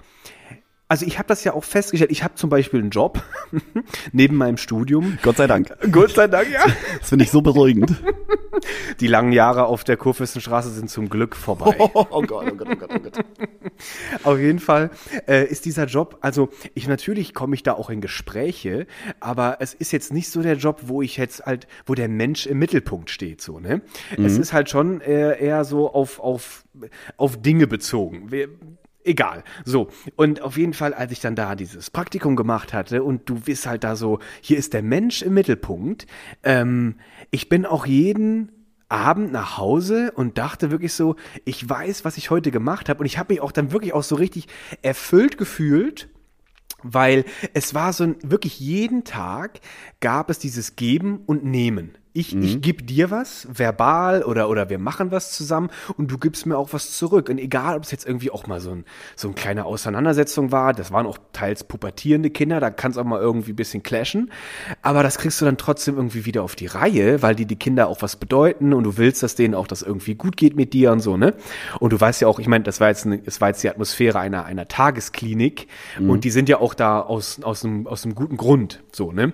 also 0.90 1.07
ich 1.07 1.18
habe 1.18 1.29
das 1.29 1.44
ja 1.44 1.55
auch 1.55 1.62
festgestellt. 1.62 2.11
Ich 2.11 2.24
habe 2.24 2.35
zum 2.35 2.50
Beispiel 2.50 2.81
einen 2.81 2.90
Job 2.90 3.22
neben 4.12 4.35
meinem 4.35 4.57
Studium. 4.57 5.18
Gott 5.22 5.37
sei 5.37 5.46
Dank. 5.46 5.72
Gott 5.92 6.11
sei 6.11 6.26
Dank, 6.26 6.50
ja. 6.50 6.64
Das 6.98 7.11
finde 7.11 7.24
ich 7.24 7.31
so 7.31 7.42
beruhigend. 7.42 7.94
Die 8.98 9.07
langen 9.07 9.31
Jahre 9.31 9.66
auf 9.66 9.85
der 9.85 9.96
Kurfürstenstraße 9.96 10.68
sind 10.70 10.90
zum 10.90 11.09
Glück 11.09 11.37
vorbei. 11.37 11.76
oh 11.79 12.22
Gott, 12.22 12.50
oh 12.50 12.57
Gott, 12.57 12.68
oh 12.72 12.76
Gott, 12.76 12.90
oh 12.92 12.98
Gott. 12.98 13.24
Auf 14.24 14.38
jeden 14.40 14.59
Fall 14.59 14.90
äh, 15.29 15.46
ist 15.46 15.64
dieser 15.64 15.87
Job, 15.87 16.18
also 16.22 16.48
ich 16.74 16.88
natürlich 16.88 17.35
komme 17.35 17.55
ich 17.55 17.62
da 17.62 17.74
auch 17.74 17.88
in 17.88 18.00
Gespräche, 18.00 18.88
aber 19.20 19.59
es 19.61 19.74
ist 19.74 19.92
jetzt 19.92 20.12
nicht 20.12 20.29
so 20.29 20.42
der 20.42 20.57
Job, 20.57 20.81
wo 20.87 21.03
ich 21.03 21.16
jetzt 21.16 21.46
halt, 21.46 21.68
wo 21.87 21.94
der 21.94 22.09
Mensch 22.09 22.46
im 22.46 22.59
Mittelpunkt 22.59 23.11
steht, 23.11 23.40
so, 23.40 23.61
ne? 23.61 23.81
Es 24.18 24.37
ist 24.37 24.53
halt 24.53 24.68
schon 24.68 25.00
eher, 25.00 25.38
eher 25.38 25.64
so 25.64 25.92
auf, 25.92 26.18
auf, 26.18 26.64
auf 27.16 27.40
Dinge 27.40 27.68
bezogen. 27.68 28.33
Wir, 28.33 28.48
Egal. 29.04 29.44
So. 29.64 29.88
Und 30.16 30.42
auf 30.42 30.56
jeden 30.56 30.74
Fall, 30.74 30.92
als 30.92 31.12
ich 31.12 31.20
dann 31.20 31.34
da 31.34 31.54
dieses 31.54 31.90
Praktikum 31.90 32.36
gemacht 32.36 32.72
hatte 32.72 33.02
und 33.02 33.28
du 33.28 33.40
bist 33.40 33.66
halt 33.66 33.84
da 33.84 33.96
so, 33.96 34.18
hier 34.40 34.58
ist 34.58 34.74
der 34.74 34.82
Mensch 34.82 35.22
im 35.22 35.34
Mittelpunkt. 35.34 36.06
Ähm, 36.42 36.96
ich 37.30 37.48
bin 37.48 37.64
auch 37.64 37.86
jeden 37.86 38.52
Abend 38.90 39.32
nach 39.32 39.56
Hause 39.56 40.12
und 40.14 40.36
dachte 40.36 40.70
wirklich 40.70 40.92
so, 40.92 41.16
ich 41.44 41.66
weiß, 41.66 42.04
was 42.04 42.18
ich 42.18 42.30
heute 42.30 42.50
gemacht 42.50 42.88
habe. 42.88 43.00
Und 43.00 43.06
ich 43.06 43.18
habe 43.18 43.32
mich 43.32 43.40
auch 43.40 43.52
dann 43.52 43.72
wirklich 43.72 43.94
auch 43.94 44.02
so 44.02 44.16
richtig 44.16 44.48
erfüllt 44.82 45.38
gefühlt, 45.38 46.08
weil 46.82 47.24
es 47.54 47.72
war 47.72 47.92
so 47.92 48.04
ein, 48.04 48.16
wirklich 48.22 48.58
jeden 48.60 49.04
Tag 49.04 49.60
gab 50.00 50.28
es 50.28 50.38
dieses 50.38 50.76
Geben 50.76 51.20
und 51.26 51.44
Nehmen. 51.44 51.96
Ich, 52.12 52.34
Mhm. 52.34 52.42
ich 52.42 52.60
gebe 52.60 52.82
dir 52.82 53.10
was, 53.10 53.46
verbal 53.52 54.22
oder, 54.24 54.48
oder 54.48 54.68
wir 54.68 54.78
machen 54.78 55.10
was 55.12 55.32
zusammen 55.32 55.70
und 55.96 56.10
du 56.10 56.18
gibst 56.18 56.44
mir 56.46 56.56
auch 56.58 56.72
was 56.72 56.96
zurück. 56.96 57.28
Und 57.28 57.38
egal, 57.38 57.76
ob 57.76 57.84
es 57.84 57.92
jetzt 57.92 58.06
irgendwie 58.06 58.30
auch 58.30 58.46
mal 58.48 58.60
so, 58.60 58.72
ein, 58.72 58.84
so 59.14 59.28
eine 59.28 59.34
kleine 59.36 59.64
Auseinandersetzung 59.64 60.50
war, 60.50 60.72
das 60.72 60.90
waren 60.90 61.06
auch 61.06 61.18
teils 61.32 61.62
pubertierende 61.62 62.30
Kinder, 62.30 62.58
da 62.58 62.70
kann 62.70 62.90
es 62.90 62.98
auch 62.98 63.04
mal 63.04 63.20
irgendwie 63.20 63.52
ein 63.52 63.56
bisschen 63.56 63.82
clashen. 63.84 64.32
Aber 64.82 65.02
das 65.04 65.18
kriegst 65.18 65.40
du 65.40 65.44
dann 65.44 65.56
trotzdem 65.56 65.96
irgendwie 65.96 66.24
wieder 66.24 66.42
auf 66.42 66.56
die 66.56 66.66
Reihe, 66.66 67.22
weil 67.22 67.34
die, 67.36 67.46
die 67.46 67.56
Kinder 67.56 67.86
auch 67.88 68.02
was 68.02 68.16
bedeuten 68.16 68.72
und 68.72 68.82
du 68.84 68.96
willst, 68.96 69.22
dass 69.22 69.36
denen 69.36 69.54
auch 69.54 69.66
das 69.68 69.82
irgendwie 69.82 70.16
gut 70.16 70.36
geht 70.36 70.56
mit 70.56 70.72
dir 70.72 70.90
und 70.90 71.00
so, 71.00 71.16
ne? 71.16 71.34
Und 71.78 71.92
du 71.92 72.00
weißt 72.00 72.20
ja 72.22 72.26
auch, 72.28 72.40
ich 72.40 72.48
meine, 72.48 72.64
das 72.64 72.80
war 72.80 72.88
jetzt, 72.88 73.06
eine, 73.06 73.18
das 73.18 73.40
war 73.40 73.48
jetzt 73.48 73.62
die 73.62 73.70
Atmosphäre 73.70 74.18
einer, 74.18 74.44
einer 74.46 74.66
Tagesklinik 74.66 75.68
und 76.00 76.24
die 76.24 76.30
sind 76.30 76.48
ja 76.48 76.58
auch 76.58 76.74
da 76.74 77.00
aus, 77.00 77.40
aus, 77.42 77.64
einem, 77.64 77.86
aus 77.86 78.04
einem 78.04 78.14
guten 78.16 78.36
Grund, 78.36 78.82
so, 78.90 79.12
ne? 79.12 79.32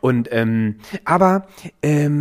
Und, 0.00 0.28
ähm, 0.32 0.76
aber, 1.04 1.48
ähm, 1.82 2.13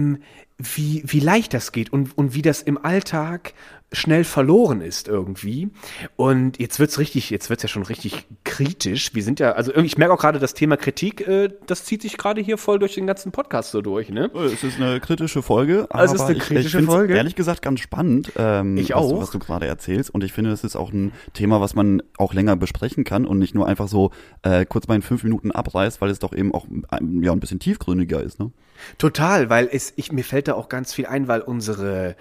wie, 0.57 1.03
wie 1.05 1.19
leicht 1.19 1.53
das 1.53 1.71
geht 1.71 1.91
und, 1.91 2.17
und 2.17 2.35
wie 2.35 2.41
das 2.41 2.61
im 2.61 2.77
Alltag 2.83 3.53
schnell 3.91 4.23
verloren 4.23 4.81
ist 4.81 5.07
irgendwie. 5.07 5.69
Und 6.15 6.57
jetzt 6.59 6.79
wird's 6.79 6.97
richtig, 6.97 7.29
jetzt 7.29 7.49
wird's 7.51 7.61
ja 7.61 7.69
schon 7.69 7.83
richtig 7.83 8.25
kritisch. 8.43 9.13
Wir 9.13 9.21
sind 9.23 9.39
ja, 9.39 9.51
also 9.51 9.73
ich 9.75 9.97
merke 9.99 10.13
auch 10.15 10.19
gerade, 10.19 10.39
das 10.39 10.55
Thema 10.55 10.77
Kritik, 10.77 11.27
äh, 11.27 11.49
das 11.67 11.85
zieht 11.85 12.01
sich 12.01 12.17
gerade 12.17 12.41
hier 12.41 12.57
voll 12.57 12.79
durch 12.79 12.95
den 12.95 13.05
ganzen 13.05 13.31
Podcast 13.31 13.69
so 13.71 13.81
durch, 13.81 14.09
ne? 14.09 14.31
Es 14.33 14.63
ist 14.63 14.77
eine 14.81 14.99
kritische 14.99 15.43
Folge. 15.43 15.87
Es 15.93 16.11
ist 16.11 16.19
aber 16.21 16.29
eine 16.29 16.37
ich- 16.37 16.43
kritische 16.43 16.67
ich 16.67 16.71
find's 16.73 16.91
Folge. 16.91 17.13
Ehrlich 17.15 17.35
gesagt 17.35 17.61
ganz 17.61 17.81
spannend, 17.81 18.31
ähm, 18.35 18.77
Ich 18.77 18.91
was, 18.95 19.07
du- 19.09 19.15
auch. 19.15 19.21
was 19.21 19.29
du 19.31 19.37
gerade 19.39 19.67
erzählst. 19.67 20.09
Und 20.11 20.23
ich 20.23 20.33
finde, 20.33 20.51
es 20.51 20.63
ist 20.63 20.75
auch 20.75 20.91
ein 20.91 21.11
Thema, 21.33 21.61
was 21.61 21.75
man 21.75 22.01
auch 22.17 22.33
länger 22.33 22.55
besprechen 22.55 23.03
kann 23.03 23.25
und 23.27 23.37
nicht 23.37 23.53
nur 23.53 23.67
einfach 23.67 23.87
so 23.87 24.09
äh, 24.41 24.65
kurz 24.65 24.87
mal 24.87 24.95
in 24.95 25.03
fünf 25.03 25.23
Minuten 25.23 25.51
abreißt, 25.51 26.01
weil 26.01 26.09
es 26.09 26.17
doch 26.19 26.33
eben 26.33 26.51
auch 26.53 26.65
ähm, 26.99 27.21
ja, 27.21 27.31
ein 27.31 27.39
bisschen 27.39 27.59
tiefgründiger 27.59 28.21
ist. 28.23 28.39
Ne? 28.39 28.51
Total, 28.97 29.49
weil 29.49 29.69
es, 29.71 29.93
ich, 29.95 30.11
mir 30.11 30.23
fällt 30.23 30.47
da 30.47 30.53
auch 30.53 30.69
ganz 30.69 30.93
viel 30.93 31.05
ein, 31.05 31.27
weil 31.27 31.41
unsere, 31.41 32.15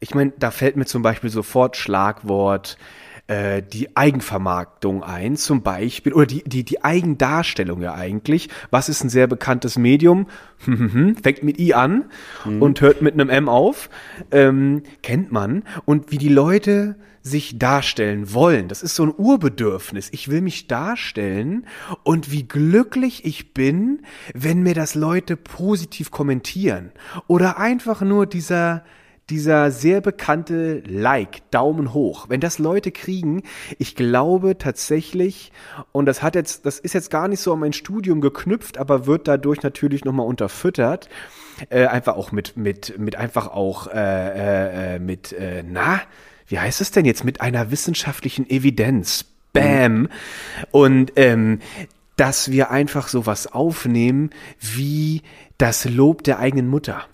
ich 0.00 0.14
meine, 0.14 0.32
da 0.38 0.50
fällt 0.50 0.76
mir 0.76 0.86
zum 0.86 1.02
Beispiel 1.02 1.30
sofort 1.30 1.76
Schlagwort 1.76 2.76
äh, 3.26 3.62
die 3.62 3.96
Eigenvermarktung 3.96 5.02
ein, 5.02 5.36
zum 5.36 5.62
Beispiel, 5.62 6.12
oder 6.12 6.26
die, 6.26 6.42
die, 6.44 6.64
die 6.64 6.84
Eigendarstellung 6.84 7.80
ja 7.80 7.94
eigentlich. 7.94 8.48
Was 8.70 8.88
ist 8.88 9.02
ein 9.02 9.08
sehr 9.08 9.26
bekanntes 9.26 9.78
Medium? 9.78 10.26
Fängt 10.58 11.42
mit 11.42 11.58
I 11.58 11.74
an 11.74 12.04
und 12.44 12.80
hört 12.80 13.02
mit 13.02 13.14
einem 13.14 13.30
M 13.30 13.48
auf. 13.48 13.88
Ähm, 14.30 14.82
kennt 15.02 15.32
man. 15.32 15.64
Und 15.84 16.10
wie 16.10 16.18
die 16.18 16.28
Leute 16.28 16.96
sich 17.24 17.58
darstellen 17.58 18.34
wollen. 18.34 18.68
Das 18.68 18.82
ist 18.82 18.94
so 18.94 19.02
ein 19.02 19.14
Urbedürfnis. 19.16 20.10
Ich 20.12 20.28
will 20.28 20.42
mich 20.42 20.68
darstellen 20.68 21.66
und 22.02 22.30
wie 22.30 22.46
glücklich 22.46 23.24
ich 23.24 23.54
bin, 23.54 24.02
wenn 24.34 24.62
mir 24.62 24.74
das 24.74 24.94
Leute 24.94 25.38
positiv 25.38 26.10
kommentieren. 26.10 26.92
Oder 27.26 27.56
einfach 27.58 28.02
nur 28.02 28.26
dieser, 28.26 28.84
dieser 29.30 29.70
sehr 29.70 30.02
bekannte 30.02 30.80
Like, 30.80 31.50
Daumen 31.50 31.94
hoch. 31.94 32.28
Wenn 32.28 32.40
das 32.40 32.58
Leute 32.58 32.92
kriegen, 32.92 33.42
ich 33.78 33.96
glaube 33.96 34.58
tatsächlich, 34.58 35.50
und 35.92 36.04
das 36.04 36.22
hat 36.22 36.34
jetzt, 36.34 36.66
das 36.66 36.78
ist 36.78 36.92
jetzt 36.92 37.10
gar 37.10 37.28
nicht 37.28 37.40
so 37.40 37.54
an 37.54 37.60
mein 37.60 37.72
Studium 37.72 38.20
geknüpft, 38.20 38.76
aber 38.76 39.06
wird 39.06 39.28
dadurch 39.28 39.62
natürlich 39.62 40.04
nochmal 40.04 40.26
unterfüttert. 40.26 41.08
Äh, 41.70 41.86
einfach 41.86 42.16
auch 42.16 42.32
mit, 42.32 42.58
mit, 42.58 42.98
mit 42.98 43.16
einfach 43.16 43.46
auch, 43.46 43.86
äh, 43.86 43.94
äh, 43.94 44.96
äh, 44.96 44.98
mit, 44.98 45.32
äh, 45.32 45.64
na, 45.66 46.02
wie 46.46 46.58
heißt 46.58 46.80
es 46.80 46.90
denn 46.90 47.04
jetzt, 47.04 47.24
mit 47.24 47.40
einer 47.40 47.70
wissenschaftlichen 47.70 48.48
Evidenz. 48.48 49.26
Bam. 49.52 50.08
Und 50.72 51.12
ähm, 51.16 51.60
dass 52.16 52.50
wir 52.50 52.70
einfach 52.70 53.08
sowas 53.08 53.46
aufnehmen 53.46 54.30
wie 54.60 55.22
das 55.58 55.84
Lob 55.84 56.24
der 56.24 56.38
eigenen 56.38 56.68
Mutter. 56.68 57.04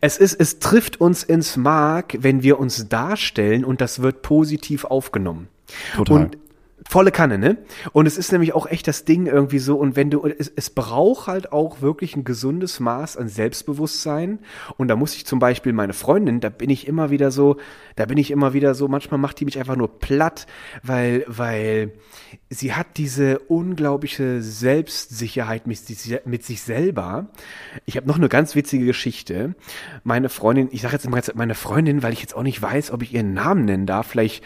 Es 0.00 0.16
ist, 0.16 0.34
es 0.34 0.58
trifft 0.58 1.00
uns 1.00 1.22
ins 1.22 1.56
Mark, 1.56 2.16
wenn 2.20 2.42
wir 2.42 2.58
uns 2.58 2.88
darstellen 2.88 3.64
und 3.64 3.80
das 3.80 4.00
wird 4.00 4.22
positiv 4.22 4.84
aufgenommen. 4.84 5.48
Total. 5.94 6.16
Und 6.16 6.38
volle 6.88 7.10
Kanne, 7.10 7.38
ne? 7.38 7.58
Und 7.92 8.06
es 8.06 8.16
ist 8.16 8.32
nämlich 8.32 8.54
auch 8.54 8.66
echt 8.66 8.86
das 8.86 9.04
Ding 9.04 9.26
irgendwie 9.26 9.58
so, 9.58 9.76
und 9.76 9.96
wenn 9.96 10.10
du, 10.10 10.24
es, 10.24 10.52
es 10.54 10.70
braucht 10.70 11.26
halt 11.26 11.52
auch 11.52 11.80
wirklich 11.80 12.16
ein 12.16 12.24
gesundes 12.24 12.80
Maß 12.80 13.16
an 13.16 13.28
Selbstbewusstsein. 13.28 14.38
Und 14.76 14.88
da 14.88 14.96
muss 14.96 15.14
ich 15.16 15.26
zum 15.26 15.38
Beispiel 15.38 15.72
meine 15.72 15.92
Freundin, 15.92 16.40
da 16.40 16.48
bin 16.48 16.70
ich 16.70 16.86
immer 16.86 17.10
wieder 17.10 17.30
so, 17.30 17.56
da 17.96 18.06
bin 18.06 18.18
ich 18.18 18.30
immer 18.30 18.52
wieder 18.52 18.74
so, 18.74 18.88
manchmal 18.88 19.18
macht 19.18 19.40
die 19.40 19.44
mich 19.44 19.58
einfach 19.58 19.76
nur 19.76 19.98
platt, 19.98 20.46
weil, 20.82 21.24
weil 21.26 21.92
sie 22.50 22.74
hat 22.74 22.96
diese 22.96 23.40
unglaubliche 23.40 24.40
Selbstsicherheit 24.40 25.66
mit 25.66 25.78
sich, 25.78 26.20
mit 26.24 26.44
sich 26.44 26.62
selber. 26.62 27.30
Ich 27.84 27.96
habe 27.96 28.06
noch 28.06 28.16
eine 28.16 28.28
ganz 28.28 28.54
witzige 28.54 28.86
Geschichte. 28.86 29.54
Meine 30.04 30.28
Freundin, 30.28 30.68
ich 30.70 30.82
sage 30.82 30.94
jetzt 30.94 31.04
immer 31.04 31.16
ganz 31.16 31.32
meine 31.34 31.54
Freundin, 31.54 32.02
weil 32.02 32.12
ich 32.12 32.20
jetzt 32.20 32.36
auch 32.36 32.42
nicht 32.42 32.62
weiß, 32.62 32.92
ob 32.92 33.02
ich 33.02 33.12
ihren 33.12 33.34
Namen 33.34 33.64
nennen 33.64 33.86
darf. 33.86 34.06
Vielleicht 34.06 34.44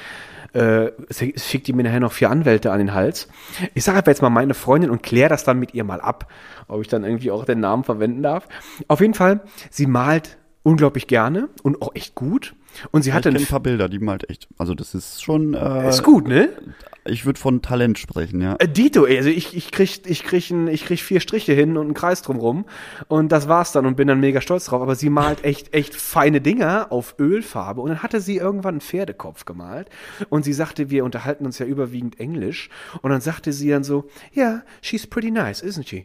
äh, 0.52 0.90
schickt 1.36 1.66
die 1.66 1.72
mir 1.72 1.84
nachher 1.84 2.00
noch 2.00 2.12
vier 2.12 2.30
Anwälte 2.30 2.72
an 2.72 2.78
den 2.78 2.94
Hals. 2.94 3.28
Ich 3.74 3.84
sage 3.84 3.98
aber 3.98 4.10
jetzt 4.10 4.22
mal 4.22 4.30
meine 4.30 4.54
Freundin 4.54 4.90
und 4.90 5.02
kläre 5.02 5.28
das 5.28 5.44
dann 5.44 5.58
mit 5.58 5.74
ihr 5.74 5.84
mal 5.84 6.00
ab, 6.00 6.30
ob 6.68 6.80
ich 6.80 6.88
dann 6.88 7.04
irgendwie 7.04 7.30
auch 7.30 7.44
den 7.44 7.60
Namen 7.60 7.84
verwenden 7.84 8.22
darf. 8.22 8.48
Auf 8.88 9.00
jeden 9.00 9.14
Fall, 9.14 9.40
sie 9.70 9.86
malt 9.86 10.38
unglaublich 10.62 11.06
gerne 11.06 11.48
und 11.62 11.82
auch 11.82 11.94
echt 11.94 12.14
gut. 12.14 12.54
Und 12.90 13.02
sie 13.02 13.10
Ich 13.10 13.14
hatte 13.14 13.30
ein 13.30 13.46
paar 13.46 13.60
Bilder, 13.60 13.88
die 13.88 13.98
malt 13.98 14.28
echt. 14.30 14.48
Also 14.58 14.74
das 14.74 14.94
ist 14.94 15.22
schon. 15.22 15.54
Äh, 15.54 15.88
ist 15.88 16.02
gut, 16.02 16.28
ne? 16.28 16.48
Ich 17.06 17.24
würde 17.24 17.40
von 17.40 17.62
Talent 17.62 17.98
sprechen, 17.98 18.42
ja. 18.42 18.56
Äh, 18.58 18.68
Dito, 18.68 19.06
ey, 19.06 19.16
also 19.16 19.30
ich, 19.30 19.56
ich 19.56 19.72
krieg, 19.72 20.02
ich 20.04 20.22
krieg, 20.22 20.50
ein, 20.50 20.68
ich 20.68 20.84
krieg 20.84 21.00
vier 21.00 21.20
Striche 21.20 21.54
hin 21.54 21.78
und 21.78 21.86
einen 21.86 21.94
Kreis 21.94 22.20
drumrum 22.20 22.66
und 23.08 23.32
das 23.32 23.48
war's 23.48 23.72
dann 23.72 23.86
und 23.86 23.96
bin 23.96 24.06
dann 24.06 24.20
mega 24.20 24.40
stolz 24.42 24.66
drauf. 24.66 24.82
Aber 24.82 24.94
sie 24.94 25.08
malt 25.08 25.42
echt, 25.42 25.72
echt 25.72 25.94
feine 25.94 26.40
Dinger 26.42 26.88
auf 26.90 27.14
Ölfarbe 27.18 27.80
und 27.80 27.88
dann 27.88 28.02
hatte 28.02 28.20
sie 28.20 28.36
irgendwann 28.36 28.74
einen 28.74 28.80
Pferdekopf 28.82 29.46
gemalt 29.46 29.88
und 30.28 30.44
sie 30.44 30.52
sagte, 30.52 30.90
wir 30.90 31.04
unterhalten 31.04 31.46
uns 31.46 31.58
ja 31.58 31.64
überwiegend 31.66 32.20
Englisch 32.20 32.68
und 33.00 33.10
dann 33.10 33.22
sagte 33.22 33.52
sie 33.54 33.70
dann 33.70 33.82
so, 33.82 34.08
ja, 34.32 34.42
yeah, 34.42 34.62
she's 34.82 35.06
pretty 35.06 35.30
nice, 35.30 35.62
isn't 35.64 35.88
she? 35.88 36.04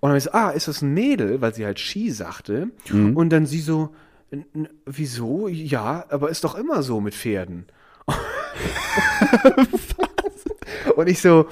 Und 0.00 0.10
dann 0.10 0.16
ich 0.18 0.24
so, 0.24 0.30
ah, 0.32 0.50
ist 0.50 0.68
das 0.68 0.82
ein 0.82 0.94
Mädel, 0.94 1.40
weil 1.40 1.52
sie 1.52 1.66
halt 1.66 1.80
she 1.80 2.10
sagte 2.10 2.68
und 3.16 3.30
dann 3.30 3.44
sie 3.44 3.60
so, 3.60 3.80
"N- 3.82 3.88
n- 3.88 3.94
wieso? 4.84 5.48
Ja, 5.48 6.04
aber 6.10 6.28
ist 6.30 6.44
doch 6.44 6.54
immer 6.54 6.82
so 6.82 7.00
mit 7.00 7.14
Pferden. 7.14 7.66
Und 10.96 11.08
ich 11.08 11.20
so, 11.20 11.46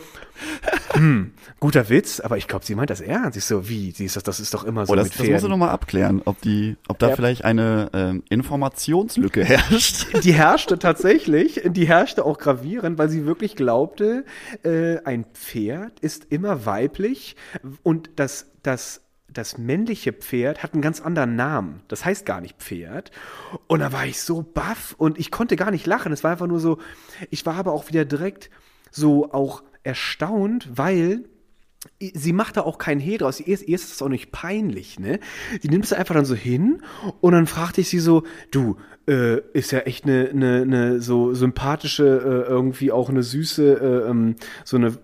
hm, 0.92 1.32
guter 1.60 1.88
Witz, 1.88 2.20
aber 2.20 2.36
ich 2.36 2.48
glaube, 2.48 2.64
sie 2.64 2.74
meint 2.74 2.90
das 2.90 3.00
ernst. 3.00 3.36
Ich 3.38 3.44
so, 3.44 3.68
wie? 3.68 3.92
Sie 3.92 4.04
ist 4.04 4.16
das, 4.16 4.22
das 4.24 4.40
ist 4.40 4.52
doch 4.54 4.64
immer 4.64 4.84
so 4.86 4.92
Oh, 4.92 4.96
das, 4.96 5.04
mit 5.04 5.12
das 5.14 5.18
musst 5.20 5.28
du 5.28 5.32
Pferden. 5.34 5.50
nochmal 5.50 5.70
abklären, 5.70 6.22
ob 6.24 6.40
die, 6.40 6.76
ob 6.88 6.98
da 6.98 7.10
Ja. 7.10 7.16
vielleicht 7.16 7.44
eine 7.44 7.90
ähm, 7.94 8.22
Informationslücke 8.28 9.44
herrscht. 9.44 10.06
die 10.24 10.32
herrschte 10.32 10.78
tatsächlich, 10.78 11.62
die 11.64 11.86
herrschte 11.86 12.24
auch 12.24 12.38
gravierend, 12.38 12.98
weil 12.98 13.08
sie 13.08 13.24
wirklich 13.24 13.56
glaubte, 13.56 14.24
äh, 14.64 14.98
ein 15.04 15.24
Pferd 15.32 16.00
ist 16.00 16.26
immer 16.30 16.66
weiblich 16.66 17.36
und 17.82 18.10
das, 18.16 18.50
das, 18.62 19.02
das 19.36 19.58
männliche 19.58 20.12
Pferd 20.12 20.62
hat 20.62 20.72
einen 20.72 20.82
ganz 20.82 21.00
anderen 21.00 21.36
Namen. 21.36 21.82
Das 21.88 22.04
heißt 22.04 22.26
gar 22.26 22.40
nicht 22.40 22.58
Pferd. 22.58 23.10
Und 23.66 23.80
da 23.80 23.92
war 23.92 24.06
ich 24.06 24.20
so 24.20 24.42
baff 24.42 24.94
und 24.98 25.18
ich 25.18 25.30
konnte 25.30 25.56
gar 25.56 25.70
nicht 25.70 25.86
lachen. 25.86 26.12
Es 26.12 26.24
war 26.24 26.32
einfach 26.32 26.46
nur 26.46 26.60
so, 26.60 26.78
ich 27.30 27.44
war 27.46 27.54
aber 27.54 27.72
auch 27.72 27.88
wieder 27.88 28.04
direkt 28.04 28.50
so 28.90 29.32
auch 29.32 29.62
erstaunt, 29.82 30.68
weil 30.72 31.24
sie 32.00 32.32
macht 32.32 32.56
da 32.56 32.62
auch 32.62 32.78
keinen 32.78 33.00
Hehl 33.00 33.18
draus. 33.18 33.40
Ihr, 33.40 33.60
ihr 33.60 33.74
ist 33.74 33.92
es 33.92 34.02
auch 34.02 34.08
nicht 34.08 34.32
peinlich, 34.32 34.98
ne? 34.98 35.20
Sie 35.60 35.68
nimmt 35.68 35.84
es 35.84 35.92
einfach 35.92 36.14
dann 36.14 36.24
so 36.24 36.34
hin 36.34 36.82
und 37.20 37.32
dann 37.32 37.46
fragte 37.46 37.80
ich 37.80 37.88
sie 37.88 38.00
so, 38.00 38.24
du, 38.50 38.76
äh, 39.08 39.40
ist 39.52 39.70
ja 39.70 39.80
echt 39.80 40.04
eine, 40.04 40.28
eine, 40.30 40.62
eine 40.62 41.00
so 41.00 41.32
sympathische, 41.32 42.04
äh, 42.04 42.50
irgendwie 42.50 42.90
auch 42.90 43.08
eine 43.08 43.22
süße, 43.22 43.74
äh, 43.74 44.10
ähm, 44.10 44.36
so 44.64 44.76
eine, 44.76 44.98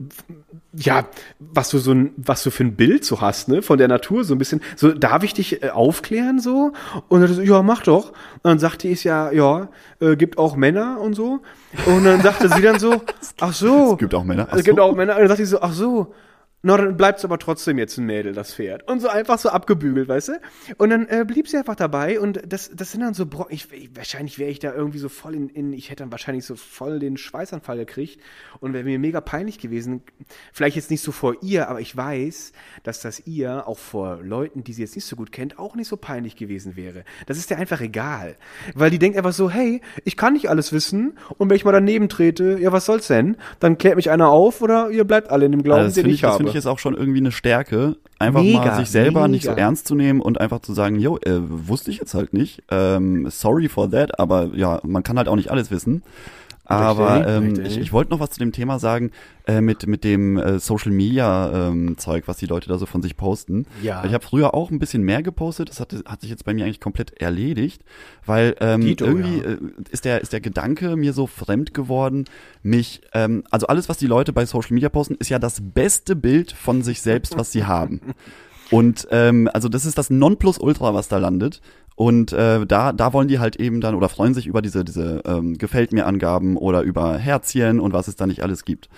ja, 0.74 1.06
was 1.38 1.70
du 1.70 1.78
so 1.78 1.92
ein, 1.92 2.12
was 2.16 2.42
du 2.42 2.50
für 2.50 2.64
ein 2.64 2.74
Bild 2.74 3.04
so 3.04 3.20
hast, 3.20 3.48
ne, 3.48 3.62
von 3.62 3.78
der 3.78 3.88
Natur, 3.88 4.24
so 4.24 4.34
ein 4.34 4.38
bisschen, 4.38 4.60
so, 4.74 4.92
darf 4.92 5.22
ich 5.22 5.34
dich 5.34 5.62
äh, 5.62 5.70
aufklären, 5.70 6.40
so? 6.40 6.72
Und 7.08 7.20
dann 7.20 7.32
so, 7.32 7.42
ja, 7.42 7.62
mach 7.62 7.82
doch. 7.82 8.08
Und 8.08 8.44
dann 8.44 8.58
sagte 8.58 8.88
ich 8.88 9.04
ja, 9.04 9.30
ja, 9.30 9.68
äh, 10.00 10.16
gibt 10.16 10.38
auch 10.38 10.56
Männer 10.56 11.00
und 11.00 11.14
so. 11.14 11.40
Und 11.86 12.04
dann 12.04 12.22
sagte 12.22 12.48
sie 12.48 12.62
dann 12.62 12.78
so, 12.78 13.02
ach 13.40 13.52
so. 13.52 13.92
Es 13.92 13.98
gibt 13.98 14.14
auch 14.14 14.24
Männer. 14.24 14.48
Ach 14.50 14.56
Es 14.56 14.64
gibt 14.64 14.80
auch 14.80 14.96
Männer. 14.96 15.14
Und 15.14 15.20
dann 15.20 15.28
sagte 15.28 15.42
ich 15.42 15.48
so, 15.48 15.60
ach 15.60 15.72
so. 15.72 16.12
Na, 16.64 16.76
dann 16.76 16.96
bleibt's 16.96 17.24
aber 17.24 17.38
trotzdem 17.38 17.76
jetzt 17.76 17.98
ein 17.98 18.06
Mädel, 18.06 18.34
das 18.34 18.54
Pferd. 18.54 18.88
Und 18.88 19.00
so 19.00 19.08
einfach 19.08 19.36
so 19.36 19.48
abgebügelt, 19.48 20.08
weißt 20.08 20.28
du? 20.28 20.40
Und 20.78 20.90
dann 20.90 21.08
äh, 21.08 21.24
blieb 21.26 21.48
sie 21.48 21.56
einfach 21.56 21.74
dabei 21.74 22.20
und 22.20 22.40
das, 22.46 22.70
das 22.72 22.92
sind 22.92 23.00
dann 23.00 23.14
so 23.14 23.26
Bro 23.26 23.48
ich, 23.50 23.72
ich, 23.72 23.90
Wahrscheinlich 23.96 24.38
wäre 24.38 24.50
ich 24.50 24.60
da 24.60 24.72
irgendwie 24.72 24.98
so 24.98 25.08
voll 25.08 25.34
in, 25.34 25.48
in, 25.48 25.72
ich 25.72 25.90
hätte 25.90 26.04
dann 26.04 26.12
wahrscheinlich 26.12 26.46
so 26.46 26.54
voll 26.54 27.00
den 27.00 27.16
Schweißanfall 27.16 27.78
gekriegt 27.78 28.20
und 28.60 28.74
wäre 28.74 28.84
mir 28.84 29.00
mega 29.00 29.20
peinlich 29.20 29.58
gewesen. 29.58 30.02
Vielleicht 30.52 30.76
jetzt 30.76 30.92
nicht 30.92 31.02
so 31.02 31.10
vor 31.10 31.34
ihr, 31.42 31.68
aber 31.68 31.80
ich 31.80 31.96
weiß, 31.96 32.52
dass 32.84 33.00
das 33.00 33.26
ihr 33.26 33.66
auch 33.66 33.78
vor 33.78 34.20
Leuten, 34.22 34.62
die 34.62 34.72
sie 34.72 34.82
jetzt 34.82 34.94
nicht 34.94 35.06
so 35.06 35.16
gut 35.16 35.32
kennt, 35.32 35.58
auch 35.58 35.74
nicht 35.74 35.88
so 35.88 35.96
peinlich 35.96 36.36
gewesen 36.36 36.76
wäre. 36.76 37.04
Das 37.26 37.38
ist 37.38 37.50
dir 37.50 37.56
einfach 37.56 37.80
egal. 37.80 38.36
Weil 38.74 38.90
die 38.90 39.00
denkt 39.00 39.18
einfach 39.18 39.32
so, 39.32 39.50
hey, 39.50 39.80
ich 40.04 40.16
kann 40.16 40.34
nicht 40.34 40.48
alles 40.48 40.72
wissen 40.72 41.18
und 41.38 41.50
wenn 41.50 41.56
ich 41.56 41.64
mal 41.64 41.72
daneben 41.72 42.08
trete, 42.08 42.58
ja, 42.60 42.70
was 42.70 42.84
soll's 42.84 43.08
denn? 43.08 43.36
Dann 43.58 43.78
klärt 43.78 43.96
mich 43.96 44.10
einer 44.10 44.28
auf 44.28 44.62
oder 44.62 44.90
ihr 44.90 45.02
bleibt 45.02 45.28
alle 45.28 45.46
in 45.46 45.52
dem 45.52 45.62
Glauben, 45.64 45.82
Also 45.82 46.02
den 46.02 46.10
ich, 46.10 46.16
ich, 46.16 46.24
habe. 46.24 46.51
Ich 46.52 46.64
jetzt 46.64 46.66
auch 46.66 46.78
schon 46.78 46.94
irgendwie 46.94 47.18
eine 47.20 47.32
Stärke, 47.32 47.96
einfach 48.18 48.42
Mega, 48.42 48.58
mal 48.64 48.76
sich 48.76 48.90
selber 48.90 49.28
nicht 49.28 49.44
so 49.44 49.50
mega. 49.50 49.62
ernst 49.62 49.86
zu 49.86 49.94
nehmen 49.94 50.20
und 50.20 50.40
einfach 50.40 50.60
zu 50.60 50.72
sagen, 50.72 50.98
yo, 50.98 51.18
äh, 51.18 51.40
wusste 51.40 51.90
ich 51.90 51.98
jetzt 51.98 52.14
halt 52.14 52.32
nicht, 52.32 52.62
ähm, 52.70 53.28
sorry 53.30 53.68
for 53.68 53.90
that, 53.90 54.18
aber 54.18 54.50
ja, 54.54 54.80
man 54.84 55.02
kann 55.02 55.18
halt 55.18 55.28
auch 55.28 55.36
nicht 55.36 55.50
alles 55.50 55.70
wissen. 55.70 56.02
Aber 56.72 57.26
ähm, 57.26 57.60
ich, 57.64 57.78
ich 57.78 57.92
wollte 57.92 58.10
noch 58.10 58.20
was 58.20 58.30
zu 58.30 58.38
dem 58.38 58.52
Thema 58.52 58.78
sagen, 58.78 59.10
äh, 59.46 59.60
mit, 59.60 59.86
mit 59.86 60.04
dem 60.04 60.36
äh, 60.36 60.58
Social 60.58 60.92
Media 60.92 61.68
ähm, 61.68 61.98
Zeug, 61.98 62.24
was 62.26 62.36
die 62.36 62.46
Leute 62.46 62.68
da 62.68 62.78
so 62.78 62.86
von 62.86 63.02
sich 63.02 63.16
posten. 63.16 63.66
Ja. 63.82 64.04
Ich 64.04 64.12
habe 64.14 64.24
früher 64.24 64.54
auch 64.54 64.70
ein 64.70 64.78
bisschen 64.78 65.02
mehr 65.02 65.22
gepostet, 65.22 65.68
das 65.68 65.80
hat, 65.80 65.94
hat 66.06 66.20
sich 66.20 66.30
jetzt 66.30 66.44
bei 66.44 66.54
mir 66.54 66.64
eigentlich 66.64 66.80
komplett 66.80 67.20
erledigt, 67.20 67.82
weil 68.24 68.54
ähm, 68.60 68.82
Dito, 68.82 69.04
irgendwie 69.04 69.38
ja. 69.38 69.50
äh, 69.50 69.58
ist 69.90 70.04
der 70.04 70.20
ist 70.20 70.32
der 70.32 70.40
Gedanke 70.40 70.96
mir 70.96 71.12
so 71.12 71.26
fremd 71.26 71.74
geworden, 71.74 72.24
mich 72.62 73.00
ähm, 73.12 73.44
also 73.50 73.66
alles 73.66 73.88
was 73.88 73.98
die 73.98 74.06
Leute 74.06 74.32
bei 74.32 74.46
Social 74.46 74.74
Media 74.74 74.88
posten, 74.88 75.16
ist 75.16 75.28
ja 75.28 75.38
das 75.38 75.60
beste 75.60 76.16
Bild 76.16 76.52
von 76.52 76.82
sich 76.82 77.02
selbst, 77.02 77.36
was 77.36 77.52
sie 77.52 77.64
haben. 77.64 78.00
Und 78.72 79.06
ähm, 79.10 79.50
also 79.52 79.68
das 79.68 79.84
ist 79.84 79.98
das 79.98 80.08
Nonplusultra, 80.08 80.94
was 80.94 81.06
da 81.06 81.18
landet. 81.18 81.60
Und 81.94 82.32
äh, 82.32 82.66
da, 82.66 82.92
da 82.92 83.12
wollen 83.12 83.28
die 83.28 83.38
halt 83.38 83.56
eben 83.56 83.80
dann 83.80 83.94
oder 83.94 84.08
freuen 84.08 84.34
sich 84.34 84.46
über 84.46 84.62
diese, 84.62 84.84
diese 84.84 85.22
ähm, 85.26 85.58
Gefällt 85.58 85.92
mir 85.92 86.06
Angaben 86.06 86.56
oder 86.56 86.82
über 86.82 87.18
Herzchen 87.18 87.80
und 87.80 87.92
was 87.92 88.08
es 88.08 88.16
da 88.16 88.26
nicht 88.26 88.42
alles 88.42 88.64
gibt. 88.64 88.88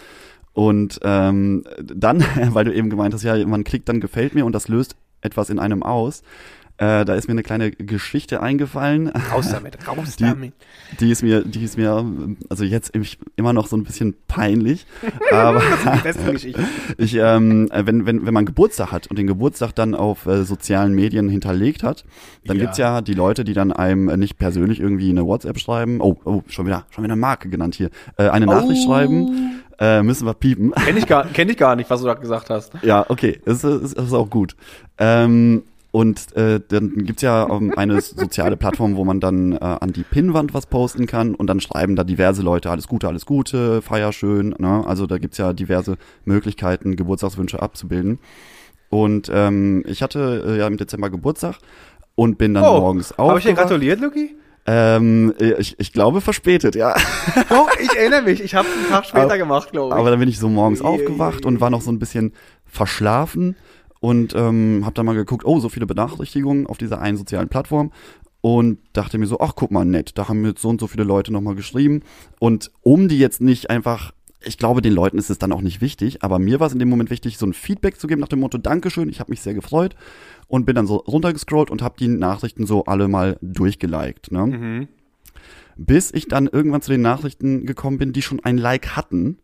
Und 0.53 1.01
ähm, 1.03 1.65
dann, 1.83 2.25
weil 2.51 2.65
du 2.65 2.75
eben 2.75 2.91
gemeint 2.91 3.15
hast, 3.15 3.25
ja, 3.25 3.45
man 3.47 3.65
klickt 3.65 3.89
dann 3.89 4.01
Gefällt 4.01 4.35
mir 4.35 4.47
und 4.47 4.53
das 4.53 4.69
löst 4.69 4.97
etwas 5.21 5.51
in 5.51 5.59
einem 5.59 5.83
aus. 5.83 6.23
Äh, 6.77 7.05
da 7.05 7.15
ist 7.15 7.29
mir 7.29 7.33
eine 7.33 7.45
kleine 7.45 7.71
Geschichte 7.71 8.43
eingefallen. 8.43 9.09
Raus 9.33 9.49
damit, 9.51 9.79
raus 9.89 10.17
Die- 10.17 10.25
damit. 10.25 10.53
Die 10.99 11.11
ist 11.11 11.23
mir, 11.23 11.45
die 11.45 11.63
ist 11.63 11.79
mir, 11.79 12.05
also 12.51 12.65
jetzt 12.65 12.91
im- 12.91 13.05
immer 13.37 13.53
noch 13.53 13.69
so 13.69 13.77
ein 13.77 13.85
bisschen 13.85 14.15
peinlich. 14.27 14.85
aber 15.33 15.63
Die 15.95 16.01
besten 16.03 16.33
Geschichten. 16.33 16.65
ich, 16.99 17.15
ähm, 17.15 17.69
äh, 17.71 17.87
wenn, 17.87 18.07
wenn, 18.07 18.27
wenn 18.27 18.35
man 18.35 18.45
Geburtstag 18.45 18.91
hat 18.91 19.07
und 19.07 19.19
den 19.21 19.29
Geburtstag 19.29 19.73
dann 19.77 19.95
auf 19.95 20.27
äh, 20.27 20.43
sozialen 20.45 20.95
Medien 20.95 21.29
hinterlegt 21.29 21.85
hat, 21.85 22.05
dann 22.45 22.57
Ja. 22.57 22.63
gibt's 22.65 22.79
ja 22.79 23.01
die 23.03 23.15
Leute, 23.15 23.45
die 23.45 23.53
dann 23.53 23.71
einem 23.73 24.07
nicht 24.19 24.39
persönlich 24.39 24.81
irgendwie 24.81 25.11
eine 25.11 25.25
WhatsApp 25.25 25.61
schreiben. 25.61 26.01
Oh, 26.01 26.17
oh, 26.25 26.43
schon 26.49 26.67
wieder, 26.67 26.87
schon 26.91 27.05
wieder 27.05 27.13
eine 27.13 27.21
Marke 27.21 27.49
genannt 27.49 27.77
hier. 27.77 27.91
Äh, 28.17 28.29
eine 28.31 28.47
Nachricht 28.47 28.83
Oh. 28.85 28.89
schreiben. 28.91 29.61
Äh, 29.79 30.03
müssen 30.03 30.27
wir 30.27 30.35
piepen. 30.35 30.73
Kenn 30.73 30.97
ich, 30.97 31.07
gar, 31.07 31.27
kenn 31.27 31.49
ich 31.49 31.57
gar 31.57 31.75
nicht, 31.77 31.89
was 31.91 32.01
du 32.01 32.07
da 32.07 32.15
gesagt 32.15 32.51
hast. 32.51 32.73
Ja, 32.83 33.07
okay, 33.09 33.41
das 33.45 33.63
ist, 33.65 33.97
das 33.97 34.07
ist 34.07 34.13
auch 34.13 34.31
gut. 34.31 34.55
Ähm, 34.99 35.63
und 35.95 36.35
äh, 36.37 36.59
dann 36.67 37.05
gibt's 37.05 37.23
ja 37.23 37.49
ähm, 37.49 37.73
eine 37.77 38.01
soziale 38.01 38.57
Plattform, 38.57 38.97
wo 38.97 39.05
man 39.05 39.21
dann 39.21 39.53
äh, 39.53 39.59
an 39.61 39.93
die 39.93 40.03
Pinnwand 40.03 40.53
was 40.53 40.67
posten 40.67 41.07
kann 41.07 41.37
und 41.37 41.47
dann 41.47 41.61
schreiben 41.61 41.95
da 41.95 42.03
diverse 42.03 42.43
Leute 42.43 42.69
alles 42.69 42.89
Gute, 42.89 43.07
alles 43.07 43.27
Gute, 43.27 43.81
feier 43.81 44.13
schön. 44.13 44.57
Ne? 44.59 44.83
Also 44.85 45.07
da 45.07 45.19
gibt's 45.19 45.39
ja 45.39 45.53
diverse 45.53 45.97
Möglichkeiten, 46.25 46.97
Geburtstagswünsche 46.97 47.63
abzubilden. 47.63 48.19
Und 48.91 49.31
ähm, 49.33 49.85
ich 49.87 50.03
hatte 50.03 50.43
äh, 50.45 50.59
ja 50.59 50.67
im 50.67 50.79
Dezember 50.79 51.11
Geburtstag 51.11 51.59
und 52.17 52.39
bin 52.39 52.55
dann 52.55 52.65
morgens 52.65 53.15
Habe 53.17 53.35
Oh, 53.35 53.37
ich 53.37 53.45
dir 53.45 53.55
gratuliert, 53.55 54.01
Luki? 54.01 54.35
Ähm, 54.67 55.33
ich, 55.39 55.79
ich 55.79 55.93
glaube 55.93 56.21
verspätet, 56.21 56.75
ja. 56.75 56.93
Doch, 57.51 57.71
ich 57.79 57.95
erinnere 57.97 58.23
mich. 58.23 58.43
Ich 58.43 58.57
habe 58.57 58.67
einen 58.67 58.89
Tag 58.89 59.05
später 59.07 59.27
Aber- 59.27 59.39
gemacht, 59.39 59.71
glaube 59.71 59.95
ich. 59.95 60.01
Aber 60.01 60.11
dann 60.11 60.19
bin 60.19 60.29
ich 60.29 60.41
so 60.41 60.49
morgens 60.49 60.83
aufgewacht 60.83 61.47
und 61.47 61.61
war 61.61 61.71
noch 61.71 61.83
so 61.83 61.93
ein 61.93 62.01
bisschen 62.01 62.33
verschlafen 62.67 63.55
und 64.05 64.35
ähm, 64.37 64.83
habe 64.85 64.93
dann 64.93 65.07
mal 65.07 65.15
geguckt, 65.15 65.47
oh, 65.47 65.61
so 65.61 65.71
viele 65.71 65.87
Benachrichtigungen 65.87 66.67
auf 66.67 66.77
dieser 66.77 67.01
einen 67.01 67.17
sozialen 67.17 67.49
Plattform 67.49 67.91
und 68.43 68.79
dachte 68.93 69.17
mir 69.17 69.27
so, 69.27 69.41
ach 69.41 69.55
guck 69.57 69.71
mal, 69.71 69.87
nett, 69.87 70.19
da 70.19 70.29
haben 70.29 70.43
mir 70.43 70.49
jetzt 70.49 70.61
so 70.61 70.69
und 70.69 70.79
so 70.79 70.89
viele 70.89 71.05
Leute 71.05 71.33
nochmal 71.33 71.55
geschrieben 71.55 72.03
und 72.39 72.71
um 72.83 73.09
die 73.09 73.19
jetzt 73.19 73.41
nicht 73.41 73.71
einfach 73.71 74.13
ich 74.47 74.59
glaube, 74.59 74.83
den 74.83 74.93
Leuten 74.93 75.17
ist 75.17 75.31
es 75.31 75.39
dann 75.39 75.53
auch 75.53 75.63
nicht 75.63 75.81
wichtig, 75.81 76.23
aber 76.23 76.39
mir 76.39 76.61
war 76.61 76.67
es 76.67 76.75
in 76.75 76.79
dem 76.79 76.91
Moment 76.91 77.09
wichtig, 77.09 77.39
so 77.39 77.47
ein 77.47 77.55
Feedback 77.55 77.99
zu 77.99 78.07
geben 78.07 78.21
nach 78.21 78.29
dem 78.29 78.41
Motto, 78.41 78.59
Dankeschön, 78.59 79.09
ich 79.09 79.21
habe 79.21 79.31
mich 79.31 79.41
sehr 79.41 79.55
gefreut 79.55 79.97
und 80.49 80.67
bin 80.67 80.77
dann 80.77 80.87
so 80.87 80.97
runtergescrollt 80.97 81.71
und 81.71 81.81
habe 81.81 81.95
die 81.99 82.09
Nachrichten 82.09 82.67
so 82.67 82.85
alle 82.85 83.09
mal 83.09 83.39
durchgeliked. 83.41 84.33
Ne? 84.33 84.47
Mhm. 84.47 84.89
Bis 85.79 86.13
ich 86.13 86.29
dann 86.29 86.47
irgendwann 86.47 86.83
zu 86.83 86.91
den 86.91 87.01
Nachrichten 87.01 87.65
gekommen 87.65 87.97
bin, 87.97 88.13
die 88.13 88.21
schon 88.21 88.41
ein 88.45 88.59
Like 88.59 88.97
hatten. 88.97 89.39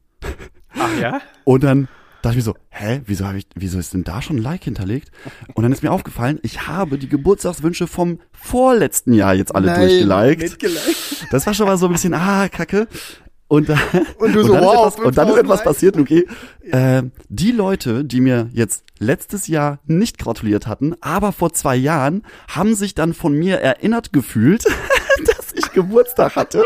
Ach 0.78 1.00
ja? 1.00 1.22
Und 1.44 1.64
dann 1.64 1.88
dachte 2.22 2.30
ich 2.30 2.36
mir 2.36 2.42
so, 2.42 2.54
hä, 2.68 3.00
wieso, 3.06 3.26
hab 3.26 3.34
ich, 3.34 3.46
wieso 3.54 3.78
ist 3.78 3.94
denn 3.94 4.04
da 4.04 4.22
schon 4.22 4.36
ein 4.36 4.42
Like 4.42 4.64
hinterlegt? 4.64 5.10
Und 5.54 5.62
dann 5.62 5.72
ist 5.72 5.82
mir 5.82 5.90
aufgefallen, 5.92 6.38
ich 6.42 6.66
habe 6.66 6.98
die 6.98 7.08
Geburtstagswünsche 7.08 7.86
vom 7.86 8.20
vorletzten 8.32 9.12
Jahr 9.12 9.34
jetzt 9.34 9.54
alle 9.54 9.74
durchgeliked. 9.74 10.42
Mitgeliked. 10.42 11.26
Das 11.30 11.46
war 11.46 11.54
schon 11.54 11.66
mal 11.66 11.78
so 11.78 11.86
ein 11.86 11.92
bisschen, 11.92 12.14
ah, 12.14 12.48
kacke. 12.48 12.88
Und, 13.50 13.68
da, 13.68 13.76
Und 14.18 14.32
du 14.32 14.44
so, 14.44 14.52
dann 14.52 14.62
wow, 14.62 14.86
ist 14.86 14.94
etwas, 14.94 15.06
und 15.06 15.18
dann 15.18 15.28
ist 15.28 15.34
5000 15.34 15.38
etwas 15.44 15.64
passiert, 15.64 15.96
okay. 15.96 16.26
Ähm, 16.70 17.10
die 17.28 17.50
Leute, 17.50 18.04
die 18.04 18.20
mir 18.20 18.48
jetzt 18.52 18.84
letztes 19.00 19.48
Jahr 19.48 19.80
nicht 19.86 20.18
gratuliert 20.18 20.68
hatten, 20.68 20.94
aber 21.00 21.32
vor 21.32 21.52
zwei 21.52 21.74
Jahren, 21.74 22.22
haben 22.46 22.76
sich 22.76 22.94
dann 22.94 23.12
von 23.12 23.32
mir 23.32 23.56
erinnert 23.56 24.12
gefühlt, 24.12 24.64
dass 25.36 25.49
ich 25.70 25.74
Geburtstag 25.74 26.36
hatte. 26.36 26.64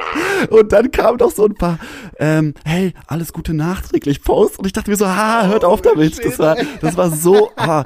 Und 0.50 0.72
dann 0.72 0.90
kam 0.90 1.18
doch 1.18 1.30
so 1.30 1.46
ein 1.46 1.54
paar, 1.54 1.78
ähm, 2.18 2.54
hey, 2.64 2.94
alles 3.06 3.32
Gute 3.32 3.54
nachträglich 3.54 4.22
Post. 4.22 4.58
Und 4.58 4.66
ich 4.66 4.72
dachte 4.72 4.90
mir 4.90 4.96
so, 4.96 5.06
ha, 5.06 5.46
hört 5.46 5.64
auf 5.64 5.82
damit. 5.82 6.24
Das 6.24 6.38
war, 6.38 6.56
das 6.80 6.96
war 6.96 7.10
so, 7.10 7.50
ah, 7.56 7.84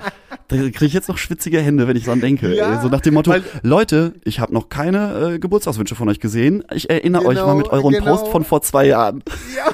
da 0.48 0.56
kriege 0.56 0.86
ich 0.86 0.92
jetzt 0.92 1.08
noch 1.08 1.18
schwitzige 1.18 1.60
Hände, 1.60 1.88
wenn 1.88 1.96
ich 1.96 2.04
dran 2.04 2.20
denke. 2.20 2.54
Ja, 2.54 2.80
so 2.80 2.88
nach 2.88 3.00
dem 3.00 3.14
Motto, 3.14 3.34
Leute, 3.62 4.14
ich 4.24 4.40
habe 4.40 4.52
noch 4.52 4.68
keine 4.68 5.34
äh, 5.34 5.38
Geburtstagswünsche 5.38 5.94
von 5.94 6.08
euch 6.08 6.20
gesehen. 6.20 6.64
Ich 6.72 6.90
erinnere 6.90 7.24
euch 7.24 7.38
Genau, 7.38 7.46
mal 7.46 7.54
mit 7.54 7.68
euren 7.68 7.92
genau. 7.92 8.16
Post 8.16 8.28
von 8.28 8.44
vor 8.44 8.62
zwei 8.62 8.86
Jahren. 8.86 9.22
Ja. 9.56 9.72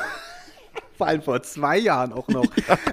Vor 0.97 1.07
allem 1.07 1.23
vor 1.23 1.43
zwei 1.43 1.79
Jahren 1.79 2.13
auch 2.13 2.29
noch. 2.29 2.47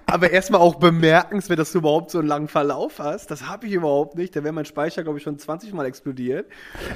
Aber 0.06 0.32
erstmal 0.32 0.62
auch 0.62 0.76
bemerkenswert, 0.76 1.60
dass 1.60 1.72
du 1.72 1.80
überhaupt 1.80 2.12
so 2.12 2.20
einen 2.20 2.28
langen 2.28 2.48
Verlauf 2.48 3.00
hast. 3.00 3.30
Das 3.30 3.48
habe 3.48 3.68
ich 3.68 3.74
überhaupt 3.74 4.18
nicht. 4.18 4.36
Da 4.36 4.44
wäre 4.44 4.54
mein 4.54 4.66
Speicher, 4.66 5.04
glaube 5.04 5.20
ich, 5.20 5.24
schon 5.24 5.38
20 5.38 5.74
Mal 5.74 5.86
explodiert. 5.86 6.48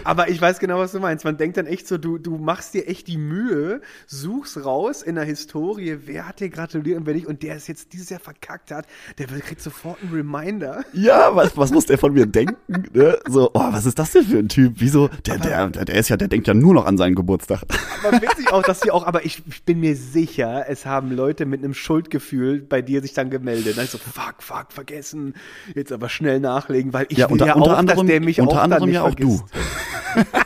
Aber 0.03 0.29
ich 0.29 0.41
weiß 0.41 0.59
genau, 0.59 0.79
was 0.79 0.91
du 0.93 0.99
meinst. 0.99 1.23
Man 1.25 1.37
denkt 1.37 1.57
dann 1.57 1.67
echt 1.67 1.87
so, 1.87 1.97
du, 1.97 2.17
du 2.17 2.37
machst 2.37 2.73
dir 2.73 2.87
echt 2.87 3.07
die 3.07 3.17
Mühe, 3.17 3.81
suchst 4.07 4.65
raus 4.65 5.01
in 5.01 5.15
der 5.15 5.25
Historie, 5.25 5.99
wer 6.05 6.27
hat 6.27 6.39
dir 6.39 6.49
gratuliert 6.49 6.97
und 6.97 7.05
wer 7.05 7.13
nicht. 7.13 7.27
Und 7.27 7.43
der 7.43 7.55
es 7.55 7.67
jetzt 7.67 7.93
dieses 7.93 8.09
Jahr 8.09 8.19
verkackt 8.19 8.71
hat, 8.71 8.87
der 9.17 9.27
kriegt 9.27 9.61
sofort 9.61 10.01
einen 10.01 10.13
Reminder. 10.13 10.83
Ja, 10.93 11.35
was, 11.35 11.55
was 11.55 11.71
muss 11.71 11.85
der 11.85 11.97
von 11.97 12.13
mir 12.13 12.25
denken? 12.25 12.55
Ne? 12.93 13.17
So, 13.27 13.51
oh, 13.53 13.67
was 13.71 13.85
ist 13.85 13.99
das 13.99 14.11
denn 14.11 14.23
für 14.23 14.39
ein 14.39 14.49
Typ? 14.49 14.73
Wieso? 14.77 15.09
Der, 15.25 15.37
der, 15.37 15.69
der, 15.69 15.85
der 15.85 15.95
ist 15.95 16.09
ja, 16.09 16.17
der 16.17 16.27
denkt 16.27 16.47
ja 16.47 16.53
nur 16.53 16.73
noch 16.73 16.85
an 16.85 16.97
seinen 16.97 17.15
Geburtstag. 17.15 17.61
Aber 18.03 18.21
witzig 18.21 18.51
auch, 18.51 18.63
dass 18.63 18.81
sie 18.81 18.91
auch, 18.91 19.05
aber 19.05 19.25
ich, 19.25 19.43
ich 19.47 19.63
bin 19.63 19.79
mir 19.79 19.95
sicher, 19.95 20.65
es 20.67 20.85
haben 20.85 20.94
Leute 21.01 21.45
mit 21.45 21.63
einem 21.63 21.73
Schuldgefühl 21.73 22.61
bei 22.61 22.81
dir 22.81 23.01
sich 23.01 23.13
dann 23.13 23.29
gemeldet. 23.29 23.77
Dann 23.77 23.87
so, 23.87 23.97
fuck, 23.97 24.41
fuck, 24.41 24.71
vergessen, 24.71 25.33
jetzt 25.73 25.91
aber 25.91 26.09
schnell 26.09 26.39
nachlegen, 26.39 26.93
weil 26.93 27.05
ich 27.09 27.17
Ja, 27.17 27.27
will 27.27 27.33
unter, 27.33 27.45
ja 27.47 27.55
unter 27.55 27.71
auch, 27.73 27.77
anderem, 27.77 27.97
dass 27.99 28.07
der 28.07 28.21
mich 28.21 28.39
unter 28.41 28.57
auch 28.57 28.63
anderem 28.63 28.89
ja 28.89 29.01
auch 29.01 29.07
vergisst. 29.07 29.43
du. 29.53 30.21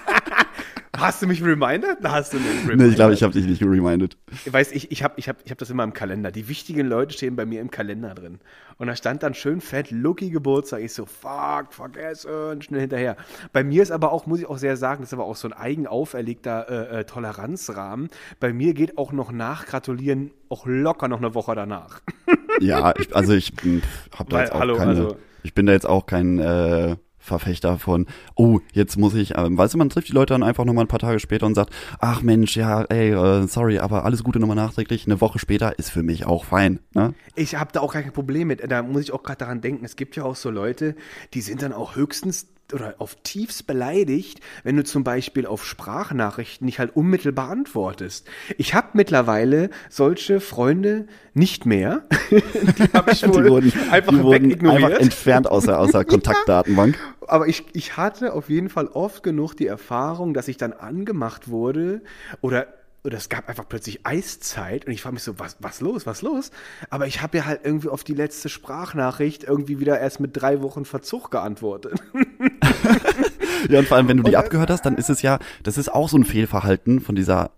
Hast 0.99 1.21
du 1.21 1.27
mich 1.27 1.43
reminded? 1.43 1.97
Hast 2.03 2.33
du 2.33 2.37
mich 2.37 2.75
Nee, 2.75 2.87
ich 2.87 2.95
glaube, 2.95 3.13
ich 3.13 3.23
habe 3.23 3.33
dich 3.33 3.45
nicht 3.45 3.61
reminded. 3.61 4.17
Weißt 4.45 4.73
ich, 4.75 4.91
ich 4.91 5.03
habe 5.03 5.13
ich 5.17 5.29
hab, 5.29 5.37
ich 5.45 5.51
hab 5.51 5.57
das 5.57 5.69
immer 5.69 5.83
im 5.83 5.93
Kalender. 5.93 6.31
Die 6.31 6.47
wichtigen 6.47 6.87
Leute 6.87 7.13
stehen 7.13 7.35
bei 7.35 7.45
mir 7.45 7.61
im 7.61 7.71
Kalender 7.71 8.13
drin. 8.13 8.39
Und 8.77 8.87
da 8.87 8.95
stand 8.95 9.23
dann 9.23 9.33
schön 9.33 9.61
fett 9.61 9.91
Lucky 9.91 10.29
Geburtstag. 10.29 10.81
Ich 10.81 10.93
so, 10.93 11.05
fuck, 11.05 11.71
vergessen, 11.73 12.61
schnell 12.61 12.81
hinterher. 12.81 13.15
Bei 13.53 13.63
mir 13.63 13.81
ist 13.81 13.91
aber 13.91 14.11
auch, 14.11 14.25
muss 14.25 14.39
ich 14.39 14.47
auch 14.47 14.57
sehr 14.57 14.77
sagen, 14.77 15.01
das 15.01 15.09
ist 15.09 15.13
aber 15.13 15.25
auch 15.25 15.35
so 15.35 15.47
ein 15.47 15.53
eigen 15.53 15.87
auferlegter 15.87 16.69
äh, 16.69 16.99
äh, 16.99 17.03
Toleranzrahmen. 17.05 18.09
Bei 18.39 18.53
mir 18.53 18.73
geht 18.73 18.97
auch 18.97 19.11
noch 19.11 19.31
nach 19.31 19.65
Gratulieren 19.65 20.31
auch 20.49 20.65
locker 20.65 21.07
noch 21.07 21.19
eine 21.19 21.33
Woche 21.35 21.55
danach. 21.55 22.01
Ja, 22.59 22.93
ich, 22.97 23.15
also 23.15 23.33
ich 23.33 23.53
habe 24.13 24.29
da 24.29 24.35
Weil, 24.37 24.43
jetzt 24.43 24.53
auch 24.53 24.59
hallo, 24.59 24.75
keine, 24.75 24.89
also- 24.91 25.17
ich 25.43 25.53
bin 25.53 25.65
da 25.65 25.71
jetzt 25.71 25.85
auch 25.87 26.05
kein 26.05 26.39
äh, 26.39 26.95
Verfechter 27.29 27.79
von, 27.79 28.07
oh, 28.35 28.59
jetzt 28.73 28.97
muss 28.97 29.13
ich, 29.13 29.37
ähm, 29.37 29.57
weißt 29.57 29.75
du, 29.75 29.77
man 29.77 29.89
trifft 29.89 30.09
die 30.09 30.13
Leute 30.13 30.33
dann 30.33 30.43
einfach 30.43 30.65
nochmal 30.65 30.83
ein 30.83 30.89
paar 30.89 30.99
Tage 30.99 31.19
später 31.19 31.45
und 31.45 31.55
sagt, 31.55 31.73
ach 31.99 32.21
Mensch, 32.21 32.57
ja, 32.57 32.83
ey, 32.83 33.11
äh, 33.11 33.47
sorry, 33.47 33.79
aber 33.79 34.03
alles 34.03 34.23
Gute 34.23 34.39
nochmal 34.39 34.57
nachträglich, 34.57 35.05
eine 35.05 35.21
Woche 35.21 35.39
später 35.39 35.79
ist 35.79 35.91
für 35.91 36.03
mich 36.03 36.25
auch 36.25 36.43
fein. 36.43 36.79
Ne? 36.93 37.13
Ich 37.35 37.55
habe 37.55 37.71
da 37.71 37.79
auch 37.79 37.93
kein 37.93 38.11
Problem 38.11 38.49
mit. 38.49 38.69
Da 38.69 38.83
muss 38.83 39.03
ich 39.03 39.13
auch 39.13 39.23
gerade 39.23 39.37
daran 39.37 39.61
denken, 39.61 39.85
es 39.85 39.95
gibt 39.95 40.15
ja 40.15 40.23
auch 40.23 40.35
so 40.35 40.49
Leute, 40.49 40.95
die 41.33 41.41
sind 41.41 41.61
dann 41.61 41.71
auch 41.71 41.95
höchstens 41.95 42.47
oder 42.73 42.95
auf 42.99 43.15
tiefst 43.23 43.67
beleidigt, 43.67 44.39
wenn 44.63 44.75
du 44.75 44.83
zum 44.83 45.03
Beispiel 45.03 45.45
auf 45.45 45.65
Sprachnachrichten 45.65 46.65
nicht 46.65 46.79
halt 46.79 46.95
unmittelbar 46.95 47.49
antwortest. 47.49 48.27
Ich 48.57 48.73
habe 48.73 48.89
mittlerweile 48.93 49.69
solche 49.89 50.39
Freunde 50.39 51.07
nicht 51.33 51.65
mehr. 51.65 52.03
die 52.31 52.93
habe 52.93 53.11
ich 53.11 53.21
Die 53.21 53.29
wohl 53.29 53.49
wurden, 53.49 53.73
einfach 53.89 54.13
die 54.13 54.23
wurden 54.23 54.67
einfach 54.67 54.99
entfernt 54.99 55.49
aus 55.49 55.65
der, 55.65 55.79
aus 55.79 55.91
der 55.91 56.05
Kontaktdatenbank. 56.05 56.97
Aber 57.27 57.47
ich, 57.47 57.65
ich 57.73 57.97
hatte 57.97 58.33
auf 58.33 58.49
jeden 58.49 58.69
Fall 58.69 58.87
oft 58.87 59.23
genug 59.23 59.53
die 59.53 59.67
Erfahrung, 59.67 60.33
dass 60.33 60.47
ich 60.47 60.57
dann 60.57 60.73
angemacht 60.73 61.49
wurde 61.49 62.01
oder 62.41 62.67
oder 63.03 63.17
es 63.17 63.29
gab 63.29 63.47
einfach 63.47 63.67
plötzlich 63.67 64.05
Eiszeit 64.05 64.85
und 64.85 64.91
ich 64.91 65.01
frage 65.01 65.13
mich 65.13 65.23
so, 65.23 65.39
was, 65.39 65.57
was 65.59 65.79
los, 65.81 66.05
was 66.05 66.21
los? 66.21 66.51
Aber 66.89 67.07
ich 67.07 67.21
habe 67.21 67.37
ja 67.37 67.45
halt 67.45 67.61
irgendwie 67.63 67.87
auf 67.87 68.03
die 68.03 68.13
letzte 68.13 68.49
Sprachnachricht 68.49 69.43
irgendwie 69.43 69.79
wieder 69.79 69.99
erst 69.99 70.19
mit 70.19 70.31
drei 70.33 70.61
Wochen 70.61 70.85
Verzug 70.85 71.31
geantwortet. 71.31 71.99
Ja, 73.69 73.79
und 73.79 73.87
vor 73.87 73.97
allem, 73.97 74.07
wenn 74.07 74.17
du 74.17 74.23
die 74.23 74.37
abgehört 74.37 74.69
hast, 74.69 74.85
dann 74.85 74.95
ist 74.95 75.09
es 75.09 75.21
ja, 75.21 75.37
das 75.63 75.77
ist 75.77 75.89
auch 75.89 76.07
so 76.07 76.17
ein 76.17 76.23
Fehlverhalten 76.23 77.01
von 77.01 77.15
dieser 77.15 77.51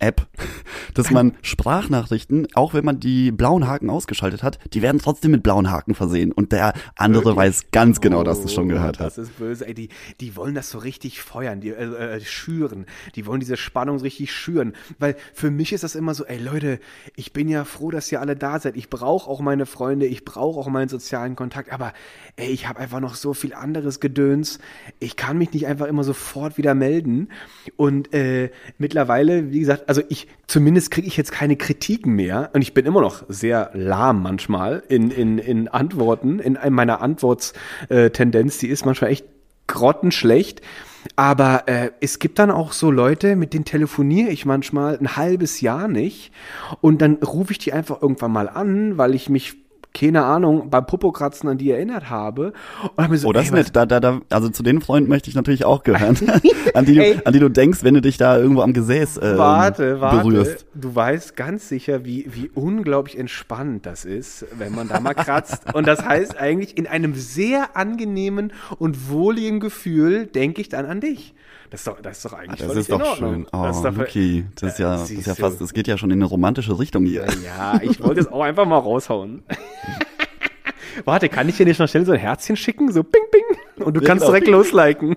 App, 0.00 0.26
dass 0.94 1.10
man 1.10 1.34
Sprachnachrichten, 1.42 2.48
auch 2.54 2.74
wenn 2.74 2.84
man 2.84 3.00
die 3.00 3.30
blauen 3.30 3.66
Haken 3.66 3.90
ausgeschaltet 3.90 4.42
hat, 4.42 4.58
die 4.74 4.82
werden 4.82 5.00
trotzdem 5.00 5.30
mit 5.30 5.42
blauen 5.42 5.70
Haken 5.70 5.94
versehen. 5.94 6.32
Und 6.32 6.52
der 6.52 6.74
andere 6.96 7.26
Wirklich? 7.26 7.36
weiß 7.36 7.70
ganz 7.70 8.00
genau, 8.00 8.24
dass 8.24 8.40
du 8.40 8.46
es 8.46 8.52
schon 8.52 8.68
gehört 8.68 8.98
Das 9.00 9.06
hast. 9.06 9.18
ist 9.18 9.38
böse. 9.38 9.66
Ey, 9.66 9.74
die, 9.74 9.88
die 10.20 10.36
wollen 10.36 10.54
das 10.54 10.70
so 10.70 10.78
richtig 10.78 11.22
feuern, 11.22 11.60
die 11.60 11.70
äh, 11.70 12.16
äh, 12.16 12.20
schüren. 12.20 12.86
Die 13.14 13.24
wollen 13.26 13.40
diese 13.40 13.56
Spannung 13.56 13.98
richtig 14.00 14.32
schüren. 14.32 14.74
Weil 14.98 15.16
für 15.32 15.50
mich 15.50 15.72
ist 15.72 15.84
das 15.84 15.94
immer 15.94 16.14
so, 16.14 16.24
ey 16.24 16.38
Leute, 16.38 16.80
ich 17.16 17.32
bin 17.32 17.48
ja 17.48 17.64
froh, 17.64 17.90
dass 17.90 18.10
ihr 18.10 18.20
alle 18.20 18.36
da 18.36 18.58
seid. 18.58 18.76
Ich 18.76 18.90
brauche 18.90 19.30
auch 19.30 19.40
meine 19.40 19.64
Freunde, 19.66 20.06
ich 20.06 20.24
brauche 20.24 20.58
auch 20.60 20.68
meinen 20.68 20.88
sozialen 20.88 21.36
Kontakt. 21.36 21.72
Aber 21.72 21.92
ey, 22.36 22.48
ich 22.50 22.68
habe 22.68 22.80
einfach 22.80 23.00
noch 23.00 23.14
so 23.14 23.32
viel 23.32 23.54
anderes 23.54 24.00
Gedöns. 24.00 24.58
Ich 24.98 25.16
kann 25.16 25.38
mich 25.38 25.52
nicht 25.52 25.66
einfach 25.66 25.86
immer 25.86 26.04
sofort 26.04 26.58
wieder 26.58 26.74
melden. 26.74 27.28
Und 27.76 28.12
äh, 28.12 28.50
mittlerweile, 28.78 29.50
wie 29.52 29.60
gesagt, 29.60 29.83
also 29.86 30.02
ich, 30.08 30.28
zumindest 30.46 30.90
kriege 30.90 31.06
ich 31.06 31.16
jetzt 31.16 31.32
keine 31.32 31.56
Kritiken 31.56 32.14
mehr. 32.14 32.50
Und 32.52 32.62
ich 32.62 32.74
bin 32.74 32.86
immer 32.86 33.00
noch 33.00 33.24
sehr 33.28 33.70
lahm 33.74 34.22
manchmal 34.22 34.82
in, 34.88 35.10
in, 35.10 35.38
in 35.38 35.68
Antworten, 35.68 36.38
in 36.38 36.58
meiner 36.70 37.00
Antwortstendenz. 37.00 38.58
Die 38.58 38.68
ist 38.68 38.84
manchmal 38.84 39.10
echt 39.10 39.26
grottenschlecht. 39.66 40.60
Aber 41.16 41.64
äh, 41.66 41.90
es 42.00 42.18
gibt 42.18 42.38
dann 42.38 42.50
auch 42.50 42.72
so 42.72 42.90
Leute, 42.90 43.36
mit 43.36 43.52
denen 43.52 43.64
telefoniere 43.64 44.30
ich 44.30 44.46
manchmal 44.46 44.98
ein 44.98 45.16
halbes 45.16 45.60
Jahr 45.60 45.88
nicht. 45.88 46.32
Und 46.80 47.02
dann 47.02 47.16
rufe 47.16 47.52
ich 47.52 47.58
die 47.58 47.72
einfach 47.72 48.00
irgendwann 48.00 48.32
mal 48.32 48.48
an, 48.48 48.96
weil 48.96 49.14
ich 49.14 49.28
mich 49.28 49.63
keine 49.94 50.24
Ahnung, 50.24 50.70
beim 50.70 50.84
Popokratzen 50.86 51.48
an 51.48 51.56
die 51.56 51.70
erinnert 51.70 52.10
habe. 52.10 52.52
Und 52.96 53.04
hab 53.04 53.10
mir 53.10 53.16
so, 53.16 53.28
Oh, 53.28 53.32
das 53.32 53.44
ey, 53.44 53.48
ist 53.48 53.54
nett. 53.54 53.76
Da, 53.76 53.86
da, 53.86 54.00
da, 54.00 54.20
also 54.28 54.48
zu 54.48 54.62
den 54.64 54.80
Freunden 54.80 55.08
möchte 55.08 55.30
ich 55.30 55.36
natürlich 55.36 55.64
auch 55.64 55.84
gehören, 55.84 56.16
an, 56.74 56.84
die 56.84 56.94
du, 56.94 57.26
an 57.26 57.32
die 57.32 57.38
du 57.38 57.48
denkst, 57.48 57.84
wenn 57.84 57.94
du 57.94 58.00
dich 58.02 58.16
da 58.16 58.36
irgendwo 58.36 58.62
am 58.62 58.72
Gesäß 58.72 59.20
ähm, 59.22 59.38
Warte, 59.38 60.00
warte. 60.00 60.16
berührst. 60.28 60.66
Du 60.74 60.94
weißt 60.94 61.36
ganz 61.36 61.68
sicher, 61.68 62.04
wie, 62.04 62.26
wie 62.28 62.50
unglaublich 62.54 63.16
entspannt 63.18 63.86
das 63.86 64.04
ist, 64.04 64.44
wenn 64.58 64.74
man 64.74 64.88
da 64.88 64.98
mal 65.00 65.14
kratzt. 65.14 65.62
Und 65.74 65.86
das 65.86 66.04
heißt 66.04 66.36
eigentlich, 66.38 66.76
in 66.76 66.86
einem 66.88 67.14
sehr 67.14 67.76
angenehmen 67.76 68.52
und 68.78 69.08
wohligen 69.10 69.60
Gefühl 69.60 70.26
denke 70.26 70.60
ich 70.60 70.68
dann 70.68 70.86
an 70.86 71.00
dich. 71.00 71.34
Das 71.70 71.80
ist 71.80 71.86
doch, 71.86 72.00
das 72.00 72.16
ist 72.18 72.24
doch 72.24 72.32
eigentlich 72.34 72.60
Das 72.60 72.66
völlig 72.66 72.80
ist 72.82 72.92
doch 72.92 72.98
in 73.00 73.06
Ordnung. 73.06 73.34
schön. 73.34 73.46
Oh, 73.52 73.62
das 73.64 73.76
ist 73.76 73.84
doch, 73.84 73.96
Luki, 73.96 74.44
das 74.60 74.72
ist 74.72 74.78
ja, 74.78 74.90
das 74.96 75.10
ist 75.10 75.26
ja 75.26 75.34
fast, 75.34 75.60
das 75.60 75.72
geht 75.72 75.86
ja 75.88 75.96
schon 75.98 76.10
in 76.10 76.18
eine 76.18 76.26
romantische 76.26 76.78
Richtung 76.78 77.04
hier. 77.04 77.26
Ja, 77.44 77.80
ich 77.82 78.02
wollte 78.02 78.20
es 78.20 78.28
auch 78.30 78.42
einfach 78.42 78.66
mal 78.66 78.78
raushauen. 78.78 79.42
Warte, 81.04 81.28
kann 81.28 81.48
ich 81.48 81.56
dir 81.56 81.66
nicht 81.66 81.78
noch 81.78 81.88
schnell 81.88 82.04
so 82.06 82.12
ein 82.12 82.18
Herzchen 82.18 82.56
schicken? 82.56 82.92
So 82.92 83.02
ping, 83.02 83.22
ping. 83.30 83.84
Und 83.84 83.94
du 83.96 84.00
Ja, 84.00 84.06
kannst 84.06 84.22
genau. 84.22 84.32
direkt 84.32 84.48
losliken. 84.48 85.16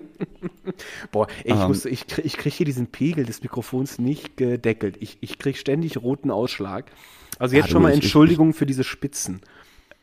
Boah, 1.12 1.26
ey, 1.44 1.52
ich, 1.54 1.60
Ähm. 1.60 1.68
musste, 1.68 1.88
ich, 1.88 2.06
krieg, 2.06 2.24
ich 2.24 2.36
krieg 2.36 2.52
hier 2.52 2.66
diesen 2.66 2.86
Pegel 2.88 3.24
des 3.24 3.42
Mikrofons 3.42 3.98
nicht 3.98 4.36
gedeckelt. 4.36 4.96
Ich, 5.00 5.18
ich 5.20 5.38
krieg 5.38 5.56
ständig 5.56 5.96
roten 6.02 6.30
Ausschlag. 6.30 6.86
Also 7.38 7.56
jetzt 7.56 7.66
Ah, 7.66 7.68
schon 7.72 7.82
mal 7.82 7.90
ich- 7.92 7.98
ich- 7.98 8.04
Entschuldigung 8.04 8.52
für 8.54 8.66
diese 8.66 8.84
Spitzen. 8.84 9.40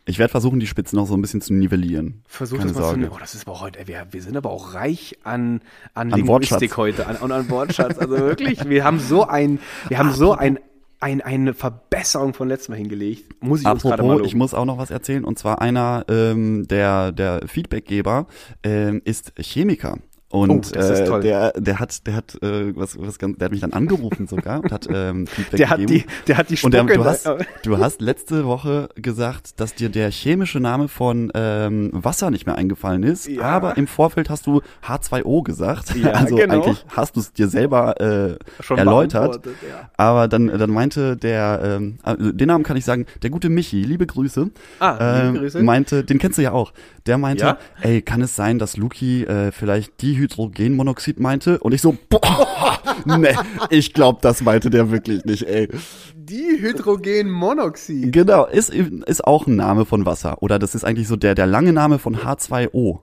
Ich 0.08 0.20
werde 0.20 0.30
versuchen, 0.30 0.60
die 0.60 0.68
Spitzen 0.68 0.98
noch 0.98 1.08
so 1.08 1.16
ein 1.18 1.22
bisschen 1.22 1.42
zu 1.42 1.52
nivellieren. 1.52 2.22
Versuch 2.28 2.60
Keine 2.60 2.70
das 2.72 2.78
mal 2.80 2.84
Sorge. 2.90 3.08
zu. 3.10 3.12
Oh, 3.16 3.18
das 3.20 3.34
ist 3.34 3.48
aber 3.48 3.60
heute. 3.60 3.80
ey, 3.80 3.88
Wir, 3.88 4.06
wir 4.12 4.22
sind 4.22 4.38
aber 4.38 4.52
auch 4.52 4.76
reich 4.76 5.18
an, 5.24 5.62
an, 5.96 6.14
An 6.14 6.20
Linguistik 6.20 6.78
Wortschatz. 6.78 6.78
heute, 6.78 7.08
an, 7.08 7.16
und 7.18 7.32
an 7.32 7.50
Wortschatz. 7.50 7.98
Also 7.98 8.12
wirklich, 8.16 8.70
wir 8.70 8.84
haben 8.84 9.00
so 9.00 9.26
ein, 9.28 9.60
wir 9.90 9.98
haben 9.98 10.12
so 10.12 10.34
ein, 10.34 10.60
ein, 11.00 11.22
eine 11.22 11.54
Verbesserung 11.54 12.34
von 12.34 12.48
letztem 12.48 12.74
Mal 12.74 12.78
hingelegt. 12.78 13.42
Muss 13.44 13.62
ich 13.62 13.68
uns 13.68 13.84
gerade 13.84 14.02
mal 14.02 14.10
Apropos, 14.10 14.18
loben. 14.18 14.28
ich 14.28 14.36
muss 14.36 14.54
auch 14.54 14.66
noch 14.66 14.78
was 14.78 14.92
erzählen. 14.92 15.24
Und 15.26 15.38
zwar 15.38 15.62
einer 15.62 16.06
ähm, 16.10 16.68
der, 16.68 17.12
der 17.12 17.48
Feedbackgeber 17.48 18.28
ähm, 18.64 19.02
ist 19.06 19.34
Chemiker. 19.40 20.00
Und 20.36 20.72
Oh, 20.76 20.80
äh, 20.80 21.22
der, 21.22 21.52
der 21.54 21.80
hat, 21.80 22.06
der 22.08 22.16
hat, 22.16 22.36
äh, 22.42 22.76
was, 22.76 23.00
was 23.00 23.18
ganz, 23.20 23.38
der 23.38 23.46
hat 23.46 23.52
mich 23.52 23.62
dann 23.62 23.74
angerufen 23.74 24.28
sogar 24.28 24.62
und 24.62 24.72
hat 24.72 24.88
ähm, 24.92 25.28
Feedback 25.28 25.58
Der 25.58 25.70
hat 25.70 25.80
gegeben. 25.80 26.06
die, 26.10 26.26
der 26.28 26.38
hat 26.38 26.50
die 26.50 26.58
Und 26.62 26.74
der, 26.74 26.80
Spucke. 26.82 26.94
du, 26.98 27.06
hast, 27.06 27.26
äh, 27.26 27.38
du 27.64 27.78
hast 27.78 28.02
letzte 28.02 28.46
Woche 28.46 28.90
gesagt, 28.96 29.60
dass 29.60 29.76
dir 29.76 29.90
der 29.90 30.12
chemische 30.12 30.60
Name 30.60 30.88
von 30.88 31.32
ähm, 31.36 31.90
Wasser 31.94 32.32
nicht 32.32 32.46
mehr 32.46 32.56
eingefallen 32.56 33.04
ist, 33.04 33.28
Ja. 33.28 33.44
aber 33.44 33.78
im 33.78 33.88
Vorfeld 33.88 34.30
hast 34.30 34.46
du 34.48 34.62
H2O 34.86 35.44
gesagt. 35.44 35.96
Ja, 35.96 36.12
also 36.14 36.36
genau. 36.36 36.56
eigentlich 36.64 36.86
hast 36.90 37.16
du 37.16 37.20
es 37.22 37.32
dir 37.34 37.48
selber 37.48 38.00
äh, 38.02 38.38
Schon 38.62 38.78
erläutert. 38.78 39.46
ja. 39.46 39.90
Aber 39.98 40.28
dann, 40.28 40.48
dann 40.48 40.70
meinte 40.70 41.16
der, 41.18 41.62
ähm, 41.64 41.98
äh, 42.04 42.16
den 42.34 42.48
Namen 42.48 42.64
kann 42.64 42.78
ich 42.78 42.86
sagen, 42.86 43.06
der 43.24 43.30
gute 43.30 43.50
Michi, 43.50 43.82
liebe 43.84 44.06
Grüße, 44.06 44.50
Ah, 44.80 44.92
liebe 44.92 45.28
ähm, 45.30 45.42
Grüße. 45.44 45.64
meinte, 45.64 46.04
den 46.04 46.20
kennst 46.20 46.38
du 46.38 46.42
ja 46.42 46.52
auch. 46.52 46.74
Der 47.06 47.18
meinte, 47.18 47.44
Ja? 47.46 47.58
ey, 47.82 48.02
kann 48.02 48.22
es 48.22 48.36
sein, 48.36 48.58
dass 48.60 48.78
Luki 48.78 49.24
äh, 49.24 49.52
vielleicht 49.52 50.02
Dihydrogenmonoxid 50.28 51.20
meinte? 51.20 51.60
Und 51.60 51.74
ich 51.74 51.82
so, 51.82 51.98
boah, 52.10 52.80
ne, 53.06 53.36
ich 53.70 53.94
glaube, 53.94 54.20
das 54.22 54.42
meinte 54.42 54.70
der 54.70 54.92
wirklich 54.92 55.24
nicht, 55.26 55.44
ey. 55.44 55.70
Dihydrogenmonoxid. 56.16 58.12
Genau, 58.12 58.46
ist, 58.46 58.70
ist 58.74 59.24
auch 59.24 59.48
ein 59.48 59.56
Name 59.56 59.86
von 59.86 60.06
Wasser. 60.06 60.42
Oder 60.42 60.60
das 60.60 60.76
ist 60.76 60.84
eigentlich 60.84 61.08
so 61.08 61.16
der, 61.16 61.36
der 61.36 61.46
lange 61.48 61.74
Name 61.74 62.00
von 62.00 62.18
H2O. 62.18 63.00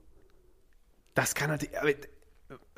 Das 1.14 1.34
kann 1.34 1.50
natürlich. 1.50 1.78
aber- 1.78 1.90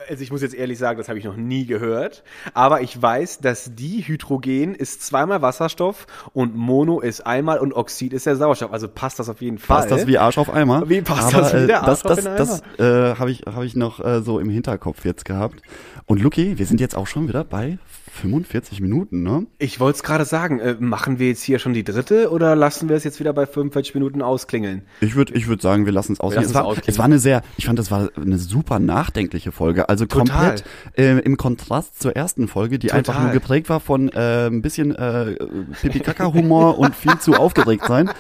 Also 0.09 0.23
ich 0.23 0.31
muss 0.31 0.43
jetzt 0.43 0.55
ehrlich 0.55 0.79
sagen, 0.79 0.99
das 0.99 1.09
habe 1.09 1.19
ich 1.19 1.25
noch 1.25 1.37
nie 1.37 1.67
gehört. 1.67 2.23
Aber 2.53 2.81
ich 2.83 3.01
weiß, 3.01 3.39
dass 3.39 3.75
Dihydrogen 3.75 4.75
ist 4.75 5.03
zweimal 5.03 5.43
Wasserstoff 5.43 6.07
und 6.33 6.57
Mono 6.57 7.01
ist 7.01 7.27
einmal 7.27 7.59
und 7.59 7.73
Oxid 7.73 8.13
ist 8.13 8.27
der 8.27 8.37
Sauerstoff. 8.37 8.73
Also 8.73 8.89
passt 8.89 9.19
das 9.19 9.29
auf 9.29 9.41
jeden 9.41 9.59
Fall. 9.59 9.79
Passt 9.79 9.91
das 9.91 10.07
wie 10.07 10.19
Arsch 10.19 10.39
auf 10.39 10.53
Eimer? 10.53 10.89
Wie 10.89 11.01
passt 11.03 11.35
Aber, 11.35 11.43
das 11.43 11.55
wie 11.55 11.59
äh, 11.59 11.67
der 11.67 11.83
Arsch 11.83 12.03
das, 12.03 12.19
auf 12.19 12.25
das, 12.25 12.63
das 12.77 12.79
äh, 12.79 13.17
habe 13.19 13.31
ich, 13.31 13.43
hab 13.43 13.63
ich 13.63 13.77
noch 13.77 14.05
äh, 14.05 14.23
so 14.23 14.39
im 14.39 14.51
Hinterkopf 14.51 15.05
jetzt 15.05 15.25
gehabt. 15.25 15.63
Und 16.07 16.21
Luki, 16.21 16.59
wir 16.59 16.67
sind 16.67 16.81
jetzt 16.81 16.97
auch 16.97 17.07
schon 17.07 17.29
wieder 17.29 17.45
bei 17.45 17.79
45 18.15 18.81
Minuten, 18.81 19.23
ne? 19.23 19.47
Ich 19.59 19.81
wollte 19.81 19.97
es 19.97 20.03
gerade 20.03 20.25
sagen, 20.25 20.61
äh, 20.61 20.77
machen 20.79 21.19
wir 21.19 21.29
jetzt 21.29 21.43
hier 21.43 21.59
schon 21.59 21.75
die 21.75 21.85
dritte 21.85 22.31
oder 22.31 22.55
lassen 22.55 22.89
wir 22.89 22.97
es 22.97 23.05
jetzt 23.05 23.21
wieder 23.21 23.33
bei 23.33 23.45
45 23.45 23.95
Minuten 23.95 24.23
ausklingeln? 24.23 24.83
Ich 25.01 25.15
würde 25.17 25.35
ich 25.35 25.49
würd 25.49 25.61
sagen, 25.61 25.85
wir 25.85 25.93
lassen 25.93 26.13
es 26.13 26.21
aus. 26.21 26.35
lassen 26.35 26.49
Es 26.49 26.55
war, 26.55 26.65
ausklingen. 26.65 26.91
es 26.91 26.99
war 26.99 27.05
eine 27.05 27.19
sehr, 27.19 27.43
ich 27.57 27.67
fand, 27.67 27.79
das 27.79 27.91
war 27.91 28.11
eine 28.17 28.39
super 28.39 28.79
nachdenkliche 28.79 29.53
Folge. 29.53 29.89
Also 29.89 30.07
Total. 30.07 30.27
komplett 30.29 30.65
äh, 30.97 31.19
im 31.19 31.37
Kontrast 31.37 32.01
zur 32.01 32.15
ersten 32.15 32.49
Folge, 32.49 32.79
die 32.79 32.87
Total. 32.87 32.99
einfach 32.99 33.21
nur 33.21 33.33
geprägt 33.33 33.69
war 33.69 33.81
von 33.81 34.09
äh, 34.11 34.47
ein 34.47 34.63
bisschen 34.63 34.95
äh, 34.95 35.37
Pipi-Kaka-Humor 35.83 36.79
und 36.79 36.95
viel 36.95 37.19
zu 37.19 37.35
aufgeregt 37.35 37.85
sein, 37.87 38.11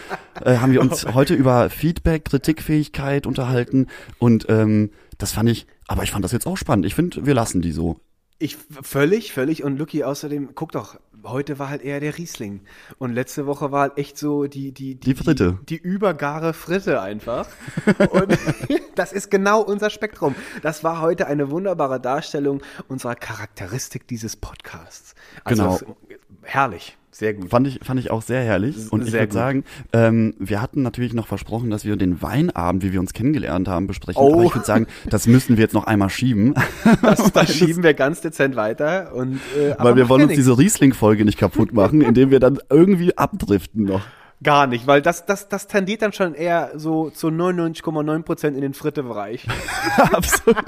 äh, 0.44 0.56
haben 0.56 0.72
wir 0.72 0.80
uns 0.80 1.06
heute 1.14 1.34
über 1.34 1.70
Feedback, 1.70 2.24
Kritikfähigkeit 2.24 3.26
unterhalten 3.26 3.86
und 4.18 4.46
ähm, 4.48 4.90
das 5.18 5.32
fand 5.32 5.48
ich, 5.48 5.66
aber 5.86 6.02
ich 6.02 6.10
fand 6.10 6.24
das 6.24 6.32
jetzt 6.32 6.46
auch 6.46 6.56
spannend. 6.56 6.84
Ich 6.86 6.94
finde, 6.94 7.24
wir 7.26 7.34
lassen 7.34 7.62
die 7.62 7.72
so. 7.72 8.00
Ich 8.38 8.56
völlig, 8.82 9.32
völlig 9.32 9.62
und 9.62 9.78
Lucky 9.78 10.02
außerdem, 10.04 10.50
guck 10.54 10.72
doch, 10.72 10.98
heute 11.22 11.58
war 11.58 11.68
halt 11.68 11.82
eher 11.82 12.00
der 12.00 12.18
Riesling. 12.18 12.60
Und 12.98 13.12
letzte 13.12 13.46
Woche 13.46 13.70
war 13.72 13.82
halt 13.82 13.98
echt 13.98 14.18
so 14.18 14.46
die, 14.46 14.72
die, 14.72 14.96
Die 14.96 15.14
Fritte. 15.14 15.58
Die, 15.68 15.76
die 15.76 15.82
übergare 15.82 16.52
Fritte 16.52 17.00
einfach. 17.00 17.46
Und 18.10 18.36
das 18.96 19.12
ist 19.12 19.30
genau 19.30 19.60
unser 19.62 19.88
Spektrum. 19.88 20.34
Das 20.62 20.82
war 20.84 21.00
heute 21.00 21.26
eine 21.26 21.50
wunderbare 21.50 22.00
Darstellung 22.00 22.60
unserer 22.88 23.14
Charakteristik 23.14 24.08
dieses 24.08 24.36
Podcasts. 24.36 25.14
Also 25.44 25.78
Genau. 25.78 25.96
herrlich. 26.42 26.96
Sehr 27.14 27.32
gut. 27.32 27.48
Fand 27.48 27.68
ich, 27.68 27.78
fand 27.80 28.00
ich 28.00 28.10
auch 28.10 28.22
sehr 28.22 28.42
herrlich. 28.42 28.90
Und 28.90 29.04
ich 29.04 29.12
Sehr 29.12 29.20
würde 29.20 29.28
gut. 29.28 29.34
sagen, 29.34 29.64
ähm, 29.92 30.34
wir 30.40 30.60
hatten 30.60 30.82
natürlich 30.82 31.12
noch 31.12 31.28
versprochen, 31.28 31.70
dass 31.70 31.84
wir 31.84 31.94
den 31.94 32.20
Weinabend, 32.22 32.82
wie 32.82 32.92
wir 32.92 32.98
uns 32.98 33.12
kennengelernt 33.12 33.68
haben, 33.68 33.86
besprechen. 33.86 34.20
Oh. 34.20 34.32
Aber 34.32 34.42
ich 34.42 34.52
würde 34.52 34.66
sagen, 34.66 34.88
das 35.08 35.28
müssen 35.28 35.56
wir 35.56 35.62
jetzt 35.62 35.74
noch 35.74 35.84
einmal 35.84 36.10
schieben, 36.10 36.54
Das, 37.02 37.30
das 37.32 37.54
schieben 37.54 37.84
wir 37.84 37.94
ganz 37.94 38.20
dezent 38.20 38.56
weiter. 38.56 39.14
Und, 39.14 39.36
äh, 39.56 39.76
weil 39.78 39.94
wir 39.94 40.08
wollen 40.08 40.22
uns 40.22 40.30
nichts. 40.30 40.42
diese 40.44 40.58
Riesling-Folge 40.58 41.24
nicht 41.24 41.38
kaputt 41.38 41.72
machen, 41.72 42.00
indem 42.00 42.32
wir 42.32 42.40
dann 42.40 42.58
irgendwie 42.68 43.16
abdriften 43.16 43.84
noch. 43.84 44.02
Gar 44.42 44.66
nicht, 44.66 44.88
weil 44.88 45.00
das, 45.00 45.24
das, 45.24 45.48
das 45.48 45.68
tendiert 45.68 46.02
dann 46.02 46.12
schon 46.12 46.34
eher 46.34 46.72
so 46.74 47.10
zu 47.10 47.28
99,9 47.28 48.22
Prozent 48.24 48.56
in 48.56 48.62
den 48.62 48.74
Fritte-Bereich. 48.74 49.46
Absolut. 49.96 50.64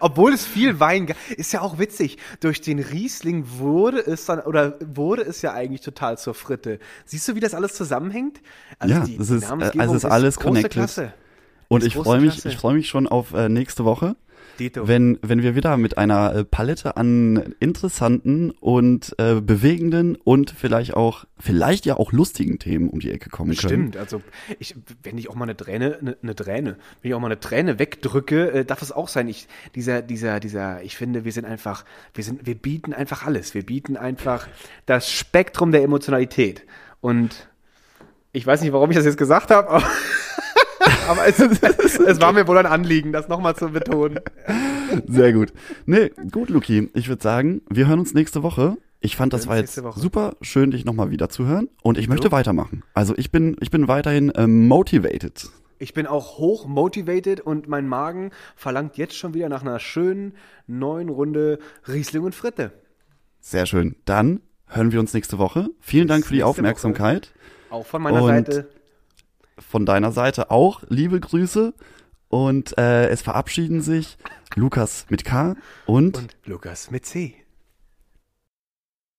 Obwohl 0.00 0.32
es 0.32 0.46
viel 0.46 0.80
Wein 0.80 1.06
gab. 1.06 1.16
Ist 1.36 1.52
ja 1.52 1.60
auch 1.60 1.78
witzig. 1.78 2.18
Durch 2.40 2.60
den 2.60 2.78
Riesling 2.78 3.44
wurde 3.58 3.98
es 3.98 4.26
dann, 4.26 4.40
oder 4.40 4.78
wurde 4.80 5.22
es 5.22 5.42
ja 5.42 5.52
eigentlich 5.52 5.80
total 5.80 6.18
zur 6.18 6.34
Fritte. 6.34 6.78
Siehst 7.04 7.28
du, 7.28 7.34
wie 7.34 7.40
das 7.40 7.54
alles 7.54 7.74
zusammenhängt? 7.74 8.40
Also 8.78 8.94
Ja, 8.94 9.00
das 9.18 9.30
ist, 9.30 9.42
äh, 9.42 9.78
also 9.78 9.94
es 9.94 10.04
ist 10.04 10.10
alles 10.10 10.36
große 10.36 10.46
connected. 10.46 10.70
Klasse. 10.72 11.12
Und 11.68 11.82
Ist 11.82 11.88
ich 11.88 11.94
freue 11.94 12.20
mich, 12.20 12.44
ich 12.44 12.56
freue 12.56 12.74
mich 12.74 12.88
schon 12.88 13.06
auf 13.08 13.32
äh, 13.32 13.48
nächste 13.48 13.84
Woche. 13.84 14.16
Dito. 14.58 14.88
wenn, 14.88 15.18
wenn 15.22 15.42
wir 15.42 15.54
wieder 15.54 15.76
mit 15.76 15.98
einer 15.98 16.34
äh, 16.34 16.44
Palette 16.44 16.96
an 16.96 17.54
interessanten 17.60 18.50
und 18.50 19.14
äh, 19.18 19.40
bewegenden 19.40 20.16
und 20.16 20.50
vielleicht 20.50 20.94
auch, 20.94 21.24
vielleicht 21.38 21.86
ja 21.86 21.96
auch 21.96 22.12
lustigen 22.12 22.58
Themen 22.58 22.88
um 22.88 23.00
die 23.00 23.10
Ecke 23.10 23.30
kommen 23.30 23.54
können. 23.54 23.68
Stimmt, 23.68 23.96
also 23.96 24.22
ich, 24.58 24.74
wenn 25.02 25.18
ich 25.18 25.30
auch 25.30 25.34
mal 25.34 25.44
eine 25.44 25.56
Träne, 25.56 25.98
eine, 26.00 26.16
eine 26.22 26.34
Träne, 26.34 26.76
wenn 27.02 27.10
ich 27.10 27.14
auch 27.14 27.20
mal 27.20 27.26
eine 27.26 27.40
Träne 27.40 27.78
wegdrücke, 27.78 28.52
äh, 28.52 28.64
darf 28.64 28.82
es 28.82 28.92
auch 28.92 29.08
sein. 29.08 29.28
Ich, 29.28 29.48
dieser, 29.74 30.02
dieser, 30.02 30.40
dieser, 30.40 30.82
ich 30.82 30.96
finde, 30.96 31.24
wir 31.24 31.32
sind 31.32 31.44
einfach, 31.44 31.84
wir 32.14 32.24
sind, 32.24 32.46
wir 32.46 32.54
bieten 32.54 32.92
einfach 32.92 33.26
alles. 33.26 33.54
Wir 33.54 33.64
bieten 33.64 33.96
einfach 33.96 34.48
das 34.86 35.10
Spektrum 35.10 35.72
der 35.72 35.82
Emotionalität. 35.82 36.64
Und 37.00 37.48
ich 38.32 38.46
weiß 38.46 38.60
nicht, 38.60 38.72
warum 38.72 38.90
ich 38.90 38.96
das 38.96 39.06
jetzt 39.06 39.18
gesagt 39.18 39.50
habe, 39.50 39.68
aber, 39.70 39.86
aber 41.06 41.26
es, 41.26 41.38
es 41.98 42.20
war 42.20 42.32
mir 42.32 42.46
wohl 42.46 42.58
ein 42.58 42.66
Anliegen, 42.66 43.12
das 43.12 43.28
nochmal 43.28 43.56
zu 43.56 43.70
betonen. 43.70 44.20
Sehr 45.06 45.32
gut. 45.32 45.52
Nee, 45.86 46.10
gut, 46.30 46.50
Luki. 46.50 46.90
Ich 46.94 47.08
würde 47.08 47.22
sagen, 47.22 47.62
wir 47.68 47.86
hören 47.86 48.00
uns 48.00 48.14
nächste 48.14 48.42
Woche. 48.42 48.76
Ich 49.00 49.16
fand, 49.16 49.32
das 49.32 49.46
war 49.46 49.56
jetzt 49.56 49.82
Woche. 49.82 50.00
super 50.00 50.36
schön, 50.40 50.70
dich 50.70 50.84
nochmal 50.84 51.10
wieder 51.10 51.28
zu 51.28 51.46
hören. 51.46 51.68
Und 51.82 51.98
ich 51.98 52.08
möchte 52.08 52.32
weitermachen. 52.32 52.82
Also 52.94 53.14
ich 53.16 53.30
bin, 53.30 53.56
ich 53.60 53.70
bin 53.70 53.88
weiterhin 53.88 54.32
ähm, 54.36 54.66
motivated. 54.68 55.48
Ich 55.78 55.92
bin 55.92 56.06
auch 56.06 56.38
hoch 56.38 56.66
motivated 56.66 57.40
und 57.40 57.68
mein 57.68 57.86
Magen 57.86 58.30
verlangt 58.56 58.96
jetzt 58.96 59.16
schon 59.16 59.34
wieder 59.34 59.48
nach 59.48 59.60
einer 59.60 59.78
schönen 59.78 60.34
neuen 60.66 61.10
Runde 61.10 61.58
Riesling 61.86 62.22
und 62.22 62.34
Fritte. 62.34 62.72
Sehr 63.40 63.66
schön. 63.66 63.96
Dann 64.06 64.40
hören 64.66 64.90
wir 64.90 65.00
uns 65.00 65.12
nächste 65.12 65.38
Woche. 65.38 65.68
Vielen 65.80 66.08
Dank 66.08 66.26
für 66.26 66.34
die 66.34 66.42
Aufmerksamkeit. 66.42 67.32
Auch 67.70 67.86
von 67.86 68.02
meiner 68.02 68.22
Und 68.22 68.28
Seite. 68.28 68.68
Von 69.58 69.86
deiner 69.86 70.12
Seite 70.12 70.50
auch 70.50 70.82
liebe 70.88 71.18
Grüße. 71.18 71.74
Und 72.28 72.76
äh, 72.76 73.08
es 73.08 73.22
verabschieden 73.22 73.80
sich 73.80 74.18
Lukas 74.54 75.06
mit 75.08 75.24
K 75.24 75.54
und 75.86 76.18
Und 76.18 76.36
Lukas 76.44 76.90
mit 76.90 77.06
C. 77.06 77.45